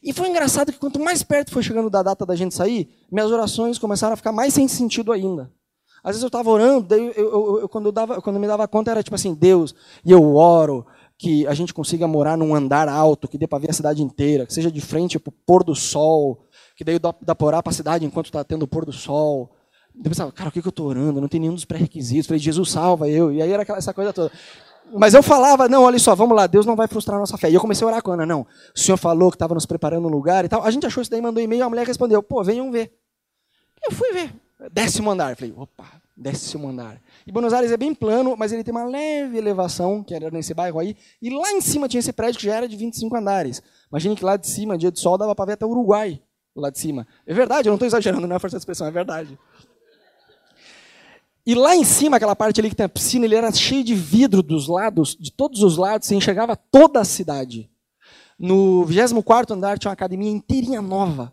E 0.03 0.11
foi 0.13 0.29
engraçado 0.29 0.71
que 0.71 0.79
quanto 0.79 0.99
mais 0.99 1.21
perto 1.21 1.51
foi 1.51 1.61
chegando 1.61 1.89
da 1.89 2.01
data 2.01 2.25
da 2.25 2.35
gente 2.35 2.55
sair, 2.55 2.89
minhas 3.11 3.31
orações 3.31 3.77
começaram 3.77 4.13
a 4.13 4.17
ficar 4.17 4.31
mais 4.31 4.53
sem 4.53 4.67
sentido 4.67 5.11
ainda. 5.11 5.51
Às 6.03 6.11
vezes 6.11 6.23
eu 6.23 6.27
estava 6.27 6.49
orando, 6.49 6.87
daí 6.87 6.99
eu, 6.99 7.13
eu, 7.13 7.59
eu, 7.61 7.69
quando, 7.69 7.85
eu 7.85 7.91
dava, 7.91 8.19
quando 8.21 8.37
eu 8.37 8.39
me 8.41 8.47
dava 8.47 8.67
conta 8.67 8.89
era 8.89 9.03
tipo 9.03 9.15
assim, 9.15 9.35
Deus, 9.35 9.75
e 10.03 10.11
eu 10.11 10.35
oro 10.35 10.85
que 11.15 11.45
a 11.45 11.53
gente 11.53 11.71
consiga 11.71 12.07
morar 12.07 12.35
num 12.35 12.55
andar 12.55 12.89
alto, 12.89 13.27
que 13.27 13.37
dê 13.37 13.45
para 13.45 13.59
ver 13.59 13.69
a 13.69 13.73
cidade 13.73 14.01
inteira, 14.01 14.47
que 14.47 14.53
seja 14.53 14.71
de 14.71 14.81
frente 14.81 15.19
para 15.19 15.29
o 15.29 15.33
pôr 15.45 15.63
do 15.63 15.75
sol, 15.75 16.47
que 16.75 16.83
daí 16.83 16.97
dá, 16.97 17.13
para 17.13 17.45
orar 17.45 17.61
para 17.61 17.69
a 17.69 17.75
cidade 17.75 18.03
enquanto 18.03 18.25
está 18.25 18.43
tendo 18.43 18.63
o 18.63 18.67
pôr 18.67 18.83
do 18.83 18.91
sol. 18.91 19.51
Eu 19.95 20.03
pensava, 20.03 20.31
cara, 20.31 20.49
o 20.49 20.51
que, 20.51 20.61
que 20.61 20.67
eu 20.67 20.71
estou 20.71 20.87
orando? 20.87 21.21
Não 21.21 21.27
tem 21.27 21.39
nenhum 21.39 21.53
dos 21.53 21.65
pré-requisitos. 21.65 22.25
Falei, 22.25 22.39
Jesus 22.39 22.71
salva 22.71 23.07
eu. 23.07 23.31
E 23.31 23.39
aí 23.39 23.51
era 23.51 23.61
aquela, 23.61 23.77
essa 23.77 23.93
coisa 23.93 24.11
toda. 24.11 24.31
Mas 24.93 25.13
eu 25.13 25.23
falava, 25.23 25.67
não, 25.67 25.83
olha 25.83 25.99
só, 25.99 26.15
vamos 26.15 26.35
lá, 26.35 26.47
Deus 26.47 26.65
não 26.65 26.75
vai 26.75 26.87
frustrar 26.87 27.17
a 27.17 27.19
nossa 27.19 27.37
fé. 27.37 27.49
E 27.49 27.53
eu 27.53 27.61
comecei 27.61 27.85
a 27.85 27.87
orar 27.87 28.01
com 28.01 28.11
a 28.11 28.13
Ana, 28.15 28.25
não. 28.25 28.41
O 28.75 28.79
Senhor 28.79 28.97
falou 28.97 29.29
que 29.29 29.35
estava 29.35 29.53
nos 29.53 29.65
preparando 29.65 30.07
um 30.07 30.11
lugar 30.11 30.45
e 30.45 30.49
tal. 30.49 30.63
A 30.63 30.71
gente 30.71 30.85
achou 30.85 31.01
isso 31.01 31.09
daí, 31.09 31.21
mandou 31.21 31.41
e-mail, 31.41 31.63
a 31.63 31.69
mulher 31.69 31.85
respondeu, 31.85 32.21
pô, 32.21 32.43
venham 32.43 32.71
ver. 32.71 32.93
Eu 33.83 33.91
fui 33.91 34.11
ver. 34.11 34.33
Décimo 34.71 35.09
andar. 35.09 35.35
Falei, 35.35 35.53
opa, 35.57 35.85
décimo 36.15 36.67
andar. 36.67 37.01
E 37.25 37.31
Buenos 37.31 37.53
Aires 37.53 37.71
é 37.71 37.77
bem 37.77 37.95
plano, 37.95 38.35
mas 38.37 38.51
ele 38.51 38.63
tem 38.63 38.71
uma 38.71 38.83
leve 38.83 39.37
elevação, 39.37 40.03
que 40.03 40.13
era 40.13 40.29
nesse 40.29 40.53
bairro 40.53 40.79
aí. 40.79 40.95
E 41.21 41.29
lá 41.29 41.51
em 41.51 41.61
cima 41.61 41.87
tinha 41.87 41.99
esse 41.99 42.13
prédio 42.13 42.39
que 42.39 42.45
já 42.45 42.55
era 42.55 42.67
de 42.67 42.75
25 42.75 43.15
andares. 43.15 43.61
Imagine 43.91 44.15
que 44.15 44.23
lá 44.23 44.37
de 44.37 44.47
cima, 44.47 44.77
dia 44.77 44.91
de 44.91 44.99
sol, 44.99 45.17
dava 45.17 45.33
para 45.33 45.45
ver 45.45 45.53
até 45.53 45.65
o 45.65 45.69
Uruguai, 45.69 46.21
lá 46.55 46.69
de 46.69 46.79
cima. 46.79 47.07
É 47.25 47.33
verdade, 47.33 47.67
eu 47.67 47.71
não 47.71 47.75
estou 47.75 47.87
exagerando, 47.87 48.27
não 48.27 48.35
é 48.35 48.39
força 48.39 48.57
de 48.57 48.61
expressão, 48.61 48.85
é 48.85 48.91
verdade. 48.91 49.37
E 51.45 51.55
lá 51.55 51.75
em 51.75 51.83
cima, 51.83 52.17
aquela 52.17 52.35
parte 52.35 52.59
ali 52.59 52.69
que 52.69 52.75
tem 52.75 52.85
a 52.85 52.89
piscina, 52.89 53.25
ele 53.25 53.35
era 53.35 53.51
cheio 53.51 53.83
de 53.83 53.95
vidro 53.95 54.43
dos 54.43 54.67
lados, 54.67 55.17
de 55.19 55.31
todos 55.31 55.63
os 55.63 55.75
lados, 55.75 56.07
você 56.07 56.15
enxergava 56.15 56.55
toda 56.55 56.99
a 56.99 57.05
cidade. 57.05 57.69
No 58.37 58.85
24 58.85 59.55
andar 59.55 59.77
tinha 59.77 59.89
uma 59.89 59.93
academia 59.93 60.29
inteirinha 60.29 60.81
nova. 60.81 61.31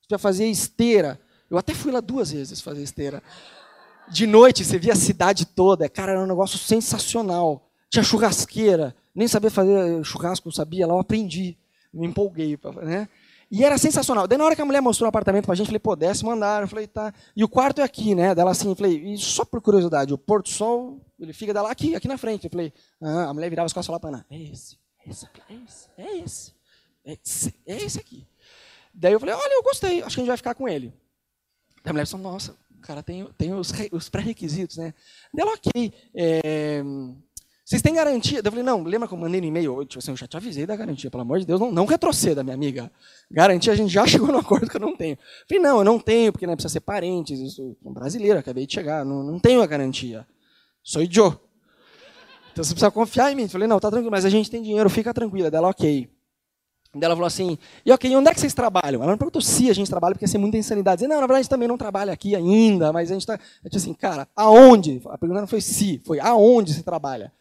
Você 0.00 0.08
já 0.10 0.18
fazia 0.18 0.46
esteira. 0.46 1.20
Eu 1.50 1.58
até 1.58 1.74
fui 1.74 1.92
lá 1.92 2.00
duas 2.00 2.30
vezes 2.30 2.60
fazer 2.60 2.82
esteira. 2.82 3.22
De 4.08 4.26
noite 4.26 4.64
você 4.64 4.78
via 4.78 4.92
a 4.92 4.96
cidade 4.96 5.46
toda. 5.46 5.88
Cara, 5.88 6.12
era 6.12 6.22
um 6.22 6.26
negócio 6.26 6.58
sensacional. 6.58 7.68
Tinha 7.90 8.02
churrasqueira. 8.02 8.94
Nem 9.14 9.28
sabia 9.28 9.50
fazer 9.50 10.04
churrasco, 10.04 10.52
sabia 10.52 10.86
lá, 10.86 10.94
eu 10.94 10.98
aprendi. 10.98 11.56
Me 11.92 12.06
empolguei. 12.06 12.58
Né? 12.82 13.08
E 13.50 13.64
era 13.64 13.78
sensacional. 13.78 14.26
Daí 14.26 14.36
na 14.36 14.44
hora 14.44 14.56
que 14.56 14.62
a 14.62 14.64
mulher 14.64 14.80
mostrou 14.80 15.06
o 15.06 15.08
apartamento 15.08 15.46
pra 15.46 15.54
gente, 15.54 15.66
falei, 15.66 15.78
pô, 15.78 15.94
décimo 15.94 16.30
andar. 16.30 16.62
Eu 16.62 16.68
falei, 16.68 16.86
tá. 16.86 17.14
E 17.34 17.44
o 17.44 17.48
quarto 17.48 17.80
é 17.80 17.84
aqui, 17.84 18.14
né? 18.14 18.34
Dela 18.34 18.50
assim, 18.50 18.74
falei, 18.74 19.14
e 19.14 19.18
só 19.18 19.44
por 19.44 19.60
curiosidade, 19.60 20.12
o 20.12 20.18
Porto 20.18 20.48
Sol, 20.48 21.00
ele 21.18 21.32
fica 21.32 21.54
dela 21.54 21.70
aqui, 21.70 21.94
aqui 21.94 22.08
na 22.08 22.18
frente. 22.18 22.44
Eu 22.44 22.50
falei, 22.50 22.72
ah, 23.00 23.24
a 23.28 23.34
mulher 23.34 23.48
virava 23.48 23.66
as 23.66 23.72
costas 23.72 23.86
e 23.86 23.88
falava 23.88 24.00
pra 24.00 24.10
Ana, 24.10 24.26
é 24.30 24.42
esse, 24.52 24.76
é 25.04 25.10
esse, 25.10 25.26
é 25.48 25.54
esse, 25.54 25.88
é 25.96 26.18
esse, 26.18 26.52
é 27.04 27.12
esse, 27.12 27.54
é 27.66 27.76
esse 27.76 28.00
aqui. 28.00 28.26
Daí 28.92 29.12
eu 29.12 29.20
falei, 29.20 29.34
olha, 29.34 29.54
eu 29.54 29.62
gostei, 29.62 30.02
acho 30.02 30.16
que 30.16 30.20
a 30.20 30.22
gente 30.22 30.28
vai 30.28 30.36
ficar 30.36 30.54
com 30.54 30.68
ele. 30.68 30.92
Daí 31.84 31.90
a 31.90 31.92
mulher 31.92 32.06
falou, 32.06 32.32
nossa, 32.32 32.56
o 32.76 32.80
cara 32.80 33.02
tem, 33.02 33.24
tem 33.38 33.54
os, 33.54 33.72
os 33.92 34.08
pré-requisitos, 34.08 34.76
né? 34.76 34.92
Dela, 35.32 35.52
ok. 35.52 35.92
É, 36.14 36.82
vocês 37.66 37.82
têm 37.82 37.94
garantia? 37.94 38.40
Eu 38.44 38.44
falei, 38.52 38.62
não, 38.62 38.84
lembra 38.84 39.08
que 39.08 39.14
eu 39.14 39.18
mandei 39.18 39.40
no 39.40 39.48
e-mail? 39.48 39.84
Tipo 39.84 39.98
assim, 39.98 40.12
eu 40.12 40.16
já 40.16 40.28
te 40.28 40.36
avisei 40.36 40.64
da 40.64 40.76
garantia, 40.76 41.10
pelo 41.10 41.22
amor 41.22 41.40
de 41.40 41.46
Deus, 41.46 41.58
não, 41.58 41.72
não 41.72 41.84
retroceda, 41.84 42.44
minha 42.44 42.54
amiga. 42.54 42.88
Garantia, 43.28 43.72
a 43.72 43.76
gente 43.76 43.92
já 43.92 44.06
chegou 44.06 44.28
no 44.28 44.38
acordo 44.38 44.70
que 44.70 44.76
eu 44.76 44.80
não 44.80 44.96
tenho. 44.96 45.14
Eu 45.14 45.46
falei, 45.48 45.62
não, 45.64 45.78
eu 45.78 45.84
não 45.84 45.98
tenho, 45.98 46.30
porque 46.30 46.46
né, 46.46 46.54
precisa 46.54 46.74
ser 46.74 46.80
parentes, 46.80 47.40
eu 47.40 47.48
sou 47.48 47.76
brasileiro, 47.92 48.38
acabei 48.38 48.68
de 48.68 48.72
chegar, 48.72 49.04
não, 49.04 49.24
não 49.24 49.40
tenho 49.40 49.60
a 49.62 49.66
garantia. 49.66 50.24
Sou 50.80 51.02
idiota. 51.02 51.40
Então 52.52 52.62
você 52.62 52.70
precisa 52.70 52.90
confiar 52.92 53.32
em 53.32 53.34
mim. 53.34 53.42
Eu 53.42 53.48
falei, 53.48 53.66
não, 53.66 53.80
tá 53.80 53.90
tranquilo, 53.90 54.12
mas 54.12 54.24
a 54.24 54.30
gente 54.30 54.48
tem 54.48 54.62
dinheiro, 54.62 54.88
fica 54.88 55.12
tranquila. 55.12 55.50
Dela, 55.50 55.68
ok. 55.68 56.08
Ela 56.94 57.14
falou 57.14 57.26
assim, 57.26 57.58
e 57.84 57.92
ok, 57.92 58.14
onde 58.16 58.30
é 58.30 58.34
que 58.34 58.40
vocês 58.40 58.54
trabalham? 58.54 59.02
Ela 59.02 59.10
não 59.10 59.18
perguntou 59.18 59.42
se 59.42 59.68
a 59.68 59.74
gente 59.74 59.90
trabalha, 59.90 60.14
porque 60.14 60.24
ia 60.24 60.28
ser 60.28 60.38
muita 60.38 60.56
insanidade. 60.56 60.98
Dizia, 60.98 61.08
não, 61.08 61.16
na 61.16 61.22
verdade 61.22 61.40
a 61.40 61.42
gente 61.42 61.50
também 61.50 61.68
não 61.68 61.76
trabalha 61.76 62.12
aqui 62.12 62.34
ainda, 62.34 62.92
mas 62.92 63.10
a 63.10 63.14
gente 63.14 63.22
está... 63.22 63.34
Eu 63.34 63.70
disse 63.70 63.84
assim, 63.84 63.94
cara, 63.94 64.28
aonde? 64.34 65.02
A 65.06 65.18
pergunta 65.18 65.40
não 65.40 65.48
foi 65.48 65.60
se, 65.60 66.00
foi 66.04 66.20
aonde 66.20 66.72
você 66.72 66.82
trabalha. 66.82 67.32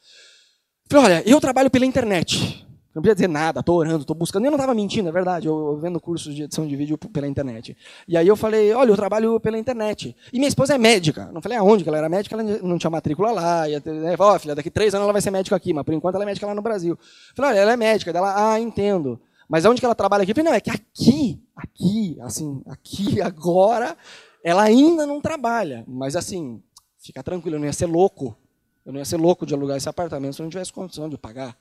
Falei, 0.88 1.06
olha, 1.06 1.24
eu 1.26 1.42
trabalho 1.42 1.70
pela 1.70 1.86
internet. 1.86 2.66
Não 2.94 3.02
precisa 3.02 3.16
dizer 3.16 3.28
nada, 3.28 3.60
estou 3.60 3.76
orando, 3.76 4.02
estou 4.02 4.16
buscando. 4.16 4.46
Eu 4.46 4.52
não 4.52 4.56
estava 4.56 4.74
mentindo, 4.74 5.10
é 5.10 5.12
verdade. 5.12 5.48
Eu, 5.48 5.78
vendo 5.82 6.00
cursos 6.00 6.34
de 6.34 6.44
edição 6.44 6.66
de 6.66 6.76
vídeo 6.78 6.98
pela 6.98 7.28
internet. 7.28 7.76
E 8.08 8.16
aí 8.16 8.26
eu 8.26 8.38
falei, 8.38 8.72
olha, 8.72 8.92
eu 8.92 8.96
trabalho 8.96 9.38
pela 9.40 9.58
internet. 9.58 10.16
E 10.32 10.38
minha 10.38 10.48
esposa 10.48 10.76
é 10.76 10.78
médica. 10.78 11.30
Não 11.34 11.42
falei 11.42 11.58
aonde 11.58 11.84
que 11.84 11.90
ela 11.90 11.98
era 11.98 12.08
médica, 12.08 12.36
ela 12.36 12.44
não 12.44 12.78
tinha 12.78 12.90
matrícula 12.90 13.32
lá. 13.32 13.68
Ia 13.68 13.82
ter, 13.82 13.92
oh, 14.18 14.40
filha, 14.40 14.56
daqui 14.56 14.70
três 14.70 14.94
anos 14.94 15.04
ela 15.04 15.12
vai 15.12 15.22
ser 15.22 15.32
médica 15.32 15.56
aqui, 15.56 15.74
mas 15.74 15.84
por 15.84 15.94
enquanto 15.94 16.16
ela 16.16 16.24
é 16.24 16.28
médica 16.28 16.48
lá 16.48 16.56
no 16.56 16.62
Brasil. 16.62 16.98
Falei, 17.36 17.52
olha, 17.52 17.60
ela 17.60 17.74
é 17.74 17.78
médica. 17.78 18.14
Dela, 18.14 18.54
ah, 18.54 18.60
entendo. 18.62 19.20
Mas 19.50 19.66
aonde 19.66 19.82
que 19.82 19.86
ela 19.86 19.96
trabalha 19.96 20.22
aqui? 20.22 20.32
Eu 20.32 20.36
falei, 20.36 20.50
não, 20.50 20.56
é 20.56 20.62
que 20.62 20.70
aqui, 20.70 21.44
aqui, 21.54 22.18
assim, 22.22 22.62
aqui, 22.68 23.20
agora, 23.22 23.98
ela 24.42 24.64
ainda 24.64 25.06
não 25.06 25.20
trabalha. 25.20 25.84
Mas 25.86 26.16
assim, 26.16 26.62
fica 26.98 27.22
tranquilo, 27.22 27.58
eu 27.58 27.60
não 27.60 27.66
ia 27.66 27.74
ser 27.74 27.88
louco 27.88 28.38
eu 28.86 28.94
não 28.94 29.00
ia 29.00 29.06
ser 29.06 29.18
louco 29.18 29.46
de 29.46 29.54
alugar 29.54 29.78
esse 29.78 29.90
apartamento 29.90 30.36
se 30.36 30.42
eu 30.42 30.44
não 30.44 30.52
tivesse 30.52 30.72
condição 30.72 31.10
de 31.10 31.18
pagar. 31.18 31.58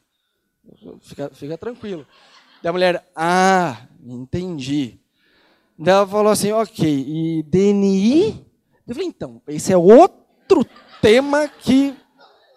Fica, 1.01 1.31
fica 1.31 1.57
tranquilo. 1.57 2.07
Daí 2.63 2.71
a 2.71 2.73
mulher, 2.73 3.11
ah, 3.17 3.87
entendi. 4.05 4.99
Daí 5.79 5.95
ela 5.95 6.07
falou 6.07 6.33
assim, 6.33 6.53
ok, 6.53 6.87
e 6.87 7.43
DNI? 7.45 8.47
Eu 8.87 8.95
falei, 8.95 9.09
então, 9.09 9.43
esse 9.49 9.73
é 9.73 9.77
outro 9.77 10.67
tema 11.01 11.49
que, 11.49 11.95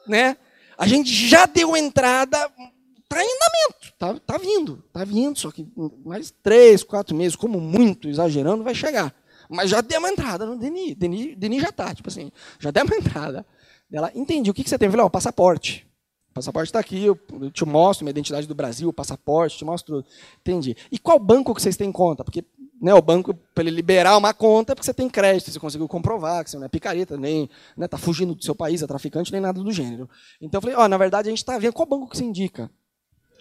né, 0.06 0.38
a 0.78 0.86
gente 0.86 1.12
já 1.14 1.46
deu 1.46 1.76
entrada, 1.76 2.38
está 2.38 3.24
em 3.24 3.28
andamento, 3.28 3.94
tá, 3.98 4.20
tá 4.26 4.38
vindo, 4.38 4.84
tá 4.94 5.04
vindo, 5.04 5.40
só 5.40 5.50
que 5.50 5.68
mais 6.06 6.32
três, 6.44 6.84
quatro 6.84 7.16
meses, 7.16 7.36
como 7.36 7.60
muito, 7.60 8.08
exagerando, 8.08 8.64
vai 8.64 8.76
chegar. 8.76 9.14
Mas 9.50 9.70
já 9.70 9.80
deu 9.80 10.00
uma 10.00 10.10
entrada 10.10 10.46
no 10.46 10.58
DNI, 10.58 10.94
DNI, 10.94 11.36
DNI 11.36 11.60
já 11.62 11.70
está, 11.70 11.96
tipo 11.96 12.10
assim, 12.10 12.32
já 12.60 12.70
deu 12.70 12.84
uma 12.86 12.96
entrada. 12.96 13.46
Ela, 13.92 14.12
entendi, 14.14 14.50
o 14.50 14.54
que, 14.54 14.64
que 14.64 14.70
você 14.70 14.78
tem? 14.78 14.88
Eu 14.88 14.92
falei, 14.92 15.06
ó, 15.06 15.10
passaporte. 15.10 15.88
O 16.32 16.34
passaporte 16.34 16.70
está 16.70 16.80
aqui, 16.80 17.06
eu 17.06 17.18
te 17.52 17.66
mostro 17.66 18.04
minha 18.04 18.12
identidade 18.12 18.48
do 18.48 18.54
Brasil, 18.54 18.90
o 18.90 18.94
passaporte, 18.94 19.58
te 19.58 19.66
mostro 19.66 20.02
tudo. 20.02 20.08
Entendi. 20.42 20.76
E 20.92 21.00
qual 21.00 21.18
banco 21.18 21.54
que 21.56 21.62
vocês 21.62 21.78
têm 21.78 21.92
conta? 21.92 22.24
Porque 22.24 22.46
né, 22.80 22.94
o 22.94 23.02
banco, 23.02 23.34
para 23.34 23.64
ele 23.64 23.72
liberar 23.72 24.16
uma 24.18 24.34
conta, 24.34 24.76
porque 24.76 24.86
você 24.86 24.94
tem 24.94 25.10
crédito, 25.10 25.52
você 25.52 25.60
conseguiu 25.60 25.88
comprovar 25.88 26.44
que 26.44 26.52
você 26.52 26.58
não 26.58 26.66
é 26.66 26.70
picareta, 26.70 27.18
nem 27.18 27.46
está 27.46 27.54
né, 27.76 27.88
tá 27.88 27.98
fugindo 27.98 28.36
do 28.36 28.44
seu 28.44 28.54
país, 28.54 28.84
é 28.84 28.88
traficante, 28.88 29.32
nem 29.32 29.42
nada 29.42 29.64
do 29.64 29.72
gênero. 29.72 30.08
Então 30.40 30.60
eu 30.60 30.62
falei, 30.62 30.76
ó, 30.76 30.88
na 30.88 30.98
verdade 30.98 31.28
a 31.28 31.32
gente 31.32 31.40
está 31.40 31.58
vendo 31.58 31.74
qual 31.74 31.88
banco 31.88 32.08
que 32.08 32.18
você 32.18 32.24
indica. 32.24 32.70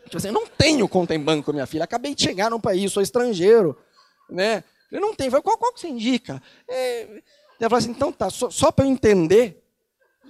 Tipo 0.04 0.16
assim, 0.16 0.28
eu 0.28 0.34
não 0.34 0.46
tenho 0.46 0.88
conta 0.88 1.14
em 1.14 1.20
banco, 1.20 1.52
minha 1.52 1.66
filha. 1.66 1.84
Acabei 1.84 2.14
de 2.14 2.22
chegar 2.22 2.50
no 2.50 2.60
país, 2.60 2.92
sou 2.92 3.02
estrangeiro. 3.02 3.76
Né? 4.30 4.62
Eu 4.90 5.00
não 5.00 5.14
tenho. 5.14 5.30
Falei, 5.30 5.42
qual, 5.42 5.58
qual 5.58 5.72
que 5.72 5.80
você 5.80 5.88
indica? 5.88 6.40
É... 6.68 7.22
Ela 7.58 7.70
falou 7.70 7.78
assim, 7.78 7.90
então 7.90 8.12
tá, 8.12 8.28
só, 8.30 8.50
só 8.50 8.70
para 8.70 8.84
eu 8.84 8.90
entender, 8.90 9.64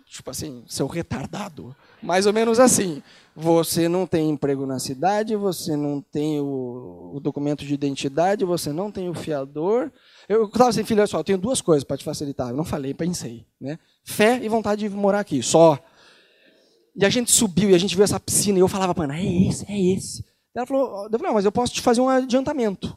tipo 0.06 0.30
assim, 0.30 0.64
seu 0.66 0.86
retardado. 0.86 1.74
Mais 2.02 2.26
ou 2.26 2.32
menos 2.32 2.58
assim. 2.58 3.02
Você 3.34 3.88
não 3.88 4.06
tem 4.06 4.30
emprego 4.30 4.64
na 4.64 4.78
cidade, 4.78 5.36
você 5.36 5.76
não 5.76 6.00
tem 6.00 6.40
o, 6.40 7.12
o 7.14 7.20
documento 7.20 7.66
de 7.66 7.74
identidade, 7.74 8.44
você 8.44 8.72
não 8.72 8.90
tem 8.90 9.10
o 9.10 9.14
fiador. 9.14 9.90
Eu 10.26 10.46
estava 10.46 10.70
assim, 10.70 10.84
filho, 10.84 11.00
olha 11.00 11.06
só, 11.06 11.18
eu 11.18 11.24
tenho 11.24 11.36
duas 11.36 11.60
coisas 11.60 11.84
para 11.84 11.98
te 11.98 12.04
facilitar. 12.04 12.48
Eu 12.48 12.56
não 12.56 12.64
falei, 12.64 12.94
pensei. 12.94 13.46
Né? 13.60 13.78
Fé 14.04 14.40
e 14.42 14.48
vontade 14.48 14.88
de 14.88 14.94
morar 14.94 15.20
aqui, 15.20 15.42
só. 15.42 15.78
E 16.94 17.04
a 17.04 17.10
gente 17.10 17.30
subiu 17.30 17.68
e 17.70 17.74
a 17.74 17.78
gente 17.78 17.94
viu 17.94 18.04
essa 18.04 18.18
piscina 18.18 18.56
e 18.56 18.62
eu 18.62 18.68
falava 18.68 18.94
Ana, 19.02 19.18
é 19.18 19.48
esse, 19.48 19.70
é 19.70 19.78
esse. 19.78 20.24
Ela 20.54 20.64
falou, 20.64 21.10
não, 21.10 21.34
mas 21.34 21.44
eu 21.44 21.52
posso 21.52 21.74
te 21.74 21.82
fazer 21.82 22.00
um 22.00 22.08
adiantamento. 22.08 22.96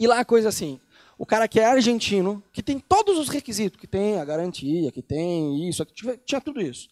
E 0.00 0.06
lá 0.06 0.20
a 0.20 0.24
coisa 0.24 0.48
assim, 0.48 0.80
o 1.18 1.24
cara 1.26 1.46
que 1.46 1.60
é 1.60 1.64
argentino, 1.64 2.42
que 2.52 2.62
tem 2.62 2.78
todos 2.78 3.18
os 3.18 3.28
requisitos, 3.28 3.80
que 3.80 3.86
tem 3.86 4.18
a 4.18 4.24
garantia, 4.24 4.90
que 4.90 5.02
tem 5.02 5.68
isso, 5.68 5.84
que 5.86 6.18
tinha 6.24 6.40
tudo 6.40 6.60
isso. 6.60 6.88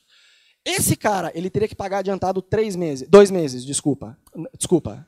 Esse 0.64 0.94
cara, 0.96 1.32
ele 1.34 1.50
teria 1.50 1.66
que 1.66 1.74
pagar 1.74 1.98
adiantado 1.98 2.40
três 2.40 2.76
meses, 2.76 3.08
dois 3.08 3.30
meses, 3.30 3.64
desculpa, 3.64 4.16
desculpa, 4.56 5.06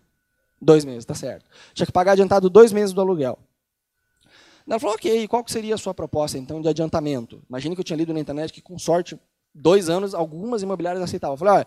dois 0.61 0.85
meses, 0.85 1.05
tá 1.05 1.14
certo. 1.14 1.48
Tinha 1.72 1.87
que 1.87 1.92
pagar 1.92 2.12
adiantado 2.12 2.50
dois 2.50 2.72
meses 2.72 2.92
do 2.92 3.00
aluguel. 3.00 3.38
Ela 4.66 4.81
falou, 4.81 4.94
ok, 4.96 5.29
qual 5.29 5.44
seria 5.46 5.74
a 5.74 5.79
sua 5.79 5.92
proposta, 5.92 6.38
então, 6.38 6.61
de 6.61 6.68
adiantamento? 6.68 7.42
Imagine 7.48 7.77
que 7.77 7.81
eu 7.81 7.85
tinha 7.85 7.96
lido 7.96 8.14
na 8.14 8.20
internet 8.20 8.53
que, 8.53 8.62
com 8.62 8.79
sorte, 8.79 9.18
dois 9.55 9.88
anos, 9.88 10.14
algumas 10.14 10.62
imobiliárias 10.62 11.05
aceitavam. 11.05 11.35
Eu 11.35 11.38
falei, 11.38 11.55
olha, 11.55 11.66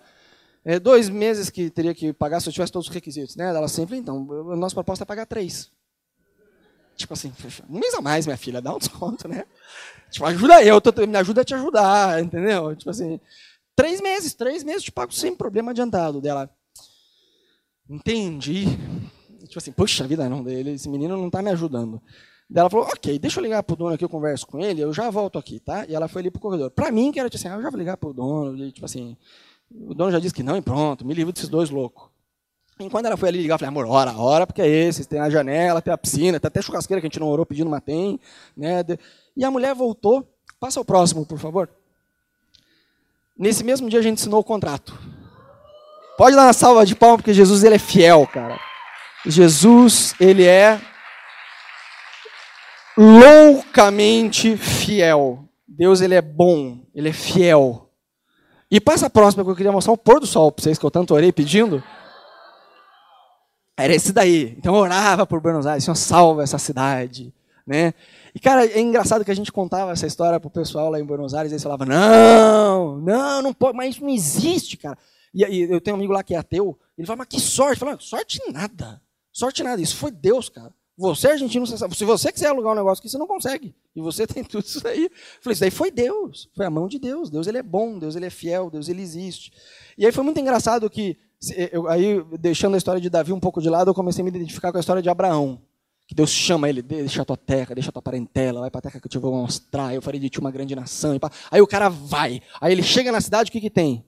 é 0.65 0.79
dois 0.79 1.07
meses 1.07 1.49
que 1.49 1.69
teria 1.69 1.93
que 1.93 2.11
pagar 2.11 2.41
se 2.41 2.49
eu 2.49 2.53
tivesse 2.53 2.71
todos 2.71 2.87
os 2.87 2.93
requisitos. 2.93 3.35
Né? 3.35 3.47
Ela 3.47 3.67
sempre, 3.67 3.97
então, 3.97 4.27
a 4.51 4.55
nossa 4.55 4.75
proposta 4.75 5.03
é 5.03 5.05
pagar 5.05 5.25
três. 5.27 5.71
Tipo 6.97 7.13
assim, 7.13 7.31
um 7.69 7.79
mês 7.79 7.93
a 7.93 8.01
mais, 8.01 8.25
minha 8.25 8.37
filha, 8.37 8.61
dá 8.61 8.73
um 8.73 8.79
desconto, 8.79 9.27
né? 9.27 9.45
Tipo, 10.09 10.25
ajuda 10.25 10.63
eu, 10.63 10.81
tô, 10.81 10.91
me 11.05 11.17
ajuda 11.17 11.41
a 11.41 11.45
te 11.45 11.53
ajudar, 11.53 12.21
entendeu? 12.21 12.75
Tipo 12.75 12.89
assim, 12.89 13.19
três 13.75 14.01
meses, 14.01 14.33
três 14.33 14.63
meses 14.63 14.83
te 14.83 14.91
pago 14.91 15.13
sem 15.13 15.35
problema 15.35 15.71
adiantado 15.71 16.19
dela. 16.19 16.49
Entendi. 17.89 18.65
Tipo 19.45 19.59
assim, 19.59 19.71
puxa 19.71 20.07
vida, 20.07 20.27
não, 20.27 20.43
dele, 20.43 20.71
esse 20.71 20.89
menino 20.89 21.15
não 21.15 21.27
está 21.27 21.41
me 21.41 21.51
ajudando. 21.51 22.01
Daí 22.49 22.61
ela 22.61 22.69
falou, 22.69 22.87
ok, 22.87 23.19
deixa 23.19 23.39
eu 23.39 23.43
ligar 23.43 23.61
pro 23.61 23.75
dono 23.75 23.93
aqui, 23.93 24.03
eu 24.03 24.09
converso 24.09 24.47
com 24.47 24.59
ele, 24.59 24.81
eu 24.81 24.93
já 24.93 25.09
volto 25.09 25.37
aqui, 25.37 25.59
tá? 25.59 25.85
E 25.87 25.93
ela 25.93 26.07
foi 26.07 26.21
ali 26.21 26.31
pro 26.31 26.41
corredor. 26.41 26.71
Para 26.71 26.91
mim, 26.91 27.11
que 27.11 27.19
era 27.19 27.29
tipo 27.29 27.39
assim, 27.39 27.53
ah, 27.53 27.57
eu 27.57 27.61
já 27.61 27.69
vou 27.69 27.77
ligar 27.77 27.97
pro 27.97 28.13
dono, 28.13 28.57
e, 28.65 28.71
tipo 28.71 28.85
assim, 28.85 29.15
o 29.69 29.93
dono 29.93 30.11
já 30.11 30.19
disse 30.19 30.33
que 30.33 30.43
não 30.43 30.57
e 30.57 30.61
pronto, 30.61 31.05
me 31.05 31.13
livro 31.13 31.31
desses 31.33 31.49
dois 31.49 31.69
loucos. 31.69 32.09
Enquanto 32.79 33.07
ela 33.07 33.17
foi 33.17 33.29
ali 33.29 33.41
ligar, 33.41 33.55
eu 33.55 33.59
falei, 33.59 33.69
amor, 33.69 33.87
ora, 33.87 34.13
ora, 34.15 34.45
porque 34.45 34.61
é 34.61 34.67
esse, 34.67 35.05
tem 35.05 35.19
a 35.19 35.29
janela, 35.29 35.81
tem 35.81 35.91
a 35.91 35.97
piscina, 35.97 36.39
tem 36.39 36.47
até 36.47 36.61
churrasqueira 36.61 37.01
que 37.01 37.07
a 37.07 37.09
gente 37.09 37.19
não 37.19 37.27
orou 37.27 37.45
pedindo, 37.45 37.69
mas 37.69 37.81
tem. 37.81 38.19
Né? 38.55 38.83
E 39.35 39.43
a 39.43 39.49
mulher 39.49 39.73
voltou, 39.73 40.27
passa 40.59 40.79
o 40.79 40.85
próximo, 40.85 41.25
por 41.25 41.39
favor. 41.39 41.69
Nesse 43.37 43.63
mesmo 43.63 43.89
dia 43.89 43.99
a 43.99 44.03
gente 44.03 44.19
assinou 44.19 44.39
o 44.39 44.43
contrato. 44.43 44.97
Pode 46.17 46.35
dar 46.35 46.43
uma 46.43 46.53
salva 46.53 46.85
de 46.85 46.95
palmas, 46.95 47.17
porque 47.17 47.33
Jesus 47.33 47.63
ele 47.63 47.75
é 47.75 47.79
fiel, 47.79 48.27
cara. 48.27 48.59
Jesus, 49.25 50.13
ele 50.19 50.45
é 50.45 50.79
loucamente 52.97 54.55
fiel. 54.57 55.43
Deus 55.67 56.01
ele 56.01 56.15
é 56.15 56.21
bom, 56.21 56.79
ele 56.95 57.09
é 57.09 57.13
fiel. 57.13 57.89
E 58.69 58.81
passa 58.81 59.05
a 59.05 59.09
próxima 59.09 59.43
que 59.43 59.49
eu 59.49 59.55
queria 59.55 59.71
mostrar 59.71 59.93
o 59.93 59.97
pôr 59.97 60.19
do 60.19 60.25
sol 60.25 60.51
para 60.51 60.63
vocês 60.63 60.77
que 60.77 60.85
eu 60.85 60.91
tanto 60.91 61.13
orei 61.13 61.31
pedindo. 61.31 61.83
Era 63.77 63.93
esse 63.93 64.11
daí. 64.11 64.55
Então 64.57 64.75
eu 64.75 64.81
orava 64.81 65.25
por 65.27 65.39
Buenos 65.39 65.67
Aires, 65.67 65.83
Senhor, 65.83 65.95
salva 65.95 66.43
essa 66.43 66.57
cidade, 66.57 67.33
né? 67.65 67.93
E 68.33 68.39
cara, 68.39 68.65
é 68.65 68.79
engraçado 68.79 69.23
que 69.23 69.31
a 69.31 69.35
gente 69.35 69.51
contava 69.51 69.91
essa 69.91 70.07
história 70.07 70.39
pro 70.39 70.49
pessoal 70.49 70.89
lá 70.89 70.99
em 70.99 71.05
Buenos 71.05 71.33
Aires, 71.33 71.51
e 71.51 71.55
eles 71.55 71.63
falavam: 71.63 71.87
"Não, 71.87 72.97
não, 72.99 73.41
não 73.41 73.53
pode, 73.53 73.77
mas 73.77 73.95
isso 73.95 74.03
não 74.03 74.09
existe, 74.09 74.77
cara". 74.77 74.97
E, 75.33 75.43
e 75.45 75.71
eu 75.71 75.79
tenho 75.79 75.95
um 75.95 75.99
amigo 75.99 76.13
lá 76.13 76.23
que 76.23 76.33
é 76.33 76.37
ateu, 76.37 76.77
ele 76.97 77.05
fala: 77.05 77.17
"Mas 77.17 77.27
que 77.27 77.39
sorte". 77.39 77.81
Eu 77.83 77.99
sorte 77.99 78.41
nada. 78.51 79.01
Sorte 79.31 79.61
nada, 79.61 79.81
isso 79.81 79.95
foi 79.95 80.09
Deus, 80.09 80.49
cara. 80.49 80.73
Você, 80.97 81.27
argentino, 81.27 81.67
se 81.67 82.05
você 82.05 82.31
quiser 82.31 82.47
alugar 82.47 82.73
um 82.73 82.75
negócio 82.75 83.01
aqui, 83.01 83.09
você 83.09 83.19
não 83.19 83.27
consegue. 83.27 83.75
E 83.95 84.01
você 84.01 84.25
tem 84.27 84.43
tudo 84.43 84.65
isso 84.65 84.85
aí. 84.87 85.03
Eu 85.03 85.11
falei, 85.41 85.53
isso 85.53 85.61
daí 85.61 85.69
foi 85.69 85.91
Deus. 85.91 86.49
Foi 86.55 86.65
a 86.65 86.71
mão 86.71 86.87
de 86.87 86.97
Deus. 86.97 87.29
Deus 87.29 87.45
ele 87.45 87.59
é 87.59 87.63
bom, 87.63 87.99
Deus 87.99 88.15
ele 88.15 88.25
é 88.25 88.31
fiel, 88.31 88.71
Deus 88.71 88.89
ele 88.89 89.03
existe. 89.03 89.53
E 89.95 90.07
aí 90.07 90.11
foi 90.11 90.23
muito 90.23 90.39
engraçado 90.39 90.89
que, 90.89 91.15
eu, 91.71 91.87
aí, 91.87 92.23
deixando 92.39 92.75
a 92.75 92.77
história 92.77 92.99
de 92.99 93.09
Davi 93.09 93.31
um 93.31 93.39
pouco 93.39 93.61
de 93.61 93.69
lado, 93.69 93.89
eu 93.89 93.93
comecei 93.93 94.21
a 94.21 94.23
me 94.23 94.29
identificar 94.29 94.71
com 94.71 94.77
a 94.77 94.79
história 94.79 95.01
de 95.01 95.09
Abraão. 95.09 95.61
Que 96.07 96.15
Deus 96.15 96.29
chama 96.29 96.69
ele, 96.69 96.81
deixa 96.81 97.21
a 97.21 97.25
tua 97.25 97.35
terra, 97.35 97.75
deixa 97.75 97.89
a 97.89 97.91
tua 97.91 98.01
parentela, 98.01 98.61
vai 98.61 98.71
para 98.71 98.79
a 98.79 98.81
terra 98.83 98.99
que 98.99 99.07
eu 99.07 99.11
te 99.11 99.17
vou 99.17 99.33
mostrar, 99.33 99.93
eu 99.93 100.01
farei 100.01 100.21
de 100.21 100.29
ti 100.29 100.39
uma 100.39 100.49
grande 100.49 100.73
nação. 100.73 101.19
Aí 101.51 101.61
o 101.61 101.67
cara 101.67 101.89
vai. 101.89 102.41
Aí 102.61 102.71
ele 102.71 102.81
chega 102.81 103.11
na 103.11 103.19
cidade, 103.19 103.49
o 103.49 103.51
que, 103.51 103.59
que 103.59 103.69
tem? 103.69 104.05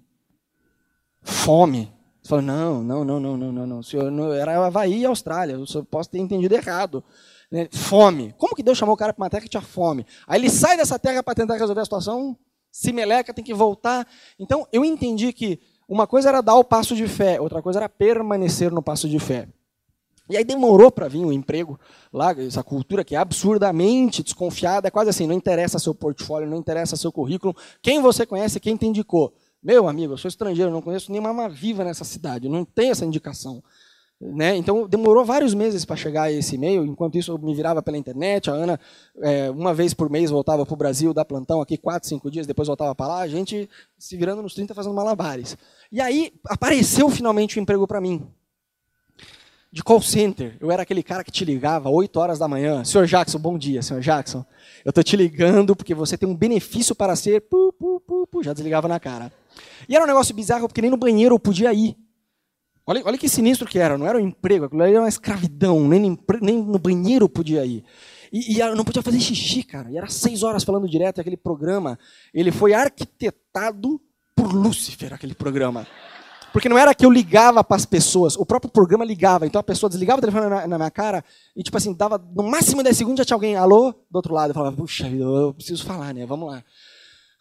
Fome. 1.22 1.92
Você 2.22 2.30
fala, 2.30 2.42
não, 2.42 2.82
não, 2.82 3.04
não, 3.04 3.20
não, 3.20 3.38
não, 3.38 3.52
não, 3.52 3.68
não. 3.68 3.84
Senhor, 3.84 4.10
não 4.10 4.32
era 4.32 4.65
Havaí 4.65 5.00
e 5.00 5.06
Austrália, 5.06 5.54
eu 5.54 5.65
só 5.65 5.84
posso 5.84 6.10
ter 6.10 6.20
entendido 6.20 6.56
errado. 6.56 7.04
Né? 7.52 7.68
Fome. 7.72 8.34
Como 8.38 8.56
que 8.56 8.63
Deus 8.63 8.78
chamou 8.78 8.96
o 8.96 8.98
cara 8.98 9.13
para 9.13 9.24
uma 9.24 9.30
terra 9.30 9.44
que 9.44 9.50
tinha 9.50 9.62
fome? 9.62 10.06
Aí 10.26 10.39
ele 10.39 10.50
sai 10.50 10.78
dessa 10.78 10.98
terra 10.98 11.22
para 11.22 11.36
tentar 11.36 11.56
resolver 11.56 11.82
a 11.82 11.86
situação, 11.86 12.38
se 12.72 12.94
meleca, 12.94 13.34
tem 13.34 13.44
que 13.44 13.54
voltar. 13.54 14.08
Então, 14.38 14.65
eu 14.72 14.86
entendi 14.86 15.34
que 15.34 15.60
uma 15.89 16.06
coisa 16.06 16.30
era 16.30 16.39
dar 16.39 16.56
o 16.56 16.63
passo 16.63 16.95
de 16.95 17.08
fé, 17.08 17.41
outra 17.41 17.63
coisa 17.63 17.80
era 17.80 17.89
permanecer 17.89 18.71
no 18.71 18.82
passo 18.82 19.10
de 19.10 19.17
fé. 19.17 19.47
E 20.30 20.38
aí 20.38 20.43
demorou 20.43 20.91
para 20.91 21.08
vir 21.08 21.25
o 21.25 21.34
emprego 21.34 21.80
lá, 22.13 22.32
essa 22.39 22.62
cultura 22.62 23.04
que 23.04 23.15
é 23.15 23.17
absurdamente 23.17 24.21
desconfiada, 24.21 24.88
é 24.88 24.91
quase 24.91 25.10
assim, 25.10 25.25
não 25.25 25.34
interessa 25.34 25.80
seu 25.80 25.95
portfólio, 25.95 26.47
não 26.47 26.58
interessa 26.58 26.95
seu 26.95 27.12
currículo, 27.12 27.56
quem 27.82 27.99
você 27.99 28.28
conhece, 28.28 28.60
quem 28.60 28.78
te 28.78 28.86
indicou. 28.86 29.34
Meu 29.62 29.88
amigo, 29.89 30.13
eu 30.13 30.17
sou 30.17 30.30
estrangeiro, 30.30 30.69
não 30.69 30.84
conheço 30.84 31.12
nenhuma 31.12 31.49
viva 31.49 31.84
nessa 31.84 32.06
cidade, 32.06 32.47
não 32.47 32.63
tem 32.63 32.91
essa 32.91 33.04
indicação. 33.04 33.63
Né? 34.22 34.58
Então, 34.58 34.86
demorou 34.86 35.24
vários 35.24 35.54
meses 35.54 35.86
para 35.86 35.96
chegar 35.96 36.32
esse 36.32 36.56
e-mail. 36.56 36.86
Enquanto 36.86 37.18
isso, 37.18 37.32
eu 37.32 37.38
me 37.38 37.56
virava 37.56 37.82
pela 37.82 37.98
internet. 37.98 38.50
A 38.50 38.54
Ana, 38.54 38.80
é, 39.22 39.50
uma 39.50 39.74
vez 39.74 39.94
por 39.94 40.10
mês, 40.10 40.30
voltava 40.30 40.66
para 40.66 40.74
o 40.74 40.78
Brasil, 40.78 41.14
dar 41.14 41.24
plantão 41.24 41.62
aqui, 41.62 41.78
quatro, 41.78 42.10
cinco 42.10 42.30
dias, 42.30 42.46
depois 42.46 42.68
voltava 42.68 42.94
para 42.94 43.08
lá. 43.08 43.20
A 43.22 43.28
gente 43.30 43.70
se 43.98 44.18
virando 44.18 44.42
nos 44.42 44.54
30 44.54 44.76
fazendo 44.76 44.94
malabares. 44.94 45.58
E 45.90 46.02
aí, 46.02 46.34
apareceu 46.46 47.10
finalmente 47.10 47.58
o 47.58 47.60
um 47.60 47.64
emprego 47.64 47.88
para 47.88 48.02
mim. 48.02 48.28
De 49.72 49.82
call 49.82 50.02
center. 50.02 50.58
Eu 50.60 50.70
era 50.70 50.82
aquele 50.82 51.02
cara 51.02 51.24
que 51.24 51.32
te 51.32 51.46
ligava 51.46 51.90
8 51.90 52.20
horas 52.20 52.38
da 52.38 52.48
manhã. 52.48 52.84
Senhor 52.84 53.06
Jackson, 53.06 53.40
bom 53.40 53.58
dia, 53.58 53.82
senhor 53.82 54.02
Jackson. 54.02 54.44
Eu 54.84 54.90
estou 54.90 55.04
te 55.04 55.16
ligando 55.16 55.76
porque 55.76 55.94
você 55.96 56.18
tem 56.18 56.28
um 56.28 56.36
benefício 56.36 56.94
para 56.94 57.16
ser. 57.16 57.42
Pu, 57.42 57.72
pu, 57.72 58.28
pu, 58.28 58.44
já 58.44 58.52
desligava 58.52 58.88
na 58.88 59.00
cara. 59.00 59.32
E 59.88 59.96
era 59.96 60.04
um 60.04 60.08
negócio 60.08 60.36
bizarro, 60.36 60.68
porque 60.68 60.82
nem 60.82 60.92
no 60.92 60.98
banheiro 60.98 61.36
eu 61.36 61.40
podia 61.40 61.72
ir. 61.72 61.96
Olha, 62.89 63.04
olha 63.06 63.17
que 63.19 63.30
sinistro 63.30 63.67
que 63.67 63.78
era, 63.78 63.99
não 63.99 64.08
era 64.08 64.17
um 64.17 64.21
emprego, 64.21 64.65
aquilo 64.65 64.82
era 64.82 64.99
uma 64.99 65.08
escravidão, 65.08 65.88
nem, 65.88 66.17
nem 66.41 66.58
no 66.63 66.80
banheiro 66.80 67.30
podia 67.30 67.63
ir. 67.63 67.84
E, 68.34 68.58
e 68.58 68.75
não 68.75 68.84
podia 68.84 69.04
fazer 69.04 69.19
xixi, 69.19 69.62
cara. 69.62 69.91
E 69.91 69.97
era 69.97 70.08
seis 70.08 70.41
horas 70.41 70.63
falando 70.63 70.89
direto, 70.89 71.21
aquele 71.21 71.38
programa, 71.38 71.99
ele 72.34 72.52
foi 72.52 72.73
arquitetado 72.73 74.02
por 74.36 74.52
Lúcifer, 74.52 75.13
aquele 75.13 75.36
programa. 75.36 75.86
Porque 76.52 76.67
não 76.67 76.80
era 76.80 76.95
que 76.95 77.06
eu 77.06 77.12
ligava 77.12 77.63
para 77.63 77.78
as 77.78 77.86
pessoas, 77.86 78.36
o 78.36 78.43
próprio 78.43 78.71
programa 78.71 79.06
ligava. 79.06 79.45
Então 79.45 79.60
a 79.60 79.63
pessoa 79.63 79.88
desligava 79.88 80.17
o 80.17 80.21
telefone 80.21 80.49
na, 80.49 80.65
na, 80.65 80.78
minha 80.80 80.89
cara 80.89 81.23
e, 81.56 81.62
tipo 81.62 81.78
assim, 81.78 81.93
dava 81.93 82.17
no 82.17 82.41
máximo 82.41 82.82
10 82.82 82.97
segundos 82.97 83.19
já 83.19 83.25
tinha 83.25 83.36
alguém, 83.36 83.56
alô, 83.56 83.93
do 84.10 84.15
outro 84.15 84.34
lado. 84.34 84.49
Eu 84.49 84.56
falava, 84.56 84.75
puxa, 84.75 85.08
eu 85.08 85.54
preciso 85.54 85.86
falar, 85.86 86.12
né? 86.12 86.25
Vamos 86.25 86.49
lá. 86.49 86.63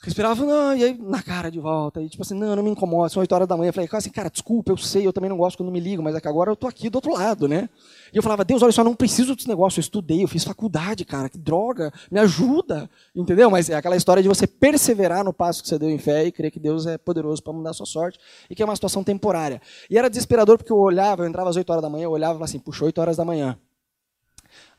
Respirava, 0.00 0.44
não, 0.44 0.76
e 0.76 0.84
aí 0.84 0.96
na 0.96 1.20
cara 1.20 1.50
de 1.50 1.58
volta. 1.58 2.00
E 2.00 2.08
tipo 2.08 2.22
assim, 2.22 2.34
não, 2.34 2.54
não 2.54 2.62
me 2.62 2.70
incomoda, 2.70 3.08
são 3.08 3.20
8 3.20 3.32
horas 3.34 3.48
da 3.48 3.56
manhã. 3.56 3.70
Eu 3.70 3.72
falei, 3.72 3.88
assim, 3.92 4.10
cara, 4.10 4.30
desculpa, 4.30 4.70
eu 4.70 4.76
sei, 4.76 5.04
eu 5.04 5.12
também 5.12 5.28
não 5.28 5.36
gosto 5.36 5.56
quando 5.56 5.72
me 5.72 5.80
ligo, 5.80 6.00
mas 6.00 6.14
é 6.14 6.20
que 6.20 6.28
agora 6.28 6.52
eu 6.52 6.54
tô 6.54 6.68
aqui 6.68 6.88
do 6.88 6.96
outro 6.96 7.12
lado, 7.12 7.48
né? 7.48 7.68
E 8.12 8.16
eu 8.16 8.22
falava, 8.22 8.44
Deus, 8.44 8.62
olha 8.62 8.70
só, 8.70 8.84
não 8.84 8.94
preciso 8.94 9.34
desse 9.34 9.48
negócio, 9.48 9.80
eu 9.80 9.82
estudei, 9.82 10.22
eu 10.22 10.28
fiz 10.28 10.44
faculdade, 10.44 11.04
cara, 11.04 11.28
que 11.28 11.36
droga, 11.36 11.92
me 12.12 12.20
ajuda, 12.20 12.88
entendeu? 13.12 13.50
Mas 13.50 13.68
é 13.68 13.74
aquela 13.74 13.96
história 13.96 14.22
de 14.22 14.28
você 14.28 14.46
perseverar 14.46 15.24
no 15.24 15.32
passo 15.32 15.62
que 15.62 15.68
você 15.68 15.76
deu 15.76 15.90
em 15.90 15.98
fé 15.98 16.26
e 16.26 16.30
crer 16.30 16.52
que 16.52 16.60
Deus 16.60 16.86
é 16.86 16.96
poderoso 16.96 17.42
para 17.42 17.52
mudar 17.52 17.70
a 17.70 17.74
sua 17.74 17.86
sorte 17.86 18.20
e 18.48 18.54
que 18.54 18.62
é 18.62 18.64
uma 18.64 18.76
situação 18.76 19.02
temporária. 19.02 19.60
E 19.90 19.98
era 19.98 20.08
desesperador 20.08 20.58
porque 20.58 20.72
eu 20.72 20.78
olhava, 20.78 21.24
eu 21.24 21.28
entrava 21.28 21.50
às 21.50 21.56
8 21.56 21.68
horas 21.70 21.82
da 21.82 21.90
manhã, 21.90 22.04
eu 22.04 22.12
olhava 22.12 22.34
e 22.34 22.36
falava 22.36 22.44
assim, 22.44 22.60
puxa, 22.60 22.84
8 22.84 23.00
horas 23.00 23.16
da 23.16 23.24
manhã. 23.24 23.58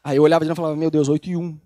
Aí 0.02 0.16
eu 0.16 0.24
olhava 0.24 0.46
de 0.46 0.50
novo 0.50 0.62
e 0.62 0.62
falava, 0.62 0.80
meu 0.80 0.90
Deus, 0.90 1.10
8 1.10 1.30
e 1.30 1.36
1. 1.36 1.60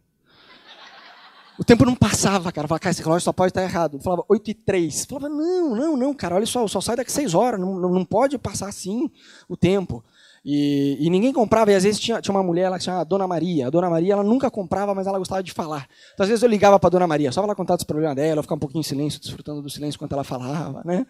O 1.59 1.63
tempo 1.63 1.85
não 1.85 1.95
passava, 1.95 2.51
cara. 2.51 2.65
Eu 2.65 2.69
falava, 2.69 2.79
cara, 2.79 2.91
esse 2.91 3.03
relógio 3.03 3.25
só 3.25 3.33
pode 3.33 3.51
estar 3.51 3.61
errado. 3.61 3.97
Eu 3.97 4.01
falava 4.01 4.25
8 4.27 4.51
e 4.51 4.53
3. 4.53 5.01
Eu 5.01 5.07
falava, 5.07 5.29
não, 5.29 5.75
não, 5.75 5.97
não, 5.97 6.13
cara, 6.13 6.35
olha 6.35 6.45
só, 6.45 6.67
só 6.67 6.81
sai 6.81 6.95
daqui 6.95 7.11
6 7.11 7.33
horas. 7.33 7.59
Não, 7.59 7.79
não, 7.79 8.05
pode 8.05 8.37
passar 8.37 8.67
assim 8.67 9.09
o 9.47 9.55
tempo. 9.55 10.03
E, 10.45 10.97
e, 10.99 11.09
ninguém 11.09 11.31
comprava, 11.31 11.71
e 11.71 11.75
às 11.75 11.83
vezes 11.83 11.99
tinha, 11.99 12.19
tinha 12.19 12.35
uma 12.35 12.43
mulher 12.43 12.67
lá 12.69 12.77
que 12.77 12.83
se 12.83 12.89
chama 12.89 13.05
Dona 13.05 13.27
Maria. 13.27 13.67
A 13.67 13.69
Dona 13.69 13.89
Maria, 13.89 14.13
ela 14.13 14.23
nunca 14.23 14.51
comprava, 14.51 14.93
mas 14.93 15.07
ela 15.07 15.17
gostava 15.17 15.41
de 15.41 15.53
falar. 15.53 15.87
Então, 16.13 16.23
às 16.23 16.29
vezes 16.29 16.43
eu 16.43 16.49
ligava 16.49 16.77
para 16.79 16.89
Dona 16.89 17.07
Maria, 17.07 17.31
só 17.31 17.39
para 17.41 17.49
ela 17.49 17.55
contar 17.55 17.75
dos 17.75 17.85
problemas 17.85 18.15
dela, 18.15 18.39
eu 18.39 18.43
ficava 18.43 18.57
um 18.57 18.59
pouquinho 18.59 18.81
em 18.81 18.83
silêncio, 18.83 19.21
desfrutando 19.21 19.61
do 19.61 19.69
silêncio 19.69 19.97
enquanto 19.97 20.11
ela 20.13 20.23
falava, 20.23 20.81
né? 20.83 21.05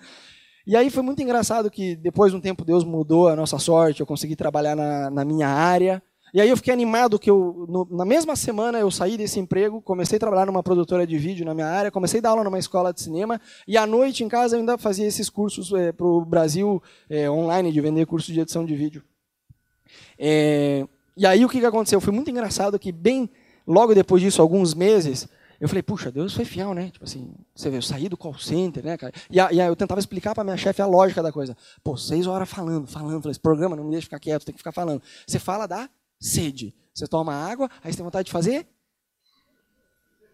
E 0.65 0.77
aí 0.77 0.89
foi 0.89 1.03
muito 1.03 1.21
engraçado 1.21 1.69
que 1.69 1.95
depois 1.95 2.31
de 2.31 2.37
um 2.37 2.41
tempo 2.41 2.63
Deus 2.63 2.83
mudou 2.83 3.27
a 3.27 3.35
nossa 3.35 3.57
sorte, 3.57 3.99
eu 3.99 4.05
consegui 4.05 4.35
trabalhar 4.35 4.75
na, 4.75 5.09
na 5.09 5.25
minha 5.25 5.47
área. 5.47 6.01
E 6.33 6.41
aí 6.41 6.49
eu 6.49 6.57
fiquei 6.57 6.73
animado 6.73 7.19
que 7.19 7.29
eu, 7.29 7.67
no, 7.69 7.87
na 7.91 8.03
mesma 8.03 8.35
semana 8.35 8.79
eu 8.79 8.89
saí 8.89 9.17
desse 9.17 9.39
emprego, 9.39 9.79
comecei 9.79 10.17
a 10.17 10.19
trabalhar 10.19 10.47
numa 10.47 10.63
produtora 10.63 11.05
de 11.05 11.15
vídeo 11.15 11.45
na 11.45 11.53
minha 11.53 11.67
área, 11.67 11.91
comecei 11.91 12.19
a 12.19 12.23
dar 12.23 12.29
aula 12.29 12.43
numa 12.43 12.57
escola 12.57 12.91
de 12.91 13.01
cinema, 13.01 13.39
e 13.67 13.77
à 13.77 13.85
noite 13.85 14.23
em 14.23 14.27
casa 14.27 14.55
eu 14.55 14.59
ainda 14.59 14.75
fazia 14.75 15.05
esses 15.05 15.29
cursos 15.29 15.71
é, 15.73 15.91
para 15.91 16.07
o 16.07 16.25
Brasil 16.25 16.81
é, 17.07 17.29
online, 17.29 17.71
de 17.71 17.79
vender 17.79 18.07
cursos 18.07 18.33
de 18.33 18.39
edição 18.39 18.65
de 18.65 18.75
vídeo. 18.75 19.03
É, 20.17 20.87
e 21.15 21.27
aí 21.27 21.45
o 21.45 21.49
que, 21.49 21.59
que 21.59 21.65
aconteceu? 21.67 22.01
Foi 22.01 22.11
muito 22.11 22.31
engraçado 22.31 22.79
que 22.79 22.91
bem 22.91 23.29
logo 23.67 23.93
depois 23.93 24.19
disso, 24.19 24.41
alguns 24.41 24.73
meses, 24.73 25.29
eu 25.61 25.69
falei, 25.69 25.83
puxa, 25.83 26.11
Deus 26.11 26.33
foi 26.33 26.45
fiel, 26.45 26.73
né? 26.73 26.89
Tipo 26.89 27.05
assim, 27.05 27.31
você 27.55 27.69
vê, 27.69 27.77
eu 27.77 27.81
saí 27.83 28.09
do 28.09 28.17
call 28.17 28.37
center, 28.39 28.83
né, 28.83 28.97
cara? 28.97 29.13
E, 29.29 29.39
aí 29.39 29.59
eu 29.59 29.75
tentava 29.75 29.99
explicar 29.99 30.33
para 30.33 30.43
minha 30.43 30.57
chefe 30.57 30.81
a 30.81 30.85
lógica 30.87 31.21
da 31.21 31.31
coisa. 31.31 31.55
Pô, 31.83 31.95
seis 31.95 32.25
horas 32.25 32.49
falando, 32.49 32.87
falando. 32.87 33.21
Falei, 33.21 33.31
esse 33.31 33.39
programa 33.39 33.75
não 33.75 33.83
me 33.83 33.91
deixa 33.91 34.05
ficar 34.05 34.19
quieto, 34.19 34.45
tem 34.45 34.53
que 34.53 34.59
ficar 34.59 34.71
falando. 34.71 35.01
Você 35.25 35.37
fala 35.37 35.67
da 35.67 35.87
sede. 36.23 36.73
Você 36.93 37.07
toma 37.07 37.33
água, 37.33 37.69
aí 37.83 37.91
você 37.91 37.97
tem 37.97 38.03
vontade 38.03 38.27
de 38.27 38.31
fazer 38.31 38.67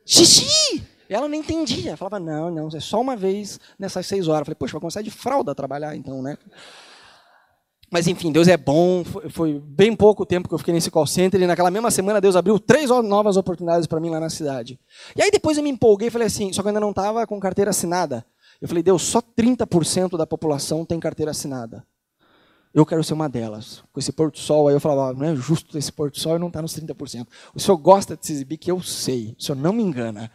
xixi. 0.09 0.83
Ela 1.07 1.27
não 1.27 1.35
entendia. 1.35 1.95
Falava, 1.95 2.19
não, 2.19 2.49
não, 2.49 2.67
é 2.67 2.79
só 2.79 2.99
uma 2.99 3.15
vez 3.15 3.59
nessas 3.77 4.05
seis 4.07 4.27
horas. 4.27 4.45
falei, 4.45 4.55
poxa, 4.55 4.73
vai 4.73 4.81
começar 4.81 5.01
de 5.01 5.11
fralda 5.11 5.51
a 5.51 5.55
trabalhar 5.55 5.95
então, 5.95 6.21
né? 6.21 6.37
Mas 7.91 8.07
enfim, 8.07 8.31
Deus 8.31 8.47
é 8.47 8.57
bom. 8.57 9.03
Foi, 9.31 9.59
bem 9.59 9.95
pouco 9.95 10.25
tempo 10.25 10.47
que 10.47 10.53
eu 10.53 10.59
fiquei 10.59 10.73
nesse 10.73 10.91
call 10.91 11.07
center 11.07 11.41
e 11.41 11.47
naquela 11.47 11.71
mesma 11.71 11.89
semana 11.89 12.21
Deus 12.21 12.35
abriu 12.35 12.59
três 12.59 12.89
novas 12.89 13.37
oportunidades 13.37 13.87
para 13.87 13.99
mim 13.99 14.09
lá 14.09 14.19
na 14.19 14.29
cidade. 14.29 14.79
E 15.15 15.21
aí 15.21 15.31
depois 15.31 15.57
eu 15.57 15.63
me 15.63 15.69
empolguei 15.69 16.09
e 16.09 16.11
falei 16.11 16.27
assim, 16.27 16.53
só 16.53 16.61
que 16.61 16.67
eu 16.67 16.69
ainda 16.69 16.79
não 16.79 16.91
estava 16.91 17.25
com 17.25 17.39
carteira 17.39 17.71
assinada. 17.71 18.23
Eu 18.61 18.67
falei, 18.67 18.83
Deus, 18.83 19.01
só 19.01 19.21
30% 19.21 20.17
da 20.17 20.27
população 20.27 20.85
tem 20.85 20.99
carteira 20.99 21.31
assinada. 21.31 21.83
Eu 22.73 22.85
quero 22.85 23.03
ser 23.03 23.13
uma 23.13 23.27
delas. 23.27 23.83
Com 23.91 23.99
esse 23.99 24.11
pôr 24.11 24.29
do 24.29 24.37
sol, 24.37 24.67
aí 24.67 24.75
eu 24.75 24.79
falava, 24.79 25.17
não 25.17 25.25
é 25.25 25.35
justo 25.35 25.77
esse 25.77 25.91
pôr 25.91 26.11
do 26.11 26.19
sol 26.19 26.35
e 26.35 26.39
não 26.39 26.47
está 26.47 26.61
nos 26.61 26.73
30%. 26.73 27.27
O 27.53 27.59
senhor 27.59 27.77
gosta 27.77 28.15
de 28.15 28.25
se 28.25 28.33
exibir, 28.33 28.57
que 28.57 28.69
eu 28.69 28.81
sei. 28.81 29.35
O 29.39 29.43
senhor 29.43 29.57
não 29.57 29.73
me 29.73 29.81
engana. 29.81 30.31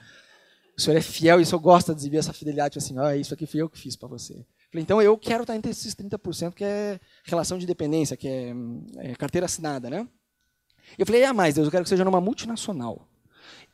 O 0.77 0.81
senhor 0.81 0.97
é 0.97 1.01
fiel 1.01 1.39
e 1.39 1.45
o 1.45 1.47
senhor 1.47 1.61
gosta 1.61 1.95
de 1.95 2.01
exibir 2.01 2.19
essa 2.19 2.33
fidelidade. 2.33 2.79
Assim, 2.79 2.99
ah, 2.99 3.17
isso 3.17 3.33
aqui 3.33 3.47
fui 3.47 3.63
eu 3.63 3.69
que 3.69 3.79
fiz 3.79 3.95
para 3.95 4.09
você. 4.09 4.45
Falei, 4.71 4.83
então 4.83 5.01
eu 5.01 5.17
quero 5.17 5.45
estar 5.45 5.55
entre 5.55 5.71
esses 5.71 5.95
30%, 5.95 6.53
que 6.53 6.65
é 6.65 6.99
relação 7.23 7.57
de 7.57 7.67
dependência, 7.67 8.17
que 8.17 8.27
é, 8.27 8.53
é 8.97 9.15
carteira 9.15 9.45
assinada, 9.45 9.89
né? 9.89 10.09
Eu 10.99 11.07
falei, 11.07 11.25
ah, 11.25 11.33
mais 11.33 11.55
Deus, 11.55 11.67
eu 11.67 11.71
quero 11.71 11.85
que 11.85 11.89
seja 11.89 12.05
numa 12.05 12.21
multinacional. 12.21 13.07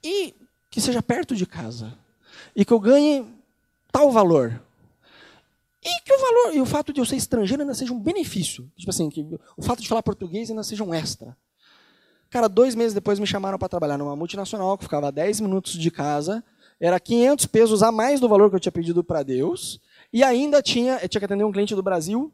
E 0.04 0.34
que 0.70 0.80
seja 0.80 1.02
perto 1.02 1.34
de 1.34 1.46
casa. 1.46 1.96
E 2.54 2.64
que 2.64 2.72
eu 2.72 2.78
ganhe 2.78 3.26
tal 3.90 4.12
valor. 4.12 4.62
E 5.82 6.00
que 6.02 6.12
o 6.12 6.18
valor, 6.18 6.54
e 6.54 6.60
o 6.60 6.66
fato 6.66 6.92
de 6.92 7.00
eu 7.00 7.06
ser 7.06 7.16
estrangeiro 7.16 7.62
ainda 7.62 7.74
seja 7.74 7.92
um 7.92 7.98
benefício. 7.98 8.70
Tipo 8.76 8.90
assim, 8.90 9.08
que 9.08 9.26
o 9.56 9.62
fato 9.62 9.80
de 9.80 9.88
falar 9.88 10.02
português 10.02 10.50
ainda 10.50 10.62
seja 10.62 10.84
um 10.84 10.92
extra. 10.92 11.36
Cara, 12.28 12.48
dois 12.48 12.74
meses 12.74 12.94
depois 12.94 13.18
me 13.18 13.26
chamaram 13.26 13.58
para 13.58 13.68
trabalhar 13.68 13.98
numa 13.98 14.14
multinacional 14.14 14.76
que 14.78 14.84
ficava 14.84 15.08
a 15.08 15.10
10 15.10 15.40
minutos 15.40 15.72
de 15.72 15.90
casa. 15.90 16.44
Era 16.78 17.00
500 17.00 17.46
pesos 17.46 17.82
a 17.82 17.90
mais 17.90 18.20
do 18.20 18.28
valor 18.28 18.50
que 18.50 18.56
eu 18.56 18.60
tinha 18.60 18.72
pedido 18.72 19.02
para 19.02 19.22
Deus. 19.22 19.80
E 20.12 20.22
ainda 20.22 20.62
tinha, 20.62 20.98
eu 21.02 21.08
tinha 21.08 21.20
que 21.20 21.24
atender 21.24 21.44
um 21.44 21.52
cliente 21.52 21.74
do 21.74 21.82
Brasil, 21.82 22.32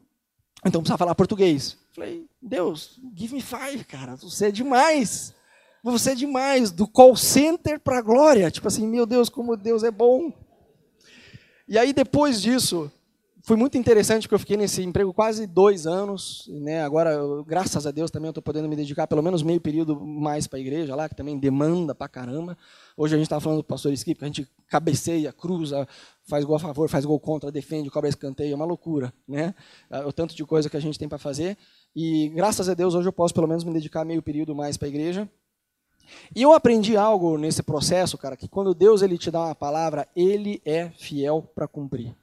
então 0.65 0.81
precisava 0.81 0.99
falar 0.99 1.15
português. 1.15 1.77
Falei, 1.93 2.25
Deus, 2.41 2.99
give 3.15 3.33
me 3.33 3.41
five, 3.41 3.83
cara, 3.83 4.15
você 4.15 4.47
é 4.47 4.51
demais. 4.51 5.33
Você 5.83 6.11
é 6.11 6.15
demais, 6.15 6.71
do 6.71 6.87
call 6.87 7.15
center 7.15 7.79
para 7.79 8.01
glória. 8.01 8.51
Tipo 8.51 8.67
assim, 8.67 8.85
meu 8.87 9.05
Deus, 9.05 9.29
como 9.29 9.55
Deus 9.55 9.83
é 9.83 9.91
bom. 9.91 10.33
E 11.67 11.77
aí, 11.77 11.93
depois 11.93 12.41
disso, 12.41 12.91
foi 13.47 13.55
muito 13.55 13.77
interessante 13.77 14.23
porque 14.23 14.35
eu 14.35 14.39
fiquei 14.39 14.57
nesse 14.57 14.83
emprego 14.83 15.13
quase 15.13 15.47
dois 15.47 15.87
anos, 15.87 16.49
né? 16.49 16.83
Agora, 16.83 17.13
eu, 17.13 17.45
graças 17.45 17.87
a 17.87 17.91
Deus, 17.91 18.11
também 18.11 18.27
estou 18.27 18.43
podendo 18.43 18.67
me 18.67 18.75
dedicar 18.75 19.07
pelo 19.07 19.23
menos 19.23 19.41
meio 19.41 19.61
período 19.61 19.97
mais 19.97 20.47
para 20.47 20.59
a 20.59 20.59
igreja 20.59 20.93
lá, 20.93 21.07
que 21.07 21.15
também 21.15 21.39
demanda 21.39 21.95
para 21.95 22.09
caramba. 22.09 22.57
Hoje 22.97 23.15
a 23.15 23.17
gente 23.17 23.27
estava 23.27 23.39
falando 23.39 23.59
do 23.59 23.63
pastor 23.63 23.93
Skip, 23.93 24.19
que 24.19 24.25
a 24.25 24.27
gente 24.27 24.45
cabeceia, 24.67 25.31
cruza, 25.31 25.87
faz 26.25 26.43
gol 26.43 26.57
a 26.57 26.59
favor, 26.59 26.89
faz 26.89 27.05
gol 27.05 27.17
contra, 27.21 27.49
defende, 27.49 27.89
cobra 27.89 28.09
escanteio, 28.09 28.51
é 28.51 28.55
uma 28.55 28.65
loucura, 28.65 29.13
né? 29.25 29.55
É 29.89 29.99
o 30.01 30.11
tanto 30.11 30.35
de 30.35 30.43
coisa 30.43 30.69
que 30.69 30.75
a 30.75 30.81
gente 30.81 30.99
tem 30.99 31.07
para 31.07 31.17
fazer. 31.17 31.57
E 31.95 32.27
graças 32.35 32.67
a 32.67 32.73
Deus 32.73 32.95
hoje 32.95 33.07
eu 33.07 33.13
posso 33.13 33.33
pelo 33.33 33.47
menos 33.47 33.63
me 33.63 33.71
dedicar 33.71 34.03
meio 34.03 34.21
período 34.21 34.53
mais 34.53 34.75
para 34.75 34.87
a 34.87 34.89
igreja. 34.89 35.29
E 36.35 36.41
eu 36.41 36.51
aprendi 36.51 36.97
algo 36.97 37.37
nesse 37.37 37.63
processo, 37.63 38.17
cara, 38.17 38.35
que 38.35 38.49
quando 38.49 38.75
Deus 38.75 39.01
ele 39.01 39.17
te 39.17 39.31
dá 39.31 39.39
uma 39.39 39.55
palavra, 39.55 40.05
ele 40.13 40.61
é 40.65 40.89
fiel 40.89 41.49
para 41.55 41.65
cumprir. 41.65 42.13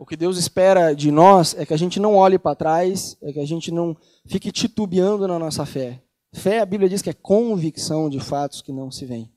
O 0.00 0.06
que 0.06 0.16
Deus 0.16 0.38
espera 0.38 0.94
de 0.94 1.10
nós 1.10 1.54
é 1.58 1.66
que 1.66 1.74
a 1.74 1.76
gente 1.76 2.00
não 2.00 2.14
olhe 2.14 2.38
para 2.38 2.56
trás, 2.56 3.18
é 3.20 3.34
que 3.34 3.38
a 3.38 3.44
gente 3.44 3.70
não 3.70 3.94
fique 4.24 4.50
titubeando 4.50 5.28
na 5.28 5.38
nossa 5.38 5.66
fé. 5.66 6.02
Fé, 6.32 6.60
a 6.60 6.64
Bíblia 6.64 6.88
diz 6.88 7.02
que 7.02 7.10
é 7.10 7.12
convicção 7.12 8.08
de 8.08 8.18
fatos 8.18 8.62
que 8.62 8.72
não 8.72 8.90
se 8.90 9.04
veem. 9.04 9.30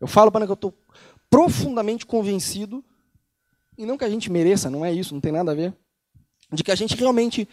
Eu 0.00 0.06
falo 0.06 0.32
para 0.32 0.46
que 0.46 0.50
eu 0.50 0.54
estou 0.54 0.72
profundamente 1.28 2.06
convencido, 2.06 2.82
e 3.76 3.84
não 3.84 3.98
que 3.98 4.04
a 4.04 4.08
gente 4.08 4.32
mereça, 4.32 4.70
não 4.70 4.82
é 4.82 4.90
isso, 4.90 5.12
não 5.12 5.20
tem 5.20 5.30
nada 5.30 5.52
a 5.52 5.54
ver, 5.54 5.76
de 6.50 6.64
que 6.64 6.72
a 6.72 6.74
gente 6.74 6.96
realmente 6.96 7.46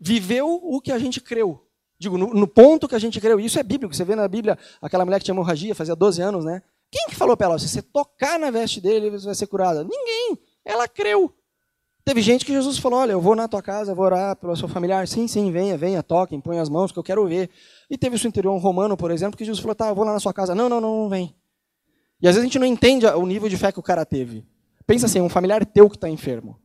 viveu 0.00 0.48
o 0.48 0.80
que 0.80 0.92
a 0.92 0.98
gente 0.98 1.20
creu. 1.20 1.62
Digo, 1.98 2.16
no, 2.16 2.32
no 2.32 2.48
ponto 2.48 2.88
que 2.88 2.94
a 2.94 2.98
gente 2.98 3.20
creu. 3.20 3.38
Isso 3.38 3.58
é 3.58 3.62
bíblico. 3.62 3.94
Você 3.94 4.02
vê 4.02 4.16
na 4.16 4.26
Bíblia 4.26 4.58
aquela 4.80 5.04
mulher 5.04 5.18
que 5.18 5.26
tinha 5.26 5.34
hemorragia, 5.34 5.74
fazia 5.74 5.94
12 5.94 6.22
anos, 6.22 6.42
né? 6.42 6.62
Quem 6.90 7.08
que 7.10 7.14
falou 7.14 7.36
para 7.36 7.48
ela? 7.48 7.58
Se 7.58 7.68
você 7.68 7.82
tocar 7.82 8.38
na 8.38 8.50
veste 8.50 8.80
dele, 8.80 9.10
você 9.10 9.26
vai 9.26 9.34
ser 9.34 9.46
curada. 9.46 9.84
Ninguém. 9.84 10.38
Ela 10.64 10.88
creu. 10.88 11.34
Teve 12.04 12.20
gente 12.20 12.44
que 12.44 12.52
Jesus 12.52 12.78
falou: 12.78 13.00
Olha, 13.00 13.12
eu 13.12 13.20
vou 13.20 13.36
na 13.36 13.46
tua 13.46 13.62
casa, 13.62 13.94
vou 13.94 14.04
orar 14.04 14.34
pelo 14.36 14.56
seu 14.56 14.66
familiar. 14.66 15.06
Sim, 15.06 15.28
sim, 15.28 15.50
venha, 15.52 15.76
venha, 15.76 16.02
toquem, 16.02 16.40
põe 16.40 16.58
as 16.58 16.68
mãos, 16.68 16.90
que 16.90 16.98
eu 16.98 17.02
quero 17.02 17.26
ver. 17.26 17.48
E 17.88 17.96
teve 17.96 18.16
o 18.16 18.18
centurião 18.18 18.56
romano, 18.58 18.96
por 18.96 19.10
exemplo, 19.10 19.36
que 19.36 19.44
Jesus 19.44 19.60
falou: 19.60 19.74
Tá, 19.74 19.88
eu 19.88 19.94
vou 19.94 20.04
lá 20.04 20.12
na 20.12 20.20
sua 20.20 20.32
casa. 20.32 20.54
Não, 20.54 20.68
não, 20.68 20.80
não, 20.80 21.02
não 21.02 21.08
vem. 21.08 21.34
E 22.20 22.26
às 22.26 22.34
vezes 22.34 22.42
a 22.42 22.46
gente 22.46 22.58
não 22.58 22.66
entende 22.66 23.06
o 23.06 23.26
nível 23.26 23.48
de 23.48 23.56
fé 23.56 23.70
que 23.70 23.78
o 23.78 23.82
cara 23.82 24.04
teve. 24.04 24.44
Pensa 24.86 25.06
assim: 25.06 25.20
um 25.20 25.28
familiar 25.28 25.64
teu 25.64 25.88
que 25.88 25.96
está 25.96 26.08
enfermo. 26.08 26.58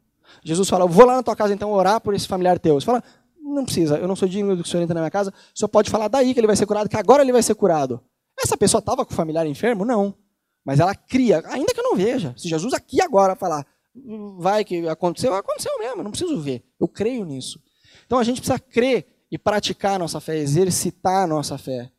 Jesus 0.43 0.67
fala: 0.67 0.85
Eu 0.85 0.89
vou 0.89 1.05
lá 1.05 1.15
na 1.15 1.23
tua 1.23 1.35
casa 1.35 1.53
então 1.53 1.71
orar 1.71 2.01
por 2.01 2.15
esse 2.15 2.27
familiar 2.27 2.57
teu. 2.57 2.75
Você 2.75 2.85
fala: 2.85 3.03
Não 3.39 3.63
precisa, 3.63 3.97
eu 3.97 4.07
não 4.07 4.15
sou 4.15 4.27
digno 4.27 4.55
do 4.55 4.63
que 4.63 4.67
o 4.67 4.71
senhor 4.71 4.83
entra 4.83 4.95
na 4.95 5.01
minha 5.01 5.11
casa. 5.11 5.31
O 5.31 5.57
senhor 5.57 5.69
pode 5.69 5.91
falar 5.91 6.07
daí 6.07 6.33
que 6.33 6.39
ele 6.39 6.47
vai 6.47 6.55
ser 6.55 6.65
curado, 6.65 6.89
que 6.89 6.97
agora 6.97 7.21
ele 7.21 7.31
vai 7.31 7.43
ser 7.43 7.53
curado. 7.53 8.01
Essa 8.39 8.57
pessoa 8.57 8.79
estava 8.79 9.05
com 9.05 9.13
o 9.13 9.15
familiar 9.15 9.45
enfermo? 9.45 9.85
Não. 9.85 10.15
Mas 10.65 10.79
ela 10.79 10.93
cria, 10.93 11.43
ainda 11.47 11.73
que 11.73 11.79
eu 11.79 11.83
não 11.83 11.95
veja. 11.95 12.33
Se 12.37 12.47
Jesus 12.49 12.73
aqui 12.73 13.01
agora 13.01 13.35
falar, 13.35 13.65
vai 14.37 14.63
que 14.63 14.87
aconteceu, 14.87 15.33
aconteceu 15.33 15.77
mesmo, 15.79 16.03
não 16.03 16.11
preciso 16.11 16.39
ver. 16.39 16.63
Eu 16.79 16.87
creio 16.87 17.25
nisso. 17.25 17.61
Então 18.05 18.19
a 18.19 18.23
gente 18.23 18.41
precisa 18.41 18.59
crer 18.59 19.05
e 19.31 19.37
praticar 19.37 19.95
a 19.95 19.99
nossa 19.99 20.19
fé, 20.19 20.37
exercitar 20.37 21.23
a 21.23 21.27
nossa 21.27 21.57
fé. 21.57 21.91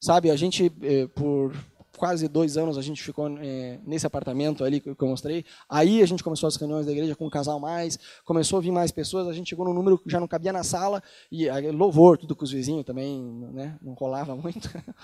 Sabe, 0.00 0.30
a 0.30 0.36
gente, 0.36 0.72
eh, 0.82 1.08
por 1.08 1.52
quase 1.96 2.28
dois 2.28 2.56
anos, 2.56 2.78
a 2.78 2.82
gente 2.82 3.02
ficou 3.02 3.28
eh, 3.40 3.80
nesse 3.84 4.06
apartamento 4.06 4.62
ali 4.62 4.80
que 4.80 4.88
eu 4.88 5.08
mostrei. 5.08 5.44
Aí 5.68 6.00
a 6.00 6.06
gente 6.06 6.22
começou 6.22 6.46
as 6.46 6.56
reuniões 6.56 6.86
da 6.86 6.92
igreja 6.92 7.16
com 7.16 7.26
um 7.26 7.30
casal 7.30 7.58
mais, 7.58 7.98
começou 8.24 8.58
a 8.58 8.62
vir 8.62 8.70
mais 8.70 8.92
pessoas, 8.92 9.26
a 9.26 9.32
gente 9.32 9.50
chegou 9.50 9.66
num 9.66 9.74
número 9.74 9.98
que 9.98 10.08
já 10.08 10.20
não 10.20 10.28
cabia 10.28 10.52
na 10.52 10.62
sala, 10.62 11.02
e 11.30 11.50
louvor, 11.72 12.16
tudo 12.16 12.36
com 12.36 12.44
os 12.44 12.52
vizinhos 12.52 12.84
também, 12.84 13.20
né, 13.52 13.76
não 13.82 13.94
rolava 13.94 14.34
muito. 14.36 14.70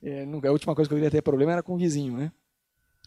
É, 0.00 0.22
a 0.22 0.52
última 0.52 0.76
coisa 0.76 0.88
que 0.88 0.94
eu 0.94 0.96
queria 0.96 1.10
ter 1.10 1.22
problema 1.22 1.50
era 1.50 1.60
com 1.60 1.74
o 1.74 1.76
vizinho, 1.76 2.16
né? 2.16 2.30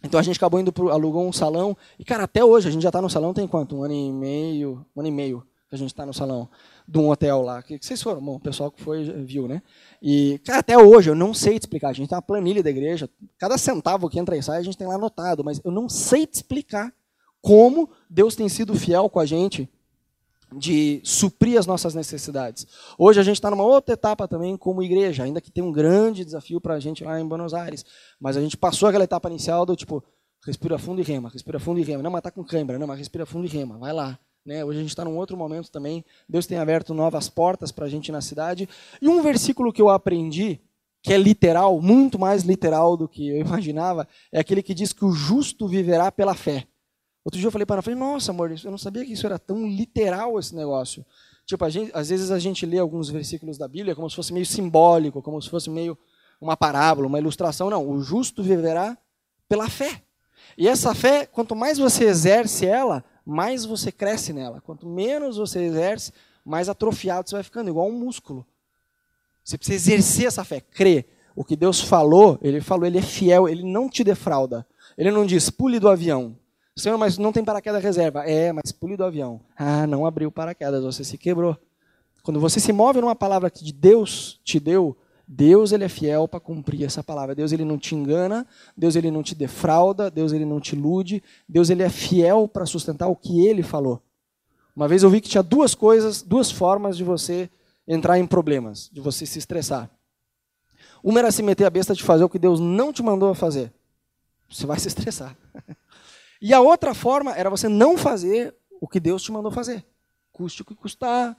Então 0.03 0.19
a 0.19 0.23
gente 0.23 0.37
acabou 0.37 0.59
indo 0.59 0.71
pro, 0.71 0.89
alugou 0.89 1.27
um 1.27 1.33
salão 1.33 1.77
e 1.97 2.03
cara 2.03 2.23
até 2.23 2.43
hoje 2.43 2.67
a 2.67 2.71
gente 2.71 2.81
já 2.81 2.89
está 2.89 3.01
no 3.01 3.09
salão 3.09 3.33
tem 3.33 3.47
quanto 3.47 3.75
um 3.75 3.83
ano 3.83 3.93
e 3.93 4.11
meio, 4.11 4.85
um 4.95 4.99
ano 4.99 5.09
e 5.09 5.11
meio 5.11 5.45
que 5.69 5.75
a 5.75 5.77
gente 5.77 5.89
está 5.89 6.05
no 6.05 6.13
salão 6.13 6.49
de 6.87 6.97
um 6.97 7.09
hotel 7.09 7.41
lá 7.41 7.61
que, 7.61 7.77
que 7.79 7.85
vocês 7.85 8.01
foram, 8.01 8.21
bom, 8.21 8.35
o 8.35 8.39
pessoal 8.39 8.71
que 8.71 8.81
foi 8.81 9.03
viu, 9.23 9.47
né? 9.47 9.61
E 10.01 10.39
cara 10.43 10.59
até 10.59 10.77
hoje 10.77 11.09
eu 11.09 11.15
não 11.15 11.33
sei 11.33 11.59
te 11.59 11.63
explicar. 11.63 11.89
A 11.89 11.93
gente 11.93 12.09
tem 12.09 12.15
uma 12.15 12.21
planilha 12.21 12.63
da 12.63 12.69
igreja, 12.69 13.09
cada 13.37 13.57
centavo 13.57 14.09
que 14.09 14.19
entra 14.19 14.35
e 14.35 14.43
sai 14.43 14.59
a 14.59 14.63
gente 14.63 14.77
tem 14.77 14.87
lá 14.87 14.95
anotado, 14.95 15.43
mas 15.43 15.61
eu 15.63 15.71
não 15.71 15.87
sei 15.87 16.25
te 16.25 16.35
explicar 16.35 16.93
como 17.41 17.89
Deus 18.09 18.35
tem 18.35 18.49
sido 18.49 18.75
fiel 18.75 19.09
com 19.09 19.19
a 19.19 19.25
gente 19.25 19.69
de 20.53 21.01
suprir 21.03 21.57
as 21.57 21.65
nossas 21.65 21.95
necessidades. 21.95 22.67
Hoje 22.97 23.19
a 23.19 23.23
gente 23.23 23.35
está 23.35 23.49
numa 23.49 23.63
outra 23.63 23.93
etapa 23.93 24.27
também 24.27 24.57
como 24.57 24.83
igreja, 24.83 25.23
ainda 25.23 25.39
que 25.39 25.51
tem 25.51 25.63
um 25.63 25.71
grande 25.71 26.25
desafio 26.25 26.59
para 26.59 26.75
a 26.75 26.79
gente 26.79 27.03
lá 27.03 27.19
em 27.19 27.25
Buenos 27.25 27.53
Aires. 27.53 27.85
Mas 28.19 28.35
a 28.35 28.41
gente 28.41 28.57
passou 28.57 28.89
aquela 28.89 29.03
etapa 29.03 29.29
inicial 29.29 29.65
do 29.65 29.75
tipo, 29.75 30.03
respira 30.45 30.77
fundo 30.77 30.99
e 30.99 31.03
rema, 31.03 31.29
respira 31.29 31.59
fundo 31.59 31.79
e 31.79 31.83
rema. 31.83 32.03
Não, 32.03 32.11
mas 32.11 32.19
está 32.19 32.31
com 32.31 32.43
câimbra, 32.43 32.77
não, 32.77 32.87
mas 32.87 32.99
respira 32.99 33.25
fundo 33.25 33.45
e 33.45 33.49
rema, 33.49 33.77
vai 33.77 33.93
lá. 33.93 34.19
Né? 34.45 34.65
Hoje 34.65 34.79
a 34.79 34.81
gente 34.81 34.89
está 34.89 35.05
num 35.05 35.17
outro 35.17 35.37
momento 35.37 35.71
também. 35.71 36.03
Deus 36.27 36.47
tem 36.47 36.57
aberto 36.57 36.93
novas 36.93 37.29
portas 37.29 37.71
para 37.71 37.85
a 37.85 37.89
gente 37.89 38.11
na 38.11 38.21
cidade. 38.21 38.67
E 39.01 39.07
um 39.07 39.21
versículo 39.21 39.71
que 39.71 39.81
eu 39.81 39.89
aprendi, 39.89 40.59
que 41.03 41.13
é 41.13 41.17
literal, 41.17 41.79
muito 41.81 42.19
mais 42.19 42.43
literal 42.43 42.97
do 42.97 43.07
que 43.07 43.29
eu 43.29 43.37
imaginava, 43.39 44.07
é 44.31 44.39
aquele 44.39 44.61
que 44.61 44.73
diz 44.73 44.91
que 44.91 45.05
o 45.05 45.11
justo 45.11 45.67
viverá 45.67 46.11
pela 46.11 46.35
fé. 46.35 46.67
Outro 47.23 47.39
dia 47.39 47.47
eu 47.47 47.51
falei 47.51 47.65
para 47.65 47.75
ela, 47.75 47.81
falei, 47.81 47.99
nossa, 47.99 48.31
amor, 48.31 48.51
eu 48.51 48.71
não 48.71 48.77
sabia 48.77 49.05
que 49.05 49.13
isso 49.13 49.25
era 49.25 49.37
tão 49.37 49.67
literal 49.67 50.39
esse 50.39 50.55
negócio. 50.55 51.05
Tipo, 51.45 51.69
gente, 51.69 51.91
às 51.93 52.09
vezes 52.09 52.31
a 52.31 52.39
gente 52.39 52.65
lê 52.65 52.79
alguns 52.79 53.09
versículos 53.09 53.57
da 53.57 53.67
Bíblia 53.67 53.95
como 53.95 54.09
se 54.09 54.15
fosse 54.15 54.33
meio 54.33 54.45
simbólico, 54.45 55.21
como 55.21 55.41
se 55.41 55.49
fosse 55.49 55.69
meio 55.69 55.97
uma 56.39 56.57
parábola, 56.57 57.07
uma 57.07 57.19
ilustração. 57.19 57.69
Não, 57.69 57.87
o 57.87 58.01
justo 58.01 58.41
viverá 58.41 58.97
pela 59.47 59.69
fé. 59.69 60.01
E 60.57 60.67
essa 60.67 60.95
fé, 60.95 61.25
quanto 61.25 61.55
mais 61.55 61.77
você 61.77 62.05
exerce 62.05 62.65
ela, 62.65 63.03
mais 63.25 63.65
você 63.65 63.91
cresce 63.91 64.33
nela. 64.33 64.59
Quanto 64.61 64.87
menos 64.87 65.37
você 65.37 65.59
exerce, 65.59 66.11
mais 66.43 66.69
atrofiado 66.69 67.29
você 67.29 67.35
vai 67.35 67.43
ficando, 67.43 67.69
igual 67.69 67.87
um 67.87 67.97
músculo. 67.97 68.45
Você 69.43 69.57
precisa 69.57 69.93
exercer 69.93 70.25
essa 70.25 70.43
fé, 70.43 70.59
crer. 70.59 71.07
O 71.35 71.43
que 71.43 71.55
Deus 71.55 71.79
falou, 71.79 72.37
ele 72.41 72.59
falou, 72.61 72.85
ele 72.85 72.97
é 72.97 73.01
fiel, 73.01 73.47
ele 73.47 73.63
não 73.63 73.87
te 73.87 74.03
defrauda. 74.03 74.65
Ele 74.97 75.11
não 75.11 75.25
diz, 75.25 75.49
pule 75.49 75.79
do 75.79 75.87
avião. 75.87 76.37
Senhor, 76.75 76.97
mas 76.97 77.17
não 77.17 77.31
tem 77.31 77.43
paraquedas 77.43 77.83
reserva. 77.83 78.23
É, 78.23 78.51
mas 78.51 78.71
pule 78.71 78.95
do 78.95 79.03
avião. 79.03 79.41
Ah, 79.57 79.85
não 79.85 80.05
abriu 80.05 80.31
paraquedas, 80.31 80.83
você 80.83 81.03
se 81.03 81.17
quebrou. 81.17 81.57
Quando 82.23 82.39
você 82.39 82.59
se 82.59 82.71
move 82.71 83.01
numa 83.01 83.15
palavra 83.15 83.49
que 83.49 83.71
Deus 83.71 84.39
te 84.43 84.59
deu, 84.59 84.95
Deus 85.27 85.71
ele 85.71 85.83
é 85.83 85.89
fiel 85.89 86.27
para 86.27 86.39
cumprir 86.39 86.83
essa 86.83 87.03
palavra. 87.03 87.33
Deus 87.33 87.51
ele 87.51 87.65
não 87.65 87.77
te 87.77 87.95
engana, 87.95 88.45
Deus 88.75 88.95
ele 88.95 89.09
não 89.09 89.23
te 89.23 89.33
defrauda, 89.33 90.11
Deus 90.11 90.31
ele 90.31 90.45
não 90.45 90.59
te 90.59 90.75
ilude, 90.75 91.23
Deus 91.47 91.69
ele 91.69 91.83
é 91.83 91.89
fiel 91.89 92.47
para 92.47 92.65
sustentar 92.65 93.07
o 93.07 93.15
que 93.15 93.45
ele 93.45 93.63
falou. 93.63 94.01
Uma 94.75 94.87
vez 94.87 95.03
eu 95.03 95.09
vi 95.09 95.19
que 95.19 95.29
tinha 95.29 95.43
duas 95.43 95.75
coisas, 95.75 96.21
duas 96.21 96.51
formas 96.51 96.95
de 96.95 97.03
você 97.03 97.49
entrar 97.87 98.19
em 98.19 98.25
problemas, 98.25 98.89
de 98.91 99.01
você 99.01 99.25
se 99.25 99.39
estressar. 99.39 99.89
Uma 101.03 101.19
era 101.19 101.31
se 101.31 101.41
meter 101.41 101.65
a 101.65 101.69
besta 101.69 101.93
de 101.93 102.03
fazer 102.03 102.23
o 102.23 102.29
que 102.29 102.39
Deus 102.39 102.59
não 102.59 102.93
te 102.93 103.01
mandou 103.01 103.33
fazer. 103.33 103.73
Você 104.49 104.65
vai 104.65 104.79
se 104.79 104.87
estressar. 104.87 105.35
E 106.41 106.53
a 106.53 106.59
outra 106.59 106.93
forma 106.93 107.35
era 107.35 107.49
você 107.49 107.69
não 107.69 107.97
fazer 107.97 108.55
o 108.81 108.87
que 108.87 108.99
Deus 108.99 109.21
te 109.21 109.31
mandou 109.31 109.51
fazer. 109.51 109.85
Custe 110.31 110.63
o 110.63 110.65
que 110.65 110.73
custar, 110.73 111.37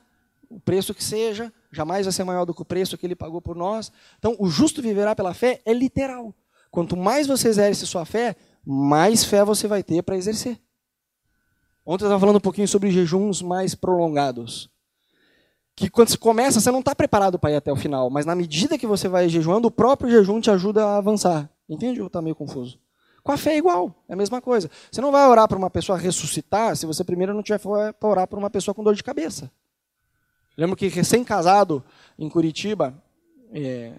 o 0.49 0.61
preço 0.61 0.95
que 0.95 1.03
seja, 1.03 1.53
jamais 1.73 2.07
vai 2.07 2.13
ser 2.13 2.25
maior 2.25 2.45
do 2.45 2.55
que 2.55 2.63
o 2.63 2.65
preço 2.65 2.97
que 2.97 3.05
ele 3.05 3.17
pagou 3.17 3.41
por 3.41 3.57
nós. 3.57 3.91
Então, 4.19 4.37
o 4.39 4.47
justo 4.47 4.81
viverá 4.81 5.15
pela 5.17 5.35
fé 5.35 5.61
é 5.65 5.73
literal. 5.73 6.33
Quanto 6.71 6.97
mais 6.97 7.27
você 7.27 7.49
exerce 7.49 7.87
sua 7.87 8.05
fé, 8.05 8.37
mais 8.65 9.25
fé 9.25 9.45
você 9.45 9.67
vai 9.67 9.83
ter 9.83 10.03
para 10.03 10.17
exercer. 10.17 10.61
Ontem 11.85 12.05
eu 12.05 12.09
estava 12.09 12.21
falando 12.21 12.37
um 12.37 12.41
pouquinho 12.41 12.69
sobre 12.69 12.91
jejuns 12.91 13.43
mais 13.43 13.75
prolongados. 13.75 14.71
Que 15.75 15.91
quando 15.91 16.11
você 16.11 16.19
começa, 16.19 16.61
você 16.61 16.71
não 16.71 16.81
está 16.81 16.95
preparado 16.95 17.39
para 17.39 17.51
ir 17.51 17.57
até 17.57 17.73
o 17.73 17.77
final, 17.77 18.09
mas 18.09 18.25
na 18.25 18.37
medida 18.37 18.79
que 18.79 18.87
você 18.87 19.09
vai 19.09 19.29
jejuando, 19.29 19.69
o 19.69 19.71
próprio 19.71 20.11
jejum 20.11 20.41
te 20.41 20.51
ajuda 20.51 20.85
a 20.85 20.99
avançar. 20.99 21.51
Entende 21.69 22.01
ou 22.01 22.07
está 22.07 22.23
meio 22.23 22.37
confuso? 22.37 22.79
Com 23.23 23.33
a 23.33 23.37
fé 23.37 23.55
é 23.55 23.59
igual, 23.59 23.95
é 24.09 24.15
a 24.15 24.17
mesma 24.17 24.41
coisa. 24.41 24.71
Você 24.91 25.01
não 25.01 25.13
vai 25.13 25.27
orar 25.29 25.47
para 25.47 25.59
uma 25.59 25.71
pessoa 25.71 25.97
ressuscitar 25.97 26.77
se 26.77 26.87
você 26.87 27.05
primeiro 27.05 27.33
não 27.33 27.43
tiver 27.43 27.59
para 27.59 28.09
orar 28.09 28.27
para 28.27 28.39
uma 28.39 28.51
pessoa 28.51 28.75
com 28.75 28.83
dor 28.83 28.95
de 28.95 29.05
cabeça. 29.05 29.51
Lembro 30.57 30.77
que 30.77 30.89
recém-casado 30.89 31.83
em 32.19 32.29
Curitiba, 32.29 32.95
é, 33.53 33.93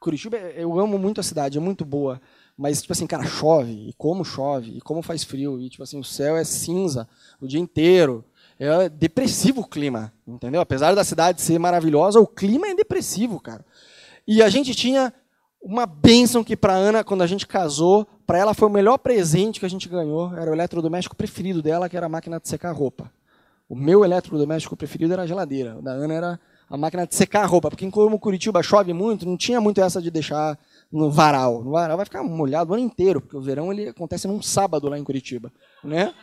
Curitiba, 0.00 0.38
eu 0.38 0.80
amo 0.80 0.98
muito 0.98 1.20
a 1.20 1.22
cidade, 1.22 1.58
é 1.58 1.60
muito 1.60 1.84
boa. 1.84 2.20
Mas, 2.56 2.80
tipo 2.80 2.92
assim, 2.92 3.06
cara, 3.06 3.24
chove, 3.24 3.88
e 3.88 3.92
como 3.94 4.24
chove, 4.24 4.76
e 4.76 4.80
como 4.80 5.02
faz 5.02 5.24
frio, 5.24 5.60
e, 5.60 5.68
tipo 5.68 5.82
assim, 5.82 5.98
o 5.98 6.04
céu 6.04 6.36
é 6.36 6.44
cinza 6.44 7.08
o 7.40 7.46
dia 7.46 7.60
inteiro. 7.60 8.24
É 8.58 8.88
depressivo 8.88 9.62
o 9.62 9.66
clima, 9.66 10.12
entendeu? 10.26 10.60
Apesar 10.60 10.94
da 10.94 11.04
cidade 11.04 11.40
ser 11.40 11.58
maravilhosa, 11.58 12.20
o 12.20 12.26
clima 12.26 12.68
é 12.68 12.74
depressivo, 12.74 13.40
cara. 13.40 13.64
E 14.26 14.42
a 14.42 14.48
gente 14.50 14.74
tinha 14.74 15.12
uma 15.62 15.86
bênção 15.86 16.42
que 16.42 16.56
para 16.56 16.74
Ana, 16.74 17.04
quando 17.04 17.22
a 17.22 17.26
gente 17.26 17.46
casou, 17.46 18.06
para 18.30 18.38
ela 18.38 18.54
foi 18.54 18.68
o 18.68 18.70
melhor 18.70 18.96
presente 18.96 19.58
que 19.58 19.66
a 19.66 19.68
gente 19.68 19.88
ganhou. 19.88 20.32
Era 20.36 20.52
o 20.52 20.54
eletrodoméstico 20.54 21.16
preferido 21.16 21.60
dela, 21.60 21.88
que 21.88 21.96
era 21.96 22.06
a 22.06 22.08
máquina 22.08 22.38
de 22.38 22.48
secar 22.48 22.70
roupa. 22.70 23.12
O 23.68 23.74
meu 23.74 24.04
eletrodoméstico 24.04 24.76
preferido 24.76 25.12
era 25.12 25.22
a 25.22 25.26
geladeira. 25.26 25.76
O 25.76 25.82
da 25.82 25.90
Ana 25.90 26.14
era 26.14 26.40
a 26.68 26.76
máquina 26.76 27.08
de 27.08 27.12
secar 27.16 27.44
roupa. 27.46 27.70
Porque 27.70 27.90
como 27.90 28.20
Curitiba 28.20 28.62
chove 28.62 28.92
muito, 28.92 29.26
não 29.26 29.36
tinha 29.36 29.60
muito 29.60 29.80
essa 29.80 30.00
de 30.00 30.12
deixar 30.12 30.56
no 30.92 31.10
varal. 31.10 31.64
No 31.64 31.72
varal 31.72 31.96
vai 31.96 32.06
ficar 32.06 32.22
molhado 32.22 32.70
o 32.70 32.74
ano 32.74 32.84
inteiro, 32.84 33.20
porque 33.20 33.36
o 33.36 33.42
verão 33.42 33.72
ele 33.72 33.88
acontece 33.88 34.28
num 34.28 34.40
sábado 34.40 34.88
lá 34.88 34.96
em 34.96 35.02
Curitiba. 35.02 35.52
Né? 35.82 36.14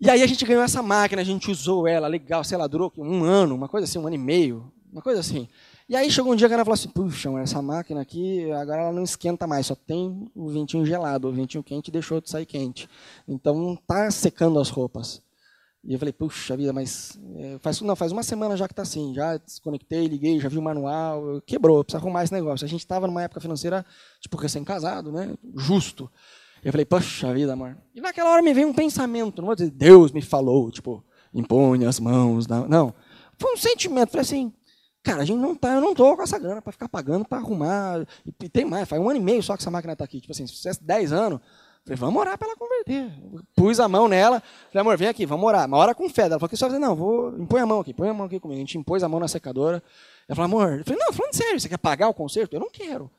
E 0.00 0.10
aí 0.10 0.24
a 0.24 0.26
gente 0.26 0.44
ganhou 0.44 0.64
essa 0.64 0.82
máquina, 0.82 1.22
a 1.22 1.24
gente 1.24 1.52
usou 1.52 1.86
ela, 1.86 2.08
legal, 2.08 2.42
sei 2.42 2.58
lá, 2.58 2.66
durou 2.66 2.92
um 2.98 3.22
ano, 3.22 3.54
uma 3.54 3.68
coisa 3.68 3.84
assim, 3.84 4.00
um 4.00 4.08
ano 4.08 4.16
e 4.16 4.18
meio, 4.18 4.72
uma 4.92 5.02
coisa 5.02 5.20
assim. 5.20 5.48
E 5.88 5.96
aí 5.96 6.10
chegou 6.10 6.34
um 6.34 6.36
dia 6.36 6.46
que 6.46 6.52
ela 6.52 6.64
falou 6.64 6.74
assim, 6.74 6.90
puxa, 6.90 7.30
essa 7.40 7.62
máquina 7.62 8.02
aqui, 8.02 8.50
agora 8.52 8.82
ela 8.82 8.92
não 8.92 9.02
esquenta 9.02 9.46
mais, 9.46 9.66
só 9.66 9.74
tem 9.74 10.30
o 10.34 10.50
ventinho 10.50 10.84
gelado, 10.84 11.28
o 11.28 11.32
ventinho 11.32 11.64
quente 11.64 11.90
deixou 11.90 12.20
de 12.20 12.28
sair 12.28 12.44
quente. 12.44 12.86
Então 13.26 13.54
não 13.54 13.72
está 13.72 14.10
secando 14.10 14.60
as 14.60 14.68
roupas. 14.68 15.22
E 15.82 15.94
eu 15.94 15.98
falei, 15.98 16.12
puxa 16.12 16.54
vida, 16.58 16.74
mas 16.74 17.18
é, 17.36 17.56
faz, 17.60 17.80
não, 17.80 17.96
faz 17.96 18.12
uma 18.12 18.22
semana 18.22 18.54
já 18.54 18.66
que 18.66 18.72
está 18.72 18.82
assim, 18.82 19.14
já 19.14 19.38
desconectei, 19.38 20.06
liguei, 20.06 20.38
já 20.38 20.50
vi 20.50 20.58
o 20.58 20.62
manual, 20.62 21.40
quebrou, 21.46 21.82
precisa 21.82 22.02
arrumar 22.02 22.24
esse 22.24 22.34
negócio. 22.34 22.66
A 22.66 22.68
gente 22.68 22.80
estava 22.80 23.06
numa 23.06 23.22
época 23.22 23.40
financeira, 23.40 23.86
tipo, 24.20 24.36
recém-casado, 24.36 25.10
né, 25.10 25.34
justo. 25.56 26.10
Eu 26.62 26.70
falei, 26.70 26.84
puxa 26.84 27.32
vida, 27.32 27.54
amor. 27.54 27.78
E 27.94 28.00
naquela 28.02 28.30
hora 28.30 28.42
me 28.42 28.52
veio 28.52 28.68
um 28.68 28.74
pensamento, 28.74 29.40
não 29.40 29.46
vou 29.46 29.54
dizer, 29.54 29.70
Deus 29.70 30.12
me 30.12 30.20
falou, 30.20 30.70
tipo, 30.70 31.02
impõe 31.32 31.86
as 31.86 31.98
mãos, 31.98 32.46
não. 32.46 32.92
Foi 33.38 33.54
um 33.54 33.56
sentimento, 33.56 34.10
falei 34.10 34.22
assim, 34.22 34.52
Cara, 35.08 35.22
a 35.22 35.24
gente 35.24 35.38
não 35.38 35.54
tá, 35.54 35.72
eu 35.72 35.80
não 35.80 35.94
tô 35.94 36.14
com 36.14 36.22
essa 36.22 36.38
grana 36.38 36.60
para 36.60 36.70
ficar 36.70 36.86
pagando 36.86 37.24
para 37.24 37.38
arrumar. 37.38 38.06
E 38.26 38.46
tem 38.46 38.66
mais, 38.66 38.86
faz 38.86 39.00
um 39.00 39.08
ano 39.08 39.18
e 39.18 39.22
meio 39.22 39.42
só 39.42 39.56
que 39.56 39.62
essa 39.62 39.70
máquina 39.70 39.94
está 39.94 40.04
aqui. 40.04 40.20
Tipo 40.20 40.32
assim, 40.32 40.46
se 40.46 40.52
fizesse 40.52 40.84
10 40.84 41.14
anos, 41.14 41.40
falei, 41.82 41.96
vamos 41.96 42.20
orar 42.20 42.36
para 42.36 42.48
ela 42.48 42.56
converter. 42.58 43.10
Pus 43.56 43.80
a 43.80 43.88
mão 43.88 44.06
nela, 44.06 44.42
falei, 44.70 44.82
amor, 44.82 44.98
vem 44.98 45.08
aqui, 45.08 45.24
vamos 45.24 45.46
orar. 45.46 45.66
Uma 45.66 45.78
hora 45.78 45.94
com 45.94 46.10
fé. 46.10 46.24
Ela 46.24 46.38
falou 46.38 46.50
que 46.50 46.58
só 46.58 46.68
não, 46.68 46.94
vou, 46.94 47.34
impõe 47.38 47.62
a 47.62 47.64
mão 47.64 47.80
aqui, 47.80 47.94
põe 47.94 48.10
a 48.10 48.12
mão 48.12 48.26
aqui 48.26 48.38
comigo. 48.38 48.58
A 48.58 48.60
gente 48.60 48.76
impôs 48.76 49.02
a 49.02 49.08
mão 49.08 49.18
na 49.18 49.28
secadora. 49.28 49.82
Ela 50.28 50.36
falou, 50.36 50.44
amor, 50.44 50.78
eu 50.80 50.84
falei, 50.84 51.00
não, 51.02 51.10
falando 51.10 51.32
sério, 51.32 51.58
você 51.58 51.70
quer 51.70 51.78
pagar 51.78 52.08
o 52.08 52.12
conserto? 52.12 52.52
Eu 52.52 52.60
não 52.60 52.70
quero. 52.70 53.10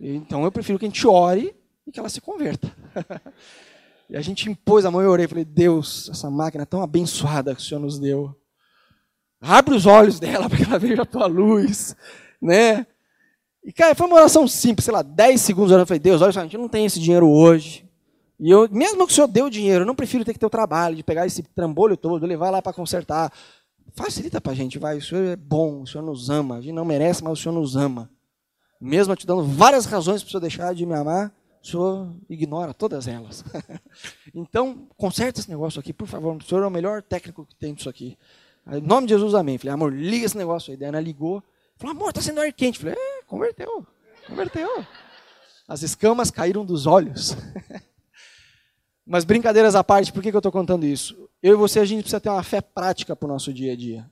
Então 0.00 0.42
eu 0.42 0.50
prefiro 0.50 0.80
que 0.80 0.84
a 0.84 0.88
gente 0.88 1.06
ore 1.06 1.54
e 1.86 1.92
que 1.92 2.00
ela 2.00 2.08
se 2.08 2.20
converta. 2.20 2.74
e 4.10 4.16
a 4.16 4.20
gente 4.20 4.50
impôs 4.50 4.84
a 4.84 4.90
mão 4.90 5.00
e 5.00 5.06
orei, 5.06 5.28
falei, 5.28 5.44
Deus, 5.44 6.08
essa 6.10 6.28
máquina 6.28 6.66
tão 6.66 6.82
abençoada 6.82 7.54
que 7.54 7.60
o 7.60 7.64
Senhor 7.64 7.78
nos 7.78 8.00
deu. 8.00 8.34
Abre 9.40 9.74
os 9.74 9.86
olhos 9.86 10.18
dela 10.18 10.48
para 10.50 10.58
que 10.58 10.64
ela 10.64 10.78
veja 10.78 11.02
a 11.02 11.06
tua 11.06 11.26
luz, 11.26 11.96
né? 12.40 12.86
E, 13.64 13.72
cara, 13.72 13.94
foi 13.94 14.06
uma 14.06 14.16
oração 14.16 14.46
simples, 14.46 14.84
sei 14.84 14.94
lá, 14.94 15.02
10 15.02 15.40
segundos. 15.40 15.72
Eu 15.72 15.86
falei, 15.86 15.98
Deus, 15.98 16.22
olha 16.22 16.32
só, 16.32 16.40
a 16.40 16.44
gente 16.44 16.56
não 16.56 16.68
tem 16.68 16.86
esse 16.86 17.00
dinheiro 17.00 17.28
hoje. 17.28 17.84
E 18.38 18.50
eu, 18.50 18.68
mesmo 18.70 19.06
que 19.06 19.12
o 19.12 19.14
senhor 19.14 19.26
deu 19.26 19.50
dinheiro, 19.50 19.82
eu 19.82 19.86
não 19.86 19.94
prefiro 19.94 20.24
ter 20.24 20.32
que 20.32 20.38
ter 20.38 20.46
o 20.46 20.50
trabalho 20.50 20.94
de 20.94 21.02
pegar 21.02 21.26
esse 21.26 21.42
trambolho 21.42 21.96
todo, 21.96 22.24
levar 22.26 22.50
lá 22.50 22.62
para 22.62 22.72
consertar. 22.72 23.32
Facilita 23.94 24.40
para 24.40 24.52
a 24.52 24.54
gente, 24.54 24.78
vai. 24.78 24.98
O 24.98 25.02
senhor 25.02 25.24
é 25.24 25.36
bom, 25.36 25.82
o 25.82 25.86
senhor 25.86 26.04
nos 26.04 26.30
ama. 26.30 26.58
A 26.58 26.60
gente 26.60 26.74
não 26.74 26.84
merece, 26.84 27.24
mas 27.24 27.38
o 27.38 27.42
senhor 27.42 27.54
nos 27.54 27.76
ama. 27.76 28.08
Mesmo 28.80 29.16
te 29.16 29.26
dando 29.26 29.42
várias 29.42 29.86
razões 29.86 30.22
para 30.22 30.28
o 30.28 30.30
senhor 30.30 30.40
deixar 30.40 30.74
de 30.74 30.84
me 30.84 30.94
amar, 30.94 31.32
o 31.62 31.66
senhor 31.66 32.14
ignora 32.28 32.74
todas 32.74 33.08
elas. 33.08 33.42
então, 34.34 34.86
conserta 34.96 35.40
esse 35.40 35.48
negócio 35.48 35.80
aqui, 35.80 35.92
por 35.92 36.06
favor. 36.06 36.36
O 36.36 36.44
senhor 36.44 36.62
é 36.62 36.66
o 36.66 36.70
melhor 36.70 37.02
técnico 37.02 37.44
que 37.46 37.56
tem 37.56 37.74
disso 37.74 37.88
aqui. 37.88 38.16
Em 38.68 38.80
nome 38.80 39.06
de 39.06 39.14
Jesus, 39.14 39.34
amém. 39.34 39.58
Falei, 39.58 39.74
amor, 39.74 39.92
liga 39.92 40.26
esse 40.26 40.36
negócio 40.36 40.72
aí. 40.72 40.76
Daí 40.76 40.88
Ana 40.88 41.00
ligou. 41.00 41.42
Falou, 41.76 41.94
amor, 41.94 42.12
tá 42.12 42.20
sendo 42.20 42.40
ar 42.40 42.52
quente. 42.52 42.78
Falei, 42.78 42.94
é, 42.94 43.22
converteu. 43.22 43.86
Converteu. 44.26 44.84
As 45.68 45.82
escamas 45.82 46.30
caíram 46.30 46.64
dos 46.64 46.86
olhos. 46.86 47.36
Mas 49.06 49.24
brincadeiras 49.24 49.76
à 49.76 49.84
parte, 49.84 50.12
por 50.12 50.20
que, 50.20 50.30
que 50.30 50.36
eu 50.36 50.40
estou 50.40 50.50
contando 50.50 50.84
isso? 50.84 51.28
Eu 51.40 51.54
e 51.54 51.56
você, 51.56 51.78
a 51.78 51.84
gente 51.84 52.00
precisa 52.00 52.20
ter 52.20 52.28
uma 52.28 52.42
fé 52.42 52.60
prática 52.60 53.14
para 53.14 53.26
o 53.26 53.28
nosso 53.28 53.52
dia 53.52 53.72
a 53.72 53.76
dia. 53.76 54.10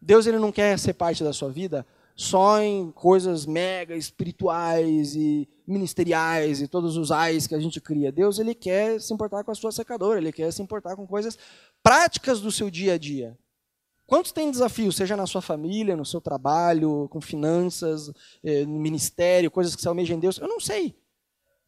Deus 0.00 0.26
ele 0.26 0.38
não 0.38 0.50
quer 0.50 0.76
ser 0.78 0.94
parte 0.94 1.22
da 1.22 1.32
sua 1.32 1.50
vida 1.50 1.86
só 2.16 2.60
em 2.60 2.90
coisas 2.90 3.46
mega 3.46 3.94
espirituais 3.94 5.14
e 5.14 5.48
ministeriais 5.64 6.60
e 6.60 6.66
todos 6.66 6.96
os 6.96 7.12
ais 7.12 7.46
que 7.46 7.54
a 7.54 7.60
gente 7.60 7.80
cria. 7.80 8.10
Deus 8.10 8.40
ele 8.40 8.56
quer 8.56 9.00
se 9.00 9.14
importar 9.14 9.44
com 9.44 9.52
a 9.52 9.54
sua 9.54 9.70
secadora, 9.70 10.18
ele 10.18 10.32
quer 10.32 10.52
se 10.52 10.60
importar 10.60 10.96
com 10.96 11.06
coisas 11.06 11.38
práticas 11.80 12.40
do 12.40 12.50
seu 12.50 12.68
dia 12.70 12.94
a 12.94 12.98
dia. 12.98 13.38
Quantos 14.08 14.32
têm 14.32 14.50
desafios, 14.50 14.96
seja 14.96 15.14
na 15.18 15.26
sua 15.26 15.42
família, 15.42 15.94
no 15.94 16.06
seu 16.06 16.18
trabalho, 16.18 17.06
com 17.10 17.20
finanças, 17.20 18.10
eh, 18.42 18.64
no 18.64 18.80
ministério, 18.80 19.50
coisas 19.50 19.76
que 19.76 19.82
se 19.82 19.86
almejam 19.86 20.16
em 20.16 20.18
Deus? 20.18 20.38
Eu 20.38 20.48
não 20.48 20.58
sei. 20.58 20.96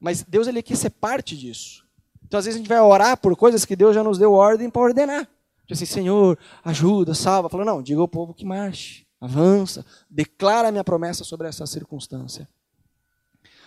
Mas 0.00 0.22
Deus 0.22 0.48
ele 0.48 0.62
quer 0.62 0.74
ser 0.76 0.88
parte 0.88 1.36
disso. 1.36 1.86
Então, 2.24 2.38
às 2.38 2.46
vezes, 2.46 2.56
a 2.56 2.58
gente 2.58 2.68
vai 2.68 2.80
orar 2.80 3.18
por 3.18 3.36
coisas 3.36 3.66
que 3.66 3.76
Deus 3.76 3.94
já 3.94 4.02
nos 4.02 4.16
deu 4.16 4.32
ordem 4.32 4.70
para 4.70 4.80
ordenar. 4.80 5.26
Tipo 5.66 5.74
assim, 5.74 5.84
Senhor, 5.84 6.38
ajuda, 6.64 7.12
salva. 7.12 7.50
Falou, 7.50 7.66
não, 7.66 7.82
diga 7.82 8.00
ao 8.00 8.08
povo 8.08 8.32
que 8.32 8.46
marche, 8.46 9.06
avança, 9.20 9.84
declara 10.08 10.68
a 10.68 10.72
minha 10.72 10.82
promessa 10.82 11.22
sobre 11.24 11.46
essa 11.46 11.66
circunstância. 11.66 12.48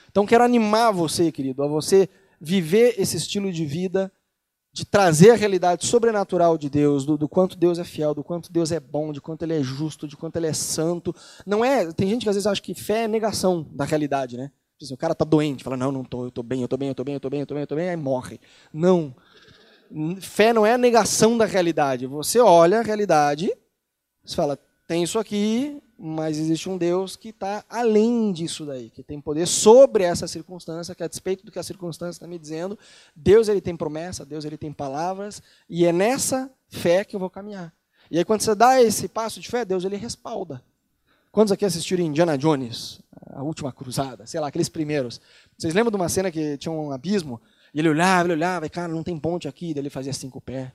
Então, 0.10 0.26
quero 0.26 0.44
animar 0.44 0.92
você, 0.92 1.32
querido, 1.32 1.62
a 1.62 1.68
você 1.68 2.10
viver 2.42 2.96
esse 2.98 3.18
estilo 3.18 3.54
de 3.54 3.68
vida 3.68 4.12
de 4.74 4.84
trazer 4.84 5.30
a 5.30 5.36
realidade 5.36 5.86
sobrenatural 5.86 6.58
de 6.58 6.68
Deus, 6.68 7.06
do, 7.06 7.16
do, 7.16 7.30
quanto 7.30 7.56
Deus 7.56 7.78
é 7.78 7.84
fiel, 7.84 8.16
do 8.16 8.24
quanto 8.24 8.52
Deus 8.52 8.72
é 8.72 8.80
bom, 8.80 9.14
de 9.14 9.22
quanto 9.22 9.44
Ele 9.44 9.54
é 9.54 9.62
justo, 9.62 10.08
de 10.08 10.18
quanto 10.18 10.38
Ele 10.38 10.48
é 10.48 10.54
santo. 10.54 11.16
Não 11.46 11.64
é. 11.64 11.94
Tem 11.94 12.10
gente 12.10 12.24
que 12.24 12.30
às 12.30 12.36
vezes 12.36 12.48
acha 12.48 12.60
que 12.60 12.74
fé 12.74 13.04
é 13.04 13.08
negação 13.08 13.68
da 13.72 13.86
realidade, 13.86 14.36
né? 14.36 14.52
Assim, 14.82 14.96
o 14.96 14.98
cara 14.98 15.14
tá 15.14 15.24
doente, 15.24 15.64
fala, 15.64 15.78
não, 15.78 15.92
não 15.92 16.04
tô, 16.04 16.26
eu 16.26 16.32
tô 16.32 16.42
bem, 16.42 16.64
eu 16.64 16.68
tô 16.68 16.76
bem, 16.76 16.90
eu 16.90 16.96
tô 16.96 17.04
bem, 17.04 17.14
eu 17.14 17.20
tô 17.20 17.30
bem, 17.30 17.40
eu 17.42 17.46
tô 17.46 17.54
bem, 17.54 17.62
eu 17.62 17.68
tô 17.68 17.76
bem, 17.76 17.90
aí 17.90 17.96
morre. 17.96 18.40
Não. 18.74 19.16
Fé 20.20 20.52
não 20.52 20.66
é 20.66 20.74
a 20.74 20.78
negação 20.78 21.38
da 21.38 21.46
realidade. 21.46 22.08
Você 22.08 22.40
olha 22.40 22.80
a 22.80 22.84
realidade, 22.84 23.56
você 24.26 24.36
fala, 24.36 24.58
tem 24.88 25.04
isso 25.04 25.20
aqui, 25.20 25.80
mas 26.06 26.38
existe 26.38 26.68
um 26.68 26.78
Deus 26.78 27.16
que 27.16 27.30
está 27.30 27.64
além 27.70 28.34
disso 28.34 28.66
daí, 28.66 28.90
que 28.90 29.02
tem 29.02 29.22
poder 29.22 29.48
sobre 29.48 30.04
essa 30.04 30.28
circunstância, 30.28 30.94
que 30.94 31.02
a 31.02 31.08
despeito 31.08 31.46
do 31.46 31.52
que 31.52 31.58
a 31.58 31.64
circunstância 31.64 32.18
está 32.18 32.28
me 32.28 32.38
dizendo, 32.38 32.78
Deus 33.16 33.48
ele 33.48 33.62
tem 33.62 33.74
promessa, 33.74 34.26
Deus 34.26 34.44
ele 34.44 34.58
tem 34.58 34.74
palavras, 34.74 35.42
e 35.70 35.86
é 35.86 35.94
nessa 35.94 36.52
fé 36.68 37.06
que 37.06 37.16
eu 37.16 37.22
vou 37.22 37.30
caminhar. 37.30 37.74
E 38.12 38.18
aí 38.18 38.26
quando 38.26 38.42
você 38.42 38.54
dá 38.54 38.82
esse 38.82 39.08
passo 39.08 39.40
de 39.40 39.48
fé, 39.48 39.64
Deus 39.64 39.86
ele 39.86 39.96
respalda. 39.96 40.62
Quantos 41.32 41.54
aqui 41.54 41.64
assistiram 41.64 42.04
Indiana 42.04 42.38
Jones, 42.38 43.00
a 43.28 43.42
última 43.42 43.72
cruzada, 43.72 44.26
sei 44.26 44.42
lá, 44.42 44.48
aqueles 44.48 44.68
primeiros? 44.68 45.22
Vocês 45.58 45.74
lembram 45.74 45.90
de 45.90 45.96
uma 45.96 46.10
cena 46.10 46.30
que 46.30 46.58
tinha 46.58 46.72
um 46.74 46.92
abismo, 46.92 47.40
e 47.74 47.80
ele 47.80 47.88
olhava, 47.88 48.28
ele 48.28 48.34
olhava, 48.34 48.66
e 48.66 48.70
cara, 48.70 48.92
não 48.92 49.04
tem 49.04 49.18
ponte 49.18 49.48
aqui, 49.48 49.74
daí 49.74 49.84
ele 49.84 49.90
fazia 49.90 50.12
cinco 50.12 50.42
pés. 50.42 50.70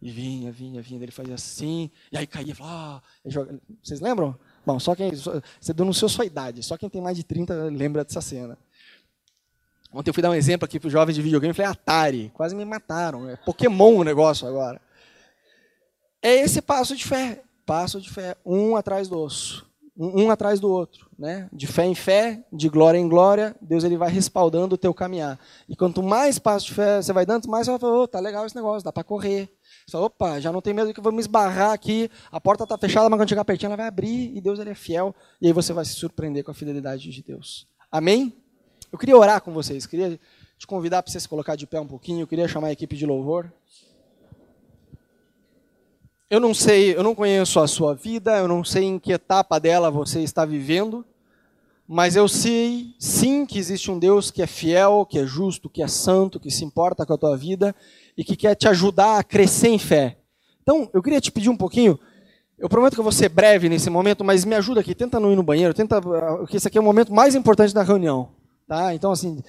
E 0.00 0.10
vinha, 0.10 0.52
vinha, 0.52 0.82
vinha, 0.82 1.02
ele 1.02 1.10
fazia 1.10 1.34
assim, 1.34 1.90
e 2.12 2.18
aí 2.18 2.26
caía, 2.26 2.54
falava, 2.54 2.98
ah, 2.98 3.02
joga... 3.30 3.58
vocês 3.82 3.98
lembram? 4.00 4.38
Bom, 4.68 4.78
só 4.78 4.94
quem. 4.94 5.10
Você 5.14 5.72
denunciou 5.72 6.10
sua 6.10 6.26
idade, 6.26 6.62
só 6.62 6.76
quem 6.76 6.90
tem 6.90 7.00
mais 7.00 7.16
de 7.16 7.24
30 7.24 7.54
lembra 7.72 8.04
dessa 8.04 8.20
cena. 8.20 8.58
Ontem 9.90 10.10
eu 10.10 10.14
fui 10.14 10.22
dar 10.22 10.28
um 10.28 10.34
exemplo 10.34 10.66
aqui 10.66 10.78
para 10.78 10.88
os 10.88 10.92
jovens 10.92 11.14
de 11.14 11.22
videogame, 11.22 11.54
falei 11.54 11.70
Atari, 11.70 12.30
quase 12.34 12.54
me 12.54 12.66
mataram. 12.66 13.30
É 13.30 13.36
Pokémon 13.36 13.94
o 13.94 14.04
negócio 14.04 14.46
agora. 14.46 14.78
É 16.20 16.34
esse 16.34 16.60
passo 16.60 16.94
de 16.94 17.02
fé, 17.02 17.40
passo 17.64 17.98
de 17.98 18.10
fé, 18.10 18.36
um 18.44 18.76
atrás 18.76 19.08
do 19.08 19.18
osso, 19.18 19.66
um, 19.96 20.24
um 20.24 20.30
atrás 20.30 20.60
do 20.60 20.70
outro, 20.70 21.08
né? 21.18 21.48
De 21.50 21.66
fé 21.66 21.86
em 21.86 21.94
fé, 21.94 22.44
de 22.52 22.68
glória 22.68 22.98
em 22.98 23.08
glória, 23.08 23.56
Deus 23.62 23.84
ele 23.84 23.96
vai 23.96 24.10
respaldando 24.12 24.74
o 24.74 24.78
teu 24.78 24.92
caminhar. 24.92 25.38
E 25.66 25.74
quanto 25.74 26.02
mais 26.02 26.38
passo 26.38 26.66
de 26.66 26.74
fé 26.74 27.00
você 27.00 27.10
vai 27.14 27.24
dando, 27.24 27.48
mais 27.48 27.64
você 27.64 27.70
vai 27.70 27.80
falar, 27.80 28.02
oh, 28.02 28.06
tá 28.06 28.20
legal 28.20 28.44
esse 28.44 28.54
negócio, 28.54 28.84
dá 28.84 28.92
para 28.92 29.02
correr, 29.02 29.50
fala, 29.92 30.06
opa, 30.06 30.40
já 30.40 30.52
não 30.52 30.60
tem 30.60 30.74
medo 30.74 30.92
que 30.92 31.00
eu 31.00 31.04
vou 31.04 31.12
me 31.12 31.20
esbarrar 31.20 31.72
aqui, 31.72 32.10
a 32.30 32.40
porta 32.40 32.64
está 32.64 32.76
fechada, 32.76 33.08
mas 33.08 33.18
quando 33.18 33.28
chegar 33.28 33.44
pertinho 33.44 33.68
ela 33.68 33.76
vai 33.76 33.86
abrir 33.86 34.36
e 34.36 34.40
Deus 34.40 34.58
ele 34.58 34.70
é 34.70 34.74
fiel. 34.74 35.14
E 35.40 35.46
aí 35.46 35.52
você 35.52 35.72
vai 35.72 35.84
se 35.84 35.92
surpreender 35.92 36.44
com 36.44 36.50
a 36.50 36.54
fidelidade 36.54 37.10
de 37.10 37.22
Deus. 37.22 37.66
Amém? 37.90 38.34
Eu 38.92 38.98
queria 38.98 39.16
orar 39.16 39.40
com 39.40 39.52
vocês, 39.52 39.86
queria 39.86 40.18
te 40.58 40.66
convidar 40.66 41.02
para 41.02 41.12
você 41.12 41.20
se 41.20 41.28
colocar 41.28 41.56
de 41.56 41.66
pé 41.66 41.80
um 41.80 41.86
pouquinho, 41.86 42.20
eu 42.20 42.26
queria 42.26 42.48
chamar 42.48 42.68
a 42.68 42.72
equipe 42.72 42.96
de 42.96 43.06
louvor. 43.06 43.52
Eu 46.30 46.40
não 46.40 46.52
sei, 46.52 46.94
eu 46.94 47.02
não 47.02 47.14
conheço 47.14 47.58
a 47.58 47.66
sua 47.66 47.94
vida, 47.94 48.36
eu 48.36 48.46
não 48.46 48.62
sei 48.62 48.84
em 48.84 48.98
que 48.98 49.12
etapa 49.12 49.58
dela 49.58 49.90
você 49.90 50.20
está 50.20 50.44
vivendo, 50.44 51.02
mas 51.86 52.16
eu 52.16 52.28
sei 52.28 52.94
sim 52.98 53.46
que 53.46 53.58
existe 53.58 53.90
um 53.90 53.98
Deus 53.98 54.30
que 54.30 54.42
é 54.42 54.46
fiel, 54.46 55.06
que 55.08 55.18
é 55.18 55.24
justo, 55.24 55.70
que 55.70 55.82
é 55.82 55.88
santo, 55.88 56.38
que 56.38 56.50
se 56.50 56.62
importa 56.62 57.06
com 57.06 57.14
a 57.14 57.18
tua 57.18 57.34
vida 57.34 57.74
e 58.18 58.24
que 58.24 58.34
quer 58.34 58.56
te 58.56 58.66
ajudar 58.66 59.20
a 59.20 59.22
crescer 59.22 59.68
em 59.68 59.78
fé. 59.78 60.18
Então, 60.60 60.90
eu 60.92 61.00
queria 61.00 61.20
te 61.20 61.30
pedir 61.30 61.48
um 61.48 61.56
pouquinho. 61.56 61.96
Eu 62.58 62.68
prometo 62.68 62.94
que 62.94 63.00
eu 63.00 63.04
vou 63.04 63.12
ser 63.12 63.28
breve 63.28 63.68
nesse 63.68 63.88
momento, 63.88 64.24
mas 64.24 64.44
me 64.44 64.56
ajuda 64.56 64.80
aqui. 64.80 64.92
Tenta 64.92 65.20
não 65.20 65.32
ir 65.32 65.36
no 65.36 65.42
banheiro. 65.44 65.72
Tenta, 65.72 66.00
que 66.48 66.56
esse 66.56 66.66
aqui 66.66 66.76
é 66.76 66.80
o 66.80 66.84
momento 66.84 67.14
mais 67.14 67.36
importante 67.36 67.72
da 67.72 67.84
reunião, 67.84 68.30
tá? 68.66 68.92
Então, 68.92 69.12
assim, 69.12 69.40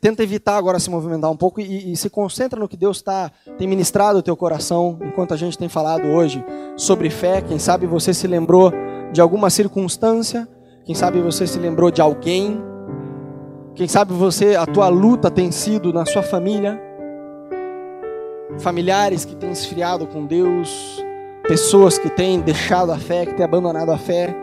tenta 0.00 0.24
evitar 0.24 0.56
agora 0.56 0.80
se 0.80 0.90
movimentar 0.90 1.30
um 1.30 1.36
pouco 1.36 1.60
e, 1.60 1.92
e 1.92 1.96
se 1.96 2.10
concentra 2.10 2.58
no 2.58 2.68
que 2.68 2.76
Deus 2.76 3.00
tá, 3.00 3.30
tem 3.56 3.68
ministrado 3.68 4.18
o 4.18 4.22
teu 4.22 4.36
coração 4.36 4.98
enquanto 5.02 5.32
a 5.32 5.36
gente 5.36 5.56
tem 5.56 5.68
falado 5.68 6.08
hoje 6.08 6.44
sobre 6.76 7.10
fé. 7.10 7.40
Quem 7.40 7.60
sabe 7.60 7.86
você 7.86 8.12
se 8.12 8.26
lembrou 8.26 8.72
de 9.12 9.20
alguma 9.20 9.48
circunstância. 9.50 10.48
Quem 10.84 10.96
sabe 10.96 11.20
você 11.20 11.46
se 11.46 11.60
lembrou 11.60 11.92
de 11.92 12.00
alguém. 12.00 12.60
Quem 13.76 13.86
sabe 13.86 14.12
você, 14.12 14.56
a 14.56 14.66
tua 14.66 14.88
luta 14.88 15.30
tem 15.30 15.52
sido 15.52 15.92
na 15.92 16.04
sua 16.04 16.24
família 16.24 16.89
familiares 18.58 19.24
que 19.24 19.34
têm 19.36 19.50
esfriado 19.50 20.06
com 20.06 20.26
Deus, 20.26 21.04
pessoas 21.44 21.98
que 21.98 22.10
têm 22.10 22.40
deixado 22.40 22.92
a 22.92 22.98
fé, 22.98 23.26
que 23.26 23.34
têm 23.34 23.44
abandonado 23.44 23.90
a 23.90 23.98
fé. 23.98 24.34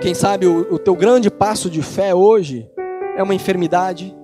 Quem 0.00 0.14
sabe 0.14 0.46
o, 0.46 0.74
o 0.74 0.78
teu 0.78 0.94
grande 0.94 1.30
passo 1.30 1.68
de 1.68 1.82
fé 1.82 2.14
hoje 2.14 2.70
é 3.16 3.22
uma 3.22 3.34
enfermidade 3.34 4.16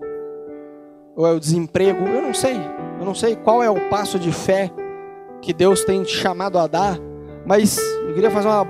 ou 1.16 1.26
é 1.26 1.32
o 1.32 1.40
desemprego? 1.40 2.06
Eu 2.06 2.22
não 2.22 2.34
sei. 2.34 2.56
Eu 2.98 3.04
não 3.04 3.14
sei 3.14 3.36
qual 3.36 3.62
é 3.62 3.70
o 3.70 3.88
passo 3.88 4.18
de 4.18 4.32
fé 4.32 4.70
que 5.40 5.52
Deus 5.52 5.84
tem 5.84 6.02
te 6.02 6.16
chamado 6.16 6.58
a 6.58 6.66
dar, 6.66 6.98
mas 7.44 7.78
eu 8.06 8.14
queria 8.14 8.30
fazer 8.30 8.48
uma 8.48 8.64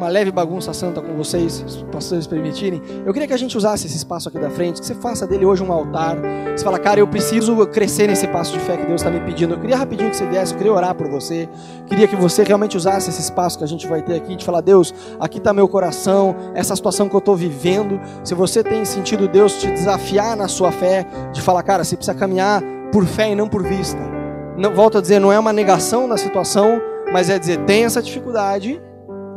uma 0.00 0.08
leve 0.08 0.32
bagunça 0.32 0.72
santa 0.72 1.02
com 1.02 1.14
vocês, 1.14 1.52
se 1.52 1.64
os 1.64 1.82
pastores 1.92 2.26
permitirem, 2.26 2.80
eu 3.04 3.12
queria 3.12 3.28
que 3.28 3.34
a 3.34 3.36
gente 3.36 3.54
usasse 3.54 3.86
esse 3.86 3.98
espaço 3.98 4.30
aqui 4.30 4.38
da 4.38 4.48
frente, 4.48 4.80
que 4.80 4.86
você 4.86 4.94
faça 4.94 5.26
dele 5.26 5.44
hoje 5.44 5.62
um 5.62 5.70
altar. 5.70 6.16
Você 6.56 6.64
fala, 6.64 6.78
cara, 6.78 7.00
eu 7.00 7.06
preciso 7.06 7.54
crescer 7.66 8.06
nesse 8.06 8.26
passo 8.26 8.54
de 8.54 8.60
fé 8.60 8.78
que 8.78 8.86
Deus 8.86 9.02
está 9.02 9.10
me 9.10 9.20
pedindo. 9.20 9.52
Eu 9.52 9.60
queria 9.60 9.76
rapidinho 9.76 10.08
que 10.08 10.16
você 10.16 10.26
viesse, 10.26 10.52
eu 10.52 10.56
queria 10.56 10.72
orar 10.72 10.94
por 10.94 11.06
você. 11.06 11.46
Queria 11.86 12.08
que 12.08 12.16
você 12.16 12.42
realmente 12.42 12.78
usasse 12.78 13.10
esse 13.10 13.20
espaço 13.20 13.58
que 13.58 13.64
a 13.64 13.66
gente 13.66 13.86
vai 13.86 14.00
ter 14.00 14.14
aqui, 14.14 14.36
de 14.36 14.42
falar, 14.42 14.62
Deus, 14.62 14.94
aqui 15.20 15.36
está 15.36 15.52
meu 15.52 15.68
coração, 15.68 16.34
essa 16.54 16.74
situação 16.74 17.06
que 17.06 17.14
eu 17.14 17.18
estou 17.18 17.36
vivendo. 17.36 18.00
Se 18.24 18.34
você 18.34 18.64
tem 18.64 18.86
sentido 18.86 19.28
Deus 19.28 19.60
te 19.60 19.70
desafiar 19.70 20.34
na 20.34 20.48
sua 20.48 20.72
fé, 20.72 21.06
de 21.30 21.42
falar, 21.42 21.62
cara, 21.62 21.84
você 21.84 21.94
precisa 21.94 22.16
caminhar 22.16 22.62
por 22.90 23.04
fé 23.04 23.30
e 23.30 23.34
não 23.34 23.50
por 23.50 23.62
vista. 23.62 24.00
Não, 24.56 24.74
volto 24.74 24.96
a 24.96 25.00
dizer, 25.02 25.18
não 25.18 25.30
é 25.30 25.38
uma 25.38 25.52
negação 25.52 26.08
da 26.08 26.16
situação, 26.16 26.80
mas 27.12 27.28
é 27.28 27.38
dizer, 27.38 27.58
tem 27.66 27.84
essa 27.84 28.00
dificuldade, 28.00 28.80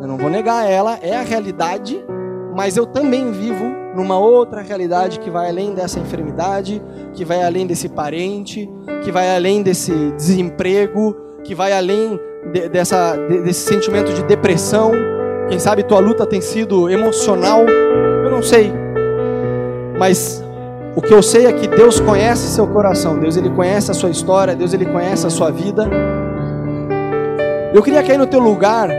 eu 0.04 0.08
não 0.10 0.18
vou 0.18 0.30
negar 0.30 0.70
ela, 0.70 1.00
é 1.02 1.16
a 1.16 1.22
realidade, 1.22 2.04
mas 2.54 2.76
eu 2.76 2.86
também 2.86 3.32
vivo 3.32 3.64
numa 3.96 4.20
outra 4.20 4.62
realidade 4.62 5.18
que 5.18 5.30
vai 5.30 5.48
além 5.48 5.74
dessa 5.74 5.98
enfermidade, 5.98 6.84
que 7.14 7.24
vai 7.24 7.42
além 7.42 7.66
desse 7.66 7.88
parente, 7.88 8.70
que 9.02 9.14
vai 9.14 9.34
além 9.34 9.64
desse 9.64 10.12
desemprego, 10.18 11.16
que 11.46 11.56
vai 11.56 11.72
além 11.72 12.20
de, 12.52 12.68
dessa, 12.68 13.16
de, 13.16 13.44
desse 13.44 13.62
sentimento 13.62 14.12
de 14.12 14.24
depressão. 14.24 14.92
Quem 15.48 15.58
sabe 15.58 15.84
tua 15.84 16.00
luta 16.00 16.26
tem 16.26 16.42
sido 16.42 16.90
emocional, 16.90 17.66
eu 17.66 18.30
não 18.30 18.44
sei. 18.44 18.74
Mas 19.98 20.44
o 20.98 21.02
que 21.02 21.14
eu 21.14 21.24
sei 21.24 21.46
é 21.46 21.54
que 21.54 21.66
Deus 21.66 22.02
conhece 22.02 22.50
seu 22.50 22.68
coração, 22.68 23.18
Deus 23.18 23.38
ele 23.38 23.52
conhece 23.52 23.90
a 23.90 23.94
sua 23.94 24.10
história, 24.10 24.54
Deus 24.54 24.74
ele 24.74 24.86
conhece 24.86 25.26
a 25.26 25.30
sua 25.30 25.50
vida. 25.50 25.90
Eu 27.74 27.82
queria 27.82 28.04
cair 28.04 28.18
no 28.18 28.28
teu 28.28 28.42
lugar 28.42 28.90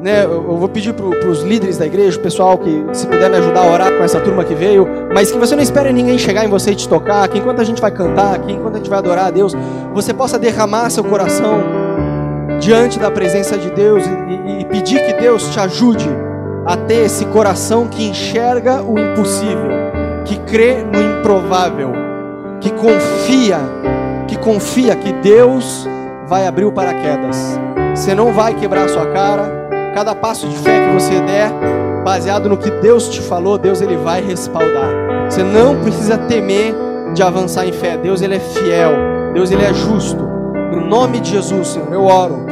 né, 0.00 0.24
eu 0.24 0.56
vou 0.56 0.68
pedir 0.68 0.92
para 0.94 1.28
os 1.28 1.42
líderes 1.42 1.76
da 1.76 1.84
igreja, 1.86 2.18
o 2.18 2.22
pessoal 2.22 2.56
que 2.56 2.84
se 2.92 3.06
puder 3.06 3.28
me 3.28 3.36
ajudar 3.36 3.62
a 3.62 3.72
orar 3.72 3.92
com 3.96 4.04
essa 4.04 4.20
turma 4.20 4.44
que 4.44 4.54
veio, 4.54 4.86
mas 5.12 5.30
que 5.30 5.38
você 5.38 5.56
não 5.56 5.62
espere 5.62 5.92
ninguém 5.92 6.16
chegar 6.16 6.44
em 6.44 6.48
você 6.48 6.70
e 6.70 6.74
te 6.76 6.88
tocar, 6.88 7.26
que 7.28 7.38
enquanto 7.38 7.60
a 7.60 7.64
gente 7.64 7.80
vai 7.80 7.90
cantar 7.90 8.34
aqui, 8.34 8.52
enquanto 8.52 8.74
a 8.74 8.78
gente 8.78 8.88
vai 8.88 8.98
adorar 8.98 9.26
a 9.26 9.30
Deus, 9.30 9.54
você 9.92 10.14
possa 10.14 10.38
derramar 10.38 10.90
seu 10.90 11.02
coração 11.02 11.60
diante 12.60 12.98
da 12.98 13.10
presença 13.10 13.58
de 13.58 13.70
Deus 13.70 14.04
e, 14.06 14.50
e, 14.50 14.60
e 14.60 14.64
pedir 14.66 15.04
que 15.04 15.14
Deus 15.14 15.48
te 15.50 15.58
ajude 15.58 16.08
a 16.64 16.76
ter 16.76 17.06
esse 17.06 17.24
coração 17.26 17.88
que 17.88 18.04
enxerga 18.04 18.82
o 18.82 18.98
impossível, 18.98 19.70
que 20.24 20.38
crê 20.40 20.84
no 20.84 21.00
improvável, 21.18 21.92
que 22.60 22.70
confia, 22.70 23.58
que 24.28 24.36
confia 24.38 24.94
que 24.94 25.12
Deus 25.14 25.88
vai 26.26 26.46
abrir 26.46 26.66
o 26.66 26.72
paraquedas. 26.72 27.58
Você 27.94 28.14
não 28.14 28.32
vai 28.32 28.54
quebrar 28.54 28.84
a 28.84 28.88
sua 28.88 29.06
cara, 29.06 29.57
Cada 29.94 30.14
passo 30.14 30.48
de 30.48 30.56
fé 30.56 30.86
que 30.86 30.94
você 30.94 31.20
der, 31.20 31.50
baseado 32.04 32.48
no 32.48 32.56
que 32.56 32.70
Deus 32.70 33.08
te 33.08 33.20
falou, 33.20 33.58
Deus 33.58 33.80
ele 33.80 33.96
vai 33.96 34.20
respaldar. 34.20 35.28
Você 35.28 35.42
não 35.42 35.80
precisa 35.80 36.16
temer 36.16 36.74
de 37.14 37.22
avançar 37.22 37.66
em 37.66 37.72
fé. 37.72 37.96
Deus 37.96 38.22
ele 38.22 38.36
é 38.36 38.40
fiel. 38.40 38.92
Deus 39.34 39.50
ele 39.50 39.64
é 39.64 39.72
justo. 39.74 40.22
No 40.72 40.80
nome 40.86 41.20
de 41.20 41.30
Jesus, 41.30 41.68
Senhor, 41.68 41.92
eu 41.92 42.04
oro 42.04 42.46